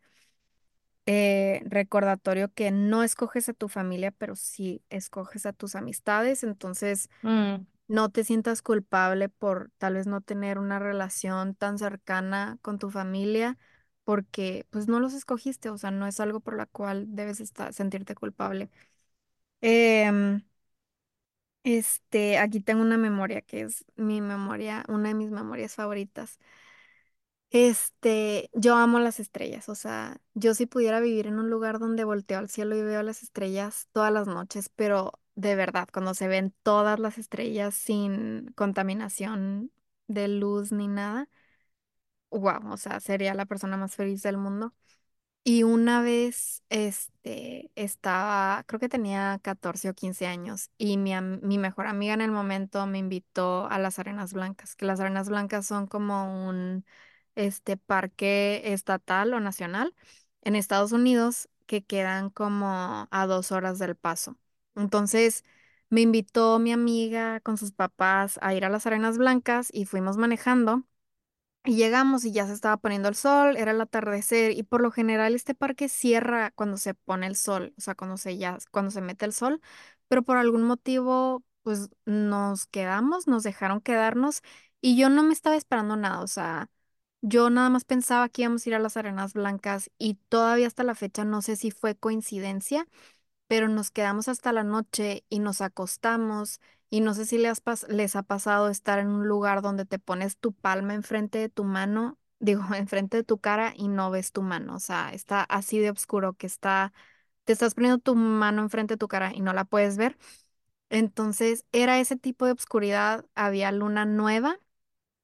Eh, 1.07 1.61
recordatorio 1.65 2.53
que 2.53 2.69
no 2.71 3.03
escoges 3.03 3.49
a 3.49 3.53
tu 3.53 3.67
familia, 3.69 4.11
pero 4.11 4.35
sí 4.35 4.83
escoges 4.89 5.45
a 5.45 5.53
tus 5.53 5.75
amistades. 5.75 6.43
Entonces, 6.43 7.09
mm, 7.23 7.65
no 7.87 8.09
te 8.11 8.23
sientas 8.23 8.61
culpable 8.63 9.29
por 9.29 9.71
tal 9.77 9.95
vez 9.95 10.07
no 10.07 10.21
tener 10.21 10.59
una 10.59 10.79
relación 10.79 11.55
tan 11.55 11.77
cercana 11.79 12.59
con 12.61 12.79
tu 12.79 12.89
familia, 12.91 13.57
porque 14.05 14.67
pues 14.71 14.87
no 14.87 14.99
los 14.99 15.13
escogiste, 15.13 15.69
o 15.69 15.77
sea, 15.77 15.91
no 15.91 16.07
es 16.07 16.19
algo 16.19 16.39
por 16.41 16.57
la 16.57 16.67
cual 16.67 17.07
debes 17.15 17.41
estar, 17.41 17.73
sentirte 17.73 18.15
culpable. 18.15 18.69
Em, 19.61 20.41
este, 21.63 22.37
aquí 22.37 22.59
tengo 22.61 22.81
una 22.81 22.97
memoria 22.97 23.41
que 23.41 23.61
es 23.61 23.85
mi 23.95 24.21
memoria, 24.21 24.83
una 24.89 25.09
de 25.09 25.15
mis 25.15 25.31
memorias 25.31 25.75
favoritas. 25.75 26.39
Este, 27.49 28.49
yo 28.53 28.75
amo 28.77 28.99
las 28.99 29.19
estrellas, 29.19 29.67
o 29.67 29.75
sea, 29.75 30.21
yo 30.35 30.53
si 30.53 30.65
pudiera 30.67 31.01
vivir 31.01 31.27
en 31.27 31.37
un 31.37 31.49
lugar 31.49 31.79
donde 31.79 32.05
volteo 32.05 32.39
al 32.39 32.49
cielo 32.49 32.75
y 32.77 32.81
veo 32.81 33.03
las 33.03 33.23
estrellas 33.23 33.89
todas 33.91 34.13
las 34.13 34.25
noches, 34.27 34.69
pero 34.69 35.11
de 35.35 35.55
verdad, 35.55 35.89
cuando 35.91 36.13
se 36.13 36.29
ven 36.29 36.53
todas 36.63 36.97
las 36.99 37.17
estrellas 37.17 37.75
sin 37.75 38.53
contaminación 38.55 39.69
de 40.07 40.29
luz 40.29 40.71
ni 40.71 40.87
nada, 40.87 41.27
wow, 42.31 42.71
o 42.73 42.77
sea, 42.77 42.99
sería 42.99 43.33
la 43.33 43.45
persona 43.45 43.77
más 43.77 43.95
feliz 43.95 44.21
del 44.23 44.37
mundo. 44.37 44.73
Y 45.43 45.63
una 45.63 46.01
vez, 46.03 46.63
este, 46.69 47.71
estaba, 47.75 48.63
creo 48.67 48.79
que 48.79 48.89
tenía 48.89 49.39
14 49.41 49.89
o 49.89 49.93
15 49.95 50.27
años 50.27 50.69
y 50.77 50.97
mi, 50.97 51.13
mi 51.41 51.57
mejor 51.57 51.87
amiga 51.87 52.13
en 52.13 52.21
el 52.21 52.29
momento 52.31 52.85
me 52.85 52.99
invitó 52.99 53.65
a 53.67 53.79
las 53.79 53.97
Arenas 53.97 54.33
Blancas, 54.33 54.75
que 54.75 54.85
las 54.85 54.99
Arenas 54.99 55.29
Blancas 55.29 55.65
son 55.65 55.87
como 55.87 56.47
un, 56.47 56.85
este, 57.35 57.75
parque 57.77 58.61
estatal 58.73 59.33
o 59.33 59.39
nacional 59.39 59.95
en 60.43 60.55
Estados 60.55 60.91
Unidos 60.91 61.49
que 61.65 61.83
quedan 61.83 62.29
como 62.29 63.07
a 63.09 63.25
dos 63.27 63.51
horas 63.51 63.79
del 63.79 63.95
Paso. 63.95 64.37
Entonces, 64.75 65.43
me 65.89 66.01
invitó 66.01 66.59
mi 66.59 66.71
amiga 66.71 67.39
con 67.41 67.57
sus 67.57 67.71
papás 67.71 68.37
a 68.43 68.53
ir 68.53 68.63
a 68.65 68.69
las 68.69 68.85
Arenas 68.85 69.17
Blancas 69.17 69.69
y 69.73 69.85
fuimos 69.85 70.17
manejando. 70.17 70.83
Y 71.63 71.75
llegamos 71.75 72.25
y 72.25 72.31
ya 72.31 72.47
se 72.47 72.53
estaba 72.53 72.77
poniendo 72.77 73.07
el 73.07 73.13
sol, 73.15 73.55
era 73.55 73.71
el 73.71 73.81
atardecer 73.81 74.51
y 74.57 74.63
por 74.63 74.81
lo 74.81 74.89
general 74.91 75.35
este 75.35 75.53
parque 75.53 75.89
cierra 75.89 76.49
cuando 76.51 76.77
se 76.77 76.95
pone 76.95 77.27
el 77.27 77.35
sol, 77.35 77.73
o 77.77 77.81
sea, 77.81 77.93
cuando 77.93 78.17
se 78.17 78.37
ya, 78.37 78.57
cuando 78.71 78.89
se 78.91 78.99
mete 79.01 79.25
el 79.25 79.33
sol, 79.33 79.61
pero 80.07 80.23
por 80.23 80.37
algún 80.37 80.63
motivo 80.63 81.43
pues 81.61 81.89
nos 82.05 82.65
quedamos, 82.65 83.27
nos 83.27 83.43
dejaron 83.43 83.79
quedarnos 83.81 84.41
y 84.81 84.97
yo 84.97 85.09
no 85.09 85.21
me 85.21 85.33
estaba 85.33 85.55
esperando 85.55 85.95
nada, 85.95 86.21
o 86.23 86.27
sea, 86.27 86.67
yo 87.21 87.49
nada 87.51 87.69
más 87.69 87.85
pensaba 87.85 88.27
que 88.29 88.41
íbamos 88.43 88.65
a 88.65 88.69
ir 88.69 88.75
a 88.75 88.79
las 88.79 88.97
Arenas 88.97 89.33
Blancas 89.33 89.91
y 89.99 90.15
todavía 90.29 90.65
hasta 90.67 90.83
la 90.83 90.95
fecha 90.95 91.25
no 91.25 91.41
sé 91.43 91.55
si 91.57 91.69
fue 91.71 91.95
coincidencia 91.95 92.87
pero 93.47 93.67
nos 93.67 93.91
quedamos 93.91 94.27
hasta 94.27 94.51
la 94.53 94.63
noche 94.63 95.25
y 95.29 95.39
nos 95.39 95.61
acostamos 95.61 96.59
y 96.91 97.01
no 97.01 97.15
sé 97.15 97.25
si 97.27 97.39
les, 97.39 97.63
les 97.89 98.17
ha 98.17 98.23
pasado 98.23 98.69
estar 98.69 98.99
en 98.99 99.09
un 99.09 99.27
lugar 99.29 99.63
donde 99.63 99.85
te 99.87 99.99
pones 99.99 100.37
tu 100.39 100.53
palma 100.53 100.95
enfrente 100.95 101.39
de 101.39 101.49
tu 101.49 101.65
mano, 101.65 102.19
digo, 102.41 102.63
enfrente 102.75 103.17
de 103.19 103.25
tu 103.25 103.39
cara 103.39 103.73
y 103.77 103.89
no 103.89 104.11
ves 104.11 104.33
tu 104.33 104.43
mano, 104.43 104.75
o 104.77 104.81
sea, 104.81 105.11
está 105.13 105.43
así 105.45 105.79
de 105.79 105.91
oscuro 105.91 106.35
que 106.35 106.47
está, 106.47 106.93
te 107.45 107.53
estás 107.53 107.75
poniendo 107.75 107.99
tu 107.99 108.15
mano 108.15 108.63
enfrente 108.63 108.95
de 108.95 108.99
tu 108.99 109.09
cara 109.09 109.33
y 109.35 109.41
no 109.41 109.53
la 109.53 109.65
puedes 109.65 109.97
ver. 109.97 110.17
Entonces 110.89 111.65
era 111.71 111.99
ese 111.99 112.17
tipo 112.17 112.45
de 112.45 112.53
oscuridad, 112.53 113.25
había 113.35 113.71
luna 113.71 114.05
nueva, 114.05 114.59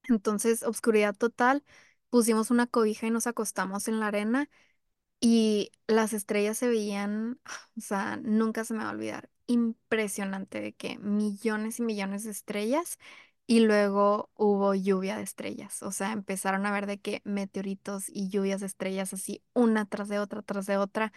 entonces 0.09 0.63
oscuridad 0.63 1.15
total, 1.15 1.63
pusimos 2.09 2.51
una 2.51 2.67
cobija 2.67 3.07
y 3.07 3.11
nos 3.11 3.27
acostamos 3.27 3.87
en 3.87 3.99
la 3.99 4.07
arena 4.07 4.49
y 5.19 5.71
las 5.87 6.13
estrellas 6.13 6.57
se 6.57 6.69
veían, 6.69 7.39
o 7.77 7.81
sea, 7.81 8.17
nunca 8.23 8.63
se 8.65 8.73
me 8.75 8.83
va 8.83 8.89
a 8.91 8.93
olvidar, 8.93 9.29
impresionante 9.47 10.61
de 10.61 10.73
que 10.75 10.97
millones 10.99 11.79
y 11.79 11.83
millones 11.83 12.23
de 12.23 12.31
estrellas 12.31 12.97
y 13.47 13.61
luego 13.61 14.29
hubo 14.35 14.75
lluvia 14.75 15.17
de 15.17 15.23
estrellas, 15.23 15.81
o 15.83 15.91
sea, 15.91 16.11
empezaron 16.11 16.65
a 16.65 16.71
ver 16.71 16.85
de 16.85 16.99
que 16.99 17.21
meteoritos 17.25 18.05
y 18.09 18.29
lluvias 18.29 18.59
de 18.61 18.67
estrellas 18.67 19.13
así, 19.13 19.43
una 19.53 19.85
tras 19.85 20.09
de 20.09 20.19
otra, 20.19 20.41
tras 20.41 20.65
de 20.65 20.77
otra, 20.77 21.13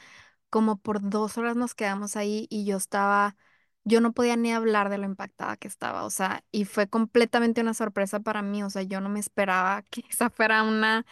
como 0.51 0.77
por 0.79 1.09
dos 1.09 1.39
horas 1.39 1.57
nos 1.57 1.75
quedamos 1.75 2.17
ahí 2.17 2.47
y 2.51 2.65
yo 2.67 2.77
estaba, 2.77 3.37
yo 3.85 4.01
no 4.01 4.13
podía 4.13 4.37
ni 4.37 4.53
hablar 4.53 4.91
de 4.91 4.99
lo 4.99 5.07
impactada 5.07 5.57
que 5.57 5.69
estaba, 5.69 6.05
o 6.05 6.11
sea, 6.11 6.45
y 6.53 6.65
fue 6.67 6.89
completamente 6.89 7.61
una 7.63 7.75
sorpresa 7.75 8.21
para 8.21 8.43
mí, 8.43 8.63
o 8.63 8.71
sea, 8.71 8.83
yo 8.83 9.01
no 9.01 9.09
me 9.09 9.21
esperaba 9.21 9.83
que 9.91 10.03
esa 10.11 10.31
fuera 10.31 10.63
una 10.63 11.07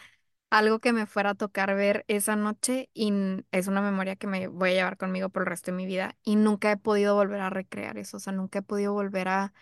algo 0.51 0.81
que 0.81 0.93
me 0.93 1.07
fuera 1.07 1.31
a 1.31 1.35
tocar 1.35 1.75
ver 1.77 2.05
esa 2.09 2.37
noche 2.37 2.91
y 2.95 3.13
es 3.53 3.67
una 3.69 3.83
memoria 3.83 4.17
que 4.17 4.27
me 4.27 4.49
voy 4.49 4.71
a 4.71 4.75
llevar 4.75 4.97
conmigo 4.99 5.29
por 5.31 5.43
el 5.43 5.47
resto 5.49 5.71
de 5.71 5.77
mi 5.77 5.87
vida 5.87 6.17
y 6.25 6.37
nunca 6.37 6.73
he 6.73 6.77
podido 6.79 7.15
volver 7.17 7.41
a 7.41 7.51
recrear 7.51 7.99
eso, 7.99 8.17
o 8.19 8.21
sea, 8.21 8.33
nunca 8.33 8.61
he 8.61 8.63
podido 8.63 8.93
volver 8.95 9.29
a 9.29 9.53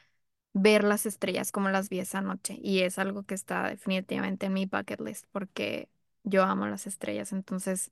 ver 0.52 0.84
las 0.84 1.06
estrellas 1.06 1.52
como 1.52 1.68
las 1.70 1.88
vi 1.90 2.00
esa 2.00 2.20
noche 2.22 2.58
y 2.62 2.80
es 2.82 2.98
algo 2.98 3.24
que 3.24 3.34
está 3.34 3.68
definitivamente 3.68 4.46
en 4.46 4.54
mi 4.54 4.66
bucket 4.66 5.00
list 5.00 5.26
porque 5.32 5.88
yo 6.24 6.42
amo 6.44 6.66
las 6.66 6.86
estrellas, 6.86 7.32
entonces 7.32 7.90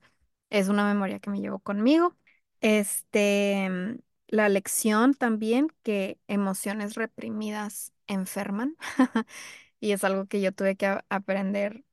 es 0.49 0.69
una 0.69 0.85
memoria 0.85 1.19
que 1.19 1.29
me 1.29 1.39
llevo 1.41 1.59
conmigo. 1.59 2.15
Este, 2.61 3.69
mm, 3.69 3.99
la 4.27 4.49
lección 4.49 5.13
también 5.13 5.67
que 5.83 6.19
emociones 6.27 6.95
reprimidas 6.95 7.93
enferman 8.07 8.75
y 9.81 9.93
es 9.93 10.03
algo 10.05 10.27
que 10.27 10.41
yo 10.41 10.53
tuve 10.53 10.77
que 10.77 10.99
aprender 11.09 11.84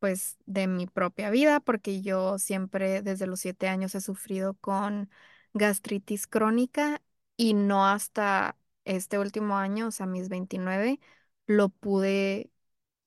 pues 0.00 0.36
de 0.46 0.66
mi 0.66 0.86
propia 0.86 1.30
vida, 1.30 1.60
porque 1.60 2.02
yo 2.02 2.38
siempre 2.38 3.02
desde 3.02 3.26
los 3.26 3.40
siete 3.40 3.68
años 3.68 3.94
he 3.94 4.00
sufrido 4.00 4.54
con 4.54 5.10
gastritis 5.54 6.26
crónica 6.26 7.02
y 7.36 7.54
no 7.54 7.86
hasta 7.86 8.56
este 8.84 9.18
último 9.18 9.56
año, 9.56 9.88
o 9.88 9.90
sea, 9.90 10.06
mis 10.06 10.28
29 10.28 11.00
lo 11.46 11.68
pude 11.70 12.50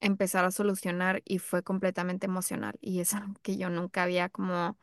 empezar 0.01 0.45
a 0.45 0.51
solucionar 0.51 1.21
y 1.25 1.39
fue 1.39 1.63
completamente 1.63 2.27
emocional 2.27 2.77
y 2.81 2.99
es 3.01 3.13
algo 3.15 3.35
que 3.43 3.57
yo 3.57 3.69
nunca 3.69 4.03
había 4.03 4.29
como 4.29 4.77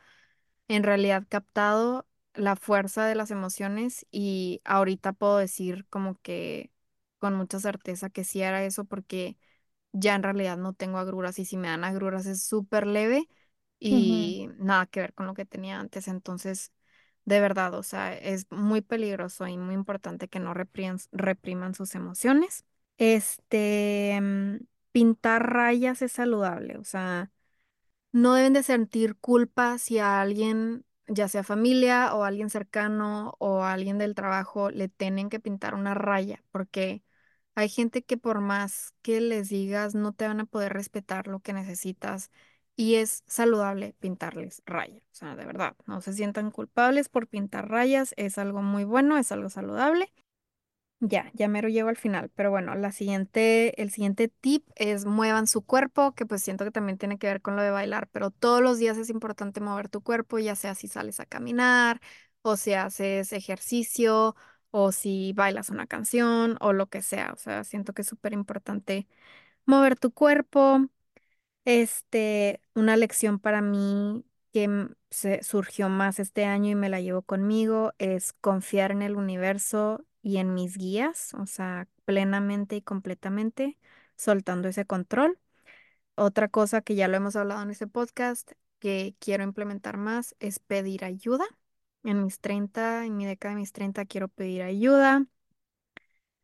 en 0.68 0.82
realidad 0.82 1.24
captado 1.28 2.06
la 2.34 2.56
fuerza 2.56 3.06
de 3.06 3.14
las 3.14 3.30
emociones 3.30 4.06
y 4.10 4.60
ahorita 4.64 5.12
puedo 5.12 5.38
decir 5.38 5.86
como 5.88 6.20
que 6.22 6.70
con 7.18 7.34
mucha 7.34 7.58
certeza 7.60 8.10
que 8.10 8.24
sí 8.24 8.42
era 8.42 8.64
eso 8.64 8.84
porque 8.84 9.36
ya 9.92 10.14
en 10.14 10.22
realidad 10.22 10.56
no 10.58 10.72
tengo 10.74 10.98
agruras 10.98 11.38
y 11.38 11.44
si 11.44 11.56
me 11.56 11.68
dan 11.68 11.84
agruras 11.84 12.26
es 12.26 12.42
súper 12.44 12.86
leve 12.86 13.28
y 13.78 14.48
nada 14.58 14.86
que 14.86 15.00
ver 15.00 15.14
con 15.14 15.26
lo 15.26 15.34
que 15.34 15.46
tenía 15.46 15.78
antes. 15.80 16.08
Entonces, 16.08 16.72
de 17.24 17.40
verdad, 17.40 17.74
o 17.74 17.82
sea, 17.82 18.14
es 18.16 18.46
muy 18.50 18.80
peligroso 18.82 19.46
y 19.46 19.56
muy 19.58 19.74
importante 19.74 20.28
que 20.28 20.40
no 20.40 20.54
repriman, 20.54 20.98
repriman 21.12 21.74
sus 21.74 21.94
emociones. 21.94 22.64
Este, 22.98 24.18
mm, 24.20 24.56
pintar 24.92 25.52
rayas 25.52 26.02
es 26.02 26.12
saludable, 26.12 26.76
o 26.78 26.84
sea. 26.84 27.30
No 28.12 28.34
deben 28.34 28.52
de 28.54 28.62
sentir 28.62 29.16
culpa 29.16 29.78
si 29.78 29.98
a 29.98 30.20
alguien, 30.20 30.84
ya 31.06 31.28
sea 31.28 31.42
familia 31.44 32.14
o 32.14 32.24
alguien 32.24 32.50
cercano 32.50 33.34
o 33.38 33.62
alguien 33.64 33.98
del 33.98 34.14
trabajo, 34.14 34.70
le 34.70 34.88
tienen 34.88 35.28
que 35.30 35.40
pintar 35.40 35.74
una 35.74 35.94
raya, 35.94 36.42
porque 36.50 37.02
hay 37.58 37.68
gente 37.68 38.02
que 38.04 38.16
por 38.16 38.40
más 38.40 38.94
que 39.02 39.20
les 39.20 39.48
digas, 39.48 39.94
no 39.96 40.12
te 40.12 40.28
van 40.28 40.38
a 40.40 40.44
poder 40.44 40.72
respetar 40.72 41.26
lo 41.26 41.40
que 41.40 41.52
necesitas 41.52 42.30
y 42.76 42.94
es 42.96 43.24
saludable 43.26 43.94
pintarles 43.98 44.62
rayas. 44.64 45.02
O 45.12 45.14
sea, 45.16 45.34
de 45.34 45.44
verdad, 45.44 45.74
no 45.86 46.00
se 46.00 46.12
sientan 46.12 46.52
culpables 46.52 47.08
por 47.08 47.26
pintar 47.26 47.68
rayas, 47.68 48.14
es 48.16 48.38
algo 48.38 48.62
muy 48.62 48.84
bueno, 48.84 49.18
es 49.18 49.32
algo 49.32 49.50
saludable. 49.50 50.12
Ya, 51.00 51.30
ya 51.34 51.48
mero 51.48 51.68
llego 51.68 51.88
al 51.88 51.96
final, 51.96 52.30
pero 52.36 52.50
bueno, 52.52 52.76
la 52.76 52.92
siguiente, 52.92 53.80
el 53.82 53.90
siguiente 53.90 54.28
tip 54.28 54.64
es 54.76 55.04
muevan 55.04 55.48
su 55.48 55.62
cuerpo, 55.62 56.12
que 56.14 56.26
pues 56.26 56.42
siento 56.42 56.64
que 56.64 56.70
también 56.72 56.98
tiene 56.98 57.18
que 57.18 57.26
ver 57.26 57.42
con 57.42 57.56
lo 57.56 57.62
de 57.62 57.70
bailar, 57.72 58.08
pero 58.12 58.30
todos 58.30 58.62
los 58.62 58.78
días 58.78 58.96
es 58.98 59.10
importante 59.10 59.60
mover 59.60 59.88
tu 59.88 60.00
cuerpo, 60.02 60.38
ya 60.38 60.54
sea 60.54 60.76
si 60.76 60.86
sales 60.88 61.18
a 61.20 61.26
caminar 61.26 62.00
o 62.42 62.56
si 62.56 62.74
haces 62.74 63.32
ejercicio 63.32 64.36
o 64.70 64.92
si 64.92 65.32
bailas 65.34 65.70
una 65.70 65.86
canción 65.86 66.56
o 66.60 66.72
lo 66.72 66.86
que 66.88 67.02
sea, 67.02 67.32
o 67.34 67.36
sea, 67.38 67.64
siento 67.64 67.92
que 67.94 68.02
es 68.02 68.08
súper 68.08 68.32
importante 68.32 69.06
mover 69.66 69.98
tu 69.98 70.12
cuerpo. 70.12 70.86
Este, 71.64 72.60
una 72.74 72.96
lección 72.96 73.38
para 73.38 73.60
mí 73.60 74.24
que 74.52 74.88
se 75.10 75.42
surgió 75.42 75.88
más 75.90 76.18
este 76.18 76.44
año 76.46 76.70
y 76.70 76.74
me 76.74 76.88
la 76.88 77.00
llevo 77.00 77.22
conmigo 77.22 77.92
es 77.98 78.32
confiar 78.34 78.90
en 78.92 79.02
el 79.02 79.16
universo 79.16 80.04
y 80.22 80.38
en 80.38 80.54
mis 80.54 80.78
guías, 80.78 81.34
o 81.34 81.46
sea, 81.46 81.86
plenamente 82.06 82.76
y 82.76 82.82
completamente, 82.82 83.78
soltando 84.16 84.68
ese 84.68 84.86
control. 84.86 85.38
Otra 86.16 86.48
cosa 86.48 86.82
que 86.82 86.94
ya 86.96 87.08
lo 87.08 87.16
hemos 87.16 87.36
hablado 87.36 87.62
en 87.62 87.70
este 87.70 87.86
podcast 87.86 88.52
que 88.80 89.14
quiero 89.20 89.44
implementar 89.44 89.96
más 89.98 90.36
es 90.40 90.58
pedir 90.58 91.04
ayuda. 91.04 91.46
En 92.04 92.22
mis 92.24 92.40
30, 92.40 93.04
en 93.06 93.16
mi 93.16 93.24
década 93.26 93.54
de 93.54 93.60
mis 93.60 93.72
30 93.72 94.04
quiero 94.04 94.28
pedir 94.28 94.62
ayuda. 94.62 95.26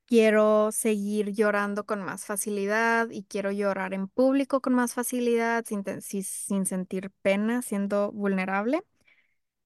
Quiero 0.07 0.71
seguir 0.71 1.33
llorando 1.33 1.87
con 1.87 2.03
más 2.03 2.27
facilidad 2.27 3.09
y 3.11 3.25
quiero 3.25 3.51
llorar 3.53 3.95
en 3.95 4.07
público 4.09 4.61
con 4.61 4.75
más 4.75 4.93
facilidad, 4.95 5.65
sin, 5.65 5.83
sin 6.03 6.67
sentir 6.67 7.11
pena, 7.23 7.63
siendo 7.63 8.13
vulnerable. 8.13 8.83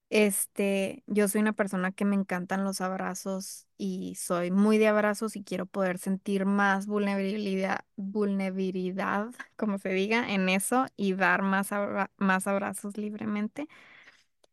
Este, 0.09 1.03
yo 1.07 1.27
soy 1.27 1.41
una 1.41 1.53
persona 1.53 1.91
que 1.91 2.05
me 2.05 2.15
encantan 2.15 2.63
los 2.65 2.81
abrazos 2.81 3.67
y 3.77 4.15
soy 4.15 4.51
muy 4.51 4.77
de 4.79 4.87
abrazos 4.89 5.35
y 5.35 5.43
quiero 5.43 5.65
poder 5.67 5.99
sentir 5.99 6.45
más 6.45 6.87
vulnerabilidad, 6.87 7.81
vulnerabilidad, 7.97 9.29
como 9.57 9.77
se 9.79 9.89
diga, 9.89 10.31
en 10.33 10.49
eso 10.49 10.87
y 10.97 11.13
dar 11.13 11.43
más, 11.43 11.71
abra- 11.73 12.11
más 12.17 12.47
abrazos 12.47 12.97
libremente. 12.97 13.67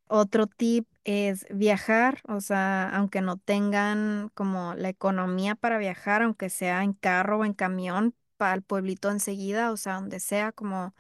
Otro 0.08 0.46
tip 0.46 0.88
es 1.04 1.46
viajar, 1.50 2.20
o 2.28 2.40
sea, 2.40 2.88
aunque 2.90 3.20
no 3.22 3.36
tengan 3.38 4.30
como 4.34 4.74
la 4.74 4.88
economía 4.88 5.54
para 5.56 5.78
viajar, 5.78 6.22
aunque 6.22 6.48
sea 6.50 6.82
en 6.84 6.92
carro 6.92 7.38
o 7.40 7.44
en 7.44 7.54
camión, 7.54 8.14
para 8.36 8.54
el 8.54 8.62
pueblito 8.62 9.10
enseguida, 9.10 9.72
o 9.72 9.76
sea, 9.76 9.94
donde 9.94 10.20
sea, 10.20 10.52
como 10.52 10.94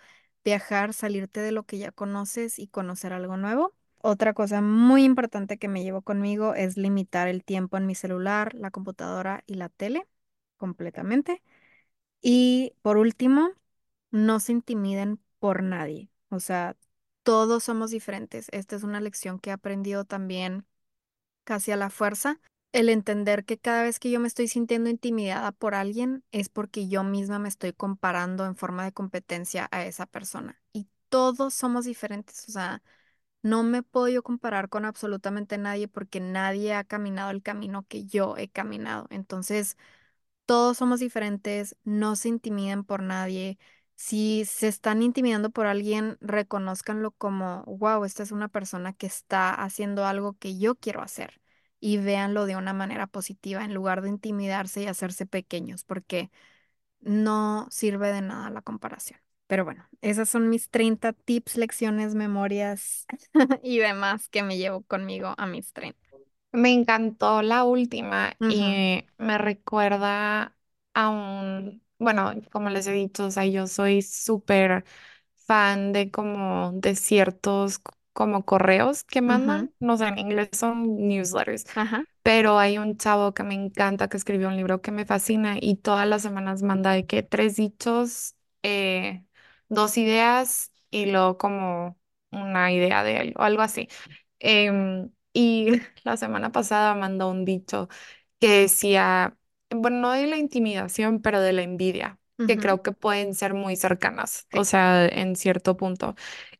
viajar, 0.44 0.92
salirte 0.94 1.40
de 1.40 1.52
lo 1.52 1.64
que 1.64 1.78
ya 1.78 1.92
conoces 1.92 2.58
y 2.58 2.66
conocer 2.68 3.12
algo 3.12 3.36
nuevo. 3.36 3.74
Otra 4.02 4.34
cosa 4.34 4.60
muy 4.62 5.04
importante 5.04 5.58
que 5.58 5.68
me 5.68 5.82
llevo 5.82 6.02
conmigo 6.02 6.54
es 6.54 6.76
limitar 6.76 7.28
el 7.28 7.44
tiempo 7.44 7.76
en 7.76 7.86
mi 7.86 7.94
celular, 7.94 8.54
la 8.54 8.70
computadora 8.70 9.42
y 9.46 9.54
la 9.54 9.68
tele 9.68 10.06
completamente. 10.56 11.42
Y 12.20 12.74
por 12.82 12.96
último, 12.96 13.50
no 14.10 14.40
se 14.40 14.52
intimiden 14.52 15.20
por 15.38 15.62
nadie. 15.62 16.10
O 16.30 16.40
sea, 16.40 16.76
todos 17.26 17.64
somos 17.64 17.90
diferentes. 17.90 18.46
Esta 18.52 18.76
es 18.76 18.84
una 18.84 19.00
lección 19.00 19.40
que 19.40 19.50
he 19.50 19.52
aprendido 19.52 20.04
también 20.04 20.64
casi 21.44 21.72
a 21.72 21.76
la 21.76 21.90
fuerza. 21.90 22.40
El 22.72 22.88
entender 22.88 23.44
que 23.44 23.58
cada 23.58 23.82
vez 23.82 23.98
que 23.98 24.10
yo 24.12 24.20
me 24.20 24.28
estoy 24.28 24.48
sintiendo 24.48 24.90
intimidada 24.90 25.52
por 25.52 25.74
alguien 25.74 26.24
es 26.30 26.48
porque 26.48 26.88
yo 26.88 27.02
misma 27.04 27.40
me 27.40 27.48
estoy 27.48 27.72
comparando 27.72 28.46
en 28.46 28.54
forma 28.56 28.84
de 28.84 28.92
competencia 28.92 29.68
a 29.72 29.84
esa 29.86 30.06
persona. 30.06 30.62
Y 30.72 30.88
todos 31.08 31.54
somos 31.54 31.84
diferentes. 31.86 32.48
O 32.48 32.52
sea, 32.52 32.82
no 33.42 33.64
me 33.64 33.82
puedo 33.82 34.08
yo 34.08 34.22
comparar 34.22 34.68
con 34.68 34.84
absolutamente 34.84 35.58
nadie 35.58 35.88
porque 35.88 36.20
nadie 36.20 36.74
ha 36.74 36.84
caminado 36.84 37.30
el 37.32 37.42
camino 37.42 37.86
que 37.88 38.06
yo 38.06 38.36
he 38.38 38.48
caminado. 38.48 39.08
Entonces, 39.10 39.76
todos 40.46 40.76
somos 40.78 41.00
diferentes, 41.00 41.76
no 41.84 42.16
se 42.16 42.28
intimiden 42.28 42.84
por 42.84 43.02
nadie. 43.02 43.58
Si 43.96 44.44
se 44.44 44.68
están 44.68 45.02
intimidando 45.02 45.50
por 45.50 45.66
alguien, 45.66 46.18
reconózcanlo 46.20 47.12
como, 47.12 47.64
wow, 47.64 48.04
esta 48.04 48.22
es 48.22 48.30
una 48.30 48.48
persona 48.48 48.92
que 48.92 49.06
está 49.06 49.54
haciendo 49.54 50.04
algo 50.06 50.34
que 50.34 50.58
yo 50.58 50.74
quiero 50.74 51.02
hacer. 51.02 51.40
Y 51.80 51.98
véanlo 51.98 52.46
de 52.46 52.56
una 52.56 52.72
manera 52.72 53.06
positiva 53.06 53.64
en 53.64 53.74
lugar 53.74 54.02
de 54.02 54.10
intimidarse 54.10 54.82
y 54.82 54.86
hacerse 54.86 55.26
pequeños, 55.26 55.84
porque 55.84 56.30
no 57.00 57.66
sirve 57.70 58.12
de 58.12 58.20
nada 58.20 58.50
la 58.50 58.62
comparación. 58.62 59.20
Pero 59.46 59.64
bueno, 59.64 59.86
esas 60.00 60.28
son 60.28 60.48
mis 60.48 60.70
30 60.70 61.12
tips, 61.12 61.56
lecciones, 61.56 62.14
memorias 62.14 63.06
y 63.62 63.78
demás 63.78 64.28
que 64.28 64.42
me 64.42 64.58
llevo 64.58 64.82
conmigo 64.82 65.34
a 65.38 65.46
mis 65.46 65.72
30. 65.72 65.98
Me 66.52 66.72
encantó 66.72 67.42
la 67.42 67.64
última 67.64 68.34
y 68.40 69.04
me 69.18 69.38
recuerda 69.38 70.56
a 70.94 71.08
un, 71.10 71.82
bueno, 71.98 72.32
como 72.52 72.70
les 72.70 72.86
he 72.86 72.92
dicho, 72.92 73.26
o 73.26 73.30
sea, 73.30 73.46
yo 73.46 73.66
soy 73.66 74.02
súper 74.02 74.84
fan 75.36 75.92
de 75.92 76.10
como 76.10 76.72
de 76.74 76.94
ciertos 76.96 77.74
c- 77.76 77.82
como 78.12 78.44
correos 78.44 79.04
que 79.04 79.20
ujú, 79.26 79.68
mandan, 79.68 79.72
no 79.80 79.96
sé, 79.96 80.06
en 80.08 80.18
inglés 80.18 80.50
son 80.52 80.96
newsletters, 81.08 81.64
Ajá. 81.74 82.04
pero 82.22 82.58
hay 82.58 82.78
un 82.78 82.96
chavo 82.98 83.34
que 83.34 83.42
me 83.44 83.54
encanta 83.54 84.08
que 84.08 84.16
escribió 84.16 84.48
un 84.48 84.56
libro 84.56 84.80
que 84.82 84.90
me 84.92 85.04
fascina 85.06 85.56
y 85.60 85.76
todas 85.76 86.06
las 86.08 86.22
semanas 86.22 86.62
manda 86.62 86.92
de 86.92 87.06
que 87.06 87.22
tres 87.22 87.56
dichos, 87.56 88.34
eh, 88.62 89.24
dos 89.68 89.96
ideas 89.98 90.72
y 90.90 91.06
luego 91.06 91.38
como 91.38 91.98
una 92.32 92.72
idea 92.72 93.02
de 93.04 93.32
algo 93.36 93.62
así. 93.62 93.88
Em, 94.38 95.10
y 95.32 95.68
la 96.04 96.16
semana 96.16 96.52
pasada 96.52 96.94
mandó 96.94 97.30
un 97.30 97.44
dicho 97.44 97.88
que 98.40 98.48
decía, 98.62 99.36
bueno, 99.70 99.98
no 100.00 100.12
de 100.12 100.26
la 100.26 100.36
intimidación, 100.38 101.20
pero 101.22 101.40
de 101.40 101.52
la 101.52 101.62
envidia, 101.62 102.18
que 102.46 102.58
ujú, 102.58 102.60
creo 102.60 102.82
que 102.82 102.92
pueden 102.92 103.34
ser 103.34 103.54
muy 103.54 103.76
cercanas, 103.76 104.48
o 104.52 104.64
Sí. 104.64 104.64
sea, 104.64 105.06
en 105.06 105.36
cierto 105.36 105.76
punto. 105.76 106.14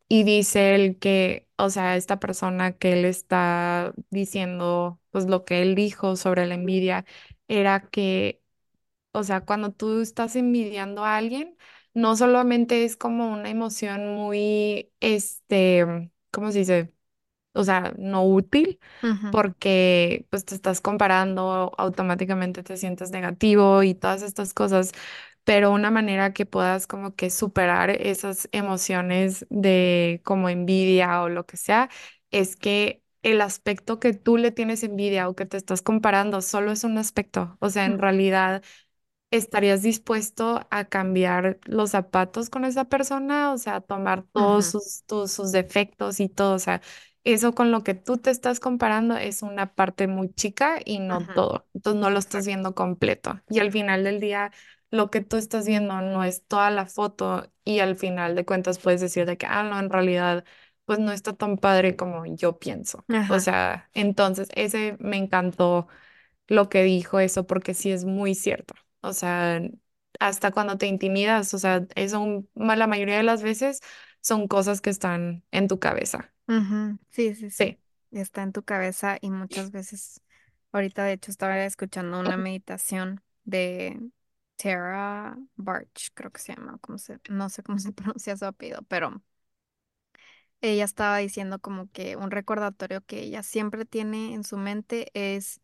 Y 0.08 0.24
dice 0.24 0.74
él 0.76 0.98
que, 1.00 1.48
o 1.58 1.70
sea, 1.70 1.96
esta 1.96 2.20
persona 2.20 2.72
que 2.74 2.94
él 2.94 3.04
está 3.06 3.94
diciendo, 4.10 5.00
pues 5.10 5.26
lo 5.26 5.44
que 5.44 5.62
él 5.62 5.74
dijo 5.76 6.16
sobre 6.16 6.46
la 6.46 6.54
envidia 6.56 7.06
era 7.48 7.88
que, 7.90 8.42
o 9.12 9.24
sea, 9.24 9.42
cuando 9.44 9.72
tú 9.72 10.00
estás 10.02 10.36
envidiando 10.36 11.04
a 11.04 11.16
alguien, 11.16 11.56
no 11.94 12.16
solamente 12.16 12.84
es 12.84 12.96
como 12.96 13.32
una 13.32 13.50
emoción 13.50 14.14
muy, 14.14 14.92
este, 15.00 16.10
¿cómo 16.32 16.52
se 16.52 16.60
dice? 16.60 16.94
O 17.56 17.64
sea, 17.64 17.94
no 17.98 18.24
útil, 18.24 18.80
porque 19.30 20.26
pues 20.30 20.44
te 20.44 20.54
estás 20.54 20.80
comparando, 20.80 21.72
automáticamente 21.78 22.62
te 22.62 22.76
sientes 22.76 23.10
negativo 23.10 23.82
y 23.82 23.94
todas 23.94 24.22
estas 24.22 24.54
cosas, 24.54 24.92
pero 25.44 25.70
una 25.72 25.90
manera 25.90 26.32
que 26.32 26.46
puedas 26.46 26.86
como 26.86 27.14
que 27.14 27.30
superar 27.30 27.90
esas 27.90 28.48
emociones 28.52 29.46
de 29.50 30.20
como 30.24 30.48
envidia 30.48 31.22
o 31.22 31.28
lo 31.28 31.46
que 31.46 31.56
sea, 31.56 31.88
es 32.30 32.56
que 32.56 33.02
el 33.22 33.40
aspecto 33.40 33.98
que 34.00 34.12
tú 34.14 34.36
le 34.38 34.52
tienes 34.52 34.82
envidia 34.84 35.28
o 35.28 35.34
que 35.36 35.46
te 35.46 35.56
estás 35.56 35.82
comparando 35.82 36.40
solo 36.42 36.72
es 36.72 36.84
un 36.84 36.98
aspecto, 36.98 37.56
o 37.60 37.70
sea, 37.70 37.84
en 37.86 37.98
realidad 37.98 38.62
¿Estarías 39.32 39.82
dispuesto 39.82 40.66
a 40.70 40.84
cambiar 40.86 41.58
los 41.64 41.90
zapatos 41.90 42.48
con 42.48 42.64
esa 42.64 42.84
persona? 42.86 43.52
O 43.52 43.58
sea, 43.58 43.80
tomar 43.80 44.22
todos 44.32 44.66
ujú, 44.66 44.66
sus, 44.66 45.02
tus- 45.06 45.32
sus 45.32 45.52
defectos 45.52 46.20
y 46.20 46.28
todo. 46.28 46.54
O 46.54 46.58
sea, 46.60 46.80
eso 47.32 47.54
con 47.54 47.70
lo 47.72 47.82
que 47.84 47.94
tú 47.94 48.18
te 48.18 48.30
estás 48.30 48.60
comparando 48.60 49.16
es 49.16 49.42
una 49.42 49.74
parte 49.74 50.06
muy 50.06 50.32
chica 50.34 50.78
y 50.84 50.98
no 51.00 51.26
todo. 51.34 51.66
Entonces 51.74 52.00
no 52.00 52.10
lo 52.10 52.18
estás 52.18 52.46
viendo 52.46 52.74
completo. 52.74 53.40
Y 53.48 53.60
al 53.60 53.72
final 53.72 54.04
del 54.04 54.20
día, 54.20 54.52
lo 54.90 55.10
que 55.10 55.20
tú 55.22 55.36
estás 55.36 55.66
viendo 55.66 56.00
no 56.02 56.24
es 56.24 56.44
toda 56.46 56.70
la 56.70 56.86
foto 56.86 57.50
y 57.64 57.80
al 57.80 57.96
final 57.96 58.34
de 58.36 58.44
cuentas 58.44 58.78
puedes 58.78 59.00
decir 59.00 59.26
de 59.26 59.36
que, 59.36 59.46
ah, 59.46 59.62
no, 59.64 59.78
en 59.78 59.90
realidad, 59.90 60.44
pues 60.84 60.98
no 60.98 61.12
está 61.12 61.32
tan 61.34 61.58
padre 61.58 61.96
como 61.96 62.24
yo 62.26 62.58
pienso. 62.58 63.06
O 63.26 63.40
sea, 63.40 63.90
entonces 63.94 64.48
ese 64.54 64.96
me 65.00 65.16
encantó 65.16 65.88
lo 66.48 66.68
que 66.68 66.82
dijo 66.84 67.20
eso, 67.20 67.46
porque 67.46 67.74
sí 67.74 67.90
es 67.92 68.04
muy 68.04 68.34
cierto. 68.34 68.74
O 69.00 69.12
sea, 69.12 69.60
hasta 70.20 70.50
cuando 70.52 70.78
te 70.78 70.86
intimidas, 70.86 71.54
o 71.54 71.58
sea, 71.58 71.86
eso 71.94 72.44
la 72.54 72.86
mayoría 72.86 73.16
de 73.18 73.22
las 73.24 73.42
veces 73.42 73.80
son 74.20 74.48
cosas 74.48 74.80
que 74.80 74.90
están 74.90 75.44
en 75.50 75.68
tu 75.68 75.78
cabeza. 75.78 76.32
Ujú, 76.48 76.98
Sí, 77.10 77.34
sí, 77.34 77.50
sí. 77.50 77.70
Sí. 77.70 77.78
Está 78.12 78.42
en 78.42 78.52
tu 78.52 78.62
cabeza 78.64 79.18
y 79.20 79.30
muchas 79.30 79.70
veces, 79.70 80.22
ahorita 80.72 81.04
de 81.04 81.12
hecho 81.14 81.30
estaba 81.30 81.64
escuchando 81.64 82.20
una 82.20 82.36
meditación 82.36 83.22
de 83.44 84.10
Tara 84.56 85.36
Barch, 85.56 86.10
creo 86.14 86.30
que 86.32 86.40
se 86.40 86.54
llama, 86.54 86.78
cómo 86.80 86.98
se, 86.98 87.18
no 87.30 87.48
sé 87.50 87.62
cómo 87.62 87.78
se 87.78 87.92
pronuncia 87.92 88.36
su 88.36 88.44
apellido, 88.46 88.82
pero 88.88 89.22
ella 90.60 90.84
estaba 90.84 91.18
diciendo 91.18 91.58
como 91.60 91.90
que 91.90 92.16
un 92.16 92.30
recordatorio 92.30 93.04
que 93.04 93.20
ella 93.22 93.42
siempre 93.42 93.84
tiene 93.84 94.34
en 94.34 94.44
su 94.44 94.56
mente 94.58 95.10
es 95.14 95.60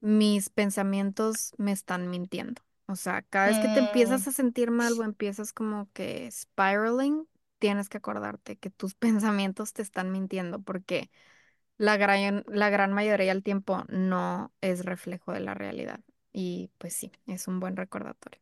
mis 0.00 0.50
pensamientos 0.50 1.52
me 1.58 1.72
están 1.72 2.10
mintiendo. 2.10 2.62
O 2.88 2.96
sea, 2.96 3.22
cada 3.22 3.48
vez 3.48 3.58
que 3.60 3.68
te 3.70 3.80
Mm, 3.80 3.80
empiezas 3.80 4.28
a 4.28 4.32
sentir 4.32 4.70
mal 4.70 4.98
o 5.00 5.04
empiezas 5.04 5.52
como 5.52 5.90
que 5.92 6.30
spiraling, 6.30 7.26
tienes 7.62 7.88
que 7.88 7.98
acordarte 7.98 8.58
que 8.58 8.70
tus 8.70 8.94
pensamientos 8.96 9.72
te 9.72 9.82
están 9.82 10.10
mintiendo 10.10 10.60
porque 10.60 11.10
la 11.78 11.96
gran, 11.96 12.44
la 12.48 12.70
gran 12.70 12.92
mayoría 12.92 13.32
del 13.32 13.44
tiempo 13.44 13.84
no 13.88 14.52
es 14.60 14.84
reflejo 14.84 15.32
de 15.32 15.40
la 15.40 15.54
realidad. 15.54 16.00
Y 16.32 16.72
pues 16.78 16.94
sí, 16.94 17.12
es 17.26 17.46
un 17.46 17.60
buen 17.60 17.76
recordatorio. 17.76 18.40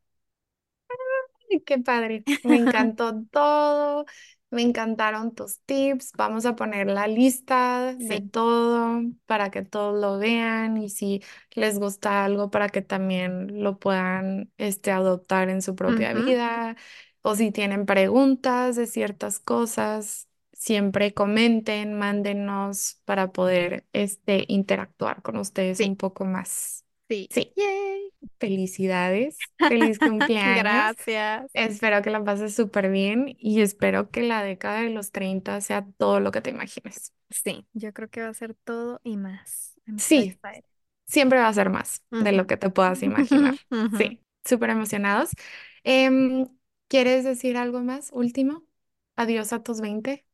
Ay, 1.50 1.60
Qué 1.60 1.78
padre, 1.78 2.24
me 2.44 2.56
encantó 2.56 3.24
todo, 3.30 4.06
me 4.50 4.62
encantaron 4.62 5.34
tus 5.34 5.60
tips. 5.66 6.12
Vamos 6.16 6.46
a 6.46 6.56
poner 6.56 6.86
la 6.86 7.06
lista 7.06 7.94
de 7.94 8.22
todo 8.22 9.02
para 9.26 9.50
que 9.50 9.62
todos 9.62 10.00
lo 10.00 10.18
vean 10.18 10.78
y 10.78 10.88
si 10.88 11.22
les 11.52 11.78
gusta 11.78 12.24
algo 12.24 12.50
para 12.50 12.70
que 12.70 12.80
también 12.80 13.62
lo 13.62 13.78
puedan 13.78 14.50
este, 14.56 14.92
adoptar 14.92 15.50
en 15.50 15.60
su 15.60 15.74
propia 15.74 16.14
vida 16.14 16.76
o 17.22 17.34
si 17.34 17.50
tienen 17.52 17.86
preguntas 17.86 18.76
de 18.76 18.86
ciertas 18.86 19.38
cosas, 19.40 20.28
siempre 20.52 21.14
comenten, 21.14 21.98
mándenos 21.98 23.00
para 23.04 23.32
poder 23.32 23.86
este, 23.92 24.44
interactuar 24.48 25.22
con 25.22 25.36
ustedes 25.36 25.80
Sí, 25.80 25.84
un 25.84 25.96
poco 25.96 26.24
más. 26.24 26.84
sí. 27.08 27.30
Sí, 27.30 27.56
Yay. 27.56 28.12
felicidades, 28.38 29.52
feliz 29.68 30.00
cumpleaños. 30.00 30.98
Gracias. 31.02 31.52
Espero 31.54 32.02
que 32.02 32.10
la 32.10 32.24
pases 32.24 32.54
súper 32.54 32.90
bien 32.90 33.36
y 33.38 33.60
espero 33.62 34.10
que 34.10 34.22
la 34.22 34.42
década 34.44 34.82
de 34.82 34.90
los 34.90 35.12
30 35.12 35.60
sea 35.60 35.86
todo 35.98 36.20
lo 36.20 36.32
que 36.32 36.42
te 36.42 36.50
imagines. 36.50 37.12
Sí, 37.30 37.66
yo 37.72 37.92
creo 37.92 38.08
que 38.10 38.22
va 38.22 38.28
a 38.28 38.34
ser 38.34 38.54
todo 38.54 39.00
y 39.04 39.16
más. 39.16 39.74
I'm 39.86 40.02
so 40.02 40.18
Sí, 40.18 40.20
excited. 40.20 40.64
siempre 41.06 41.40
va 41.40 41.48
a 41.48 41.54
ser 41.54 41.70
más 41.70 42.04
de 42.18 42.32
lo 42.32 42.46
que 42.46 42.56
te 42.56 42.70
puedas 42.70 43.02
imaginar. 43.02 43.56
Sí, 43.92 44.24
súper 44.44 44.70
emocionados. 44.70 45.30
Em, 45.84 46.46
¿quieres 46.90 47.24
decir 47.24 47.56
algo 47.56 47.80
más? 47.80 48.10
Último. 48.12 48.64
Adiós 49.16 49.52
a 49.54 49.62
tus 49.62 49.80
20. 49.80 50.26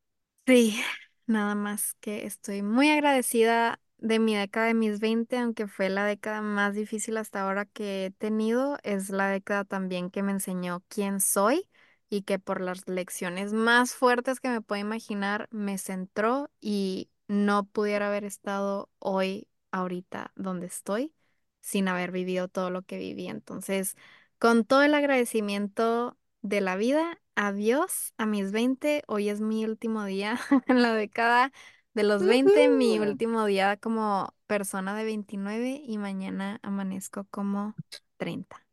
Sí, 0.46 0.80
nada 1.26 1.54
más 1.54 1.94
que 2.00 2.24
estoy 2.24 2.62
muy 2.62 2.88
agradecida 2.88 3.80
de 3.98 4.18
mi 4.18 4.34
década 4.36 4.66
de 4.66 4.74
mis 4.74 5.00
20, 5.00 5.38
aunque 5.38 5.66
fue 5.66 5.88
la 5.90 6.06
década 6.06 6.40
más 6.40 6.74
difícil 6.74 7.16
hasta 7.18 7.42
ahora 7.42 7.66
que 7.66 8.06
he 8.06 8.10
tenido, 8.12 8.78
es 8.84 9.10
la 9.10 9.28
década 9.28 9.64
también 9.64 10.10
que 10.10 10.22
me 10.22 10.32
enseñó 10.32 10.82
quién 10.88 11.20
soy 11.20 11.68
y 12.08 12.22
que 12.22 12.38
por 12.38 12.60
las 12.60 12.88
lecciones 12.88 13.52
más 13.52 13.94
fuertes 13.94 14.40
que 14.40 14.48
me 14.48 14.62
puedo 14.62 14.80
imaginar 14.80 15.48
me 15.50 15.78
centró 15.78 16.50
y 16.60 17.10
no 17.28 17.66
pudiera 17.66 18.08
haber 18.08 18.24
estado 18.24 18.90
hoy, 18.98 19.48
ahorita, 19.72 20.32
donde 20.36 20.66
estoy, 20.66 21.12
sin 21.60 21.88
haber 21.88 22.12
vivido 22.12 22.48
todo 22.48 22.70
lo 22.70 22.82
que 22.82 22.98
viví. 22.98 23.26
Entonces, 23.28 23.96
con 24.38 24.64
todo 24.64 24.82
el 24.82 24.94
agradecimiento 24.94 26.16
de 26.48 26.60
la 26.60 26.76
vida. 26.76 27.20
Adiós 27.34 28.14
a 28.16 28.26
mis 28.26 28.52
20. 28.52 29.02
Hoy 29.08 29.28
es 29.28 29.40
mi 29.40 29.64
último 29.64 30.04
día 30.04 30.38
en 30.68 30.82
la 30.82 30.94
década 30.94 31.52
de 31.94 32.02
los 32.04 32.24
20, 32.24 32.68
mi 32.68 32.98
último 32.98 33.44
día 33.46 33.76
como 33.78 34.34
persona 34.46 34.94
de 34.94 35.04
29 35.04 35.80
y 35.84 35.98
mañana 35.98 36.60
amanezco 36.62 37.26
como 37.30 37.74
30. 38.16 38.64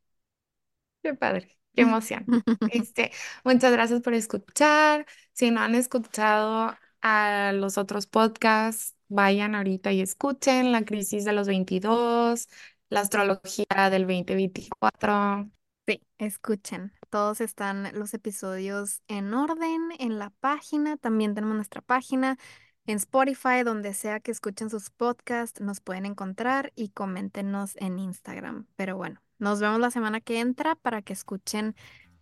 Qué 1.01 1.13
padre. 1.13 1.57
qué 1.75 1.81
emoción. 1.81 2.25
Este, 2.71 3.11
muchas 3.43 3.71
gracias 3.71 4.01
por 4.01 4.13
escuchar. 4.13 5.05
Si 5.33 5.51
no 5.51 5.61
han 5.61 5.75
escuchado 5.75 6.75
a 7.01 7.51
los 7.53 7.77
otros 7.77 8.07
podcasts, 8.07 8.95
vayan 9.07 9.55
ahorita 9.55 9.91
y 9.91 10.01
escuchen 10.01 10.71
La 10.71 10.85
crisis 10.85 11.25
de 11.25 11.33
los 11.33 11.47
22, 11.47 12.47
La 12.89 13.01
astrología 13.01 13.89
del 13.89 14.03
2024. 14.03 15.49
Sí, 15.87 16.01
escuchen. 16.17 16.93
Todos 17.13 17.41
están 17.41 17.91
los 17.93 18.15
episodios 18.15 19.03
en 19.07 19.35
orden 19.35 19.91
en 19.99 20.17
la 20.17 20.31
página. 20.31 20.97
También 20.97 21.35
tenemos 21.35 21.55
nuestra 21.55 21.83
página 21.83 22.39
en 22.87 22.97
Spotify, 22.97 23.61
donde 23.63 23.93
sea 23.93 24.19
que 24.19 24.31
escuchen 24.31 24.71
sus 24.71 24.89
podcasts, 24.89 25.61
nos 25.61 25.79
pueden 25.79 26.07
encontrar 26.07 26.73
y 26.75 26.89
coméntenos 26.89 27.75
en 27.75 27.99
Instagram. 27.99 28.65
Pero 28.75 28.97
bueno, 28.97 29.21
nos 29.37 29.59
vemos 29.59 29.79
la 29.79 29.91
semana 29.91 30.21
que 30.21 30.39
entra 30.39 30.73
para 30.73 31.03
que 31.03 31.13
escuchen 31.13 31.75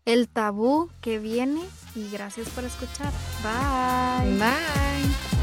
el 0.03 0.27
tabú 0.27 0.89
que 0.99 1.19
viene 1.19 1.61
y 1.95 2.11
gracias 2.11 2.49
por 2.49 2.65
escuchar. 2.65 3.13
Bye. 3.43 4.37
Bye. 4.39 5.40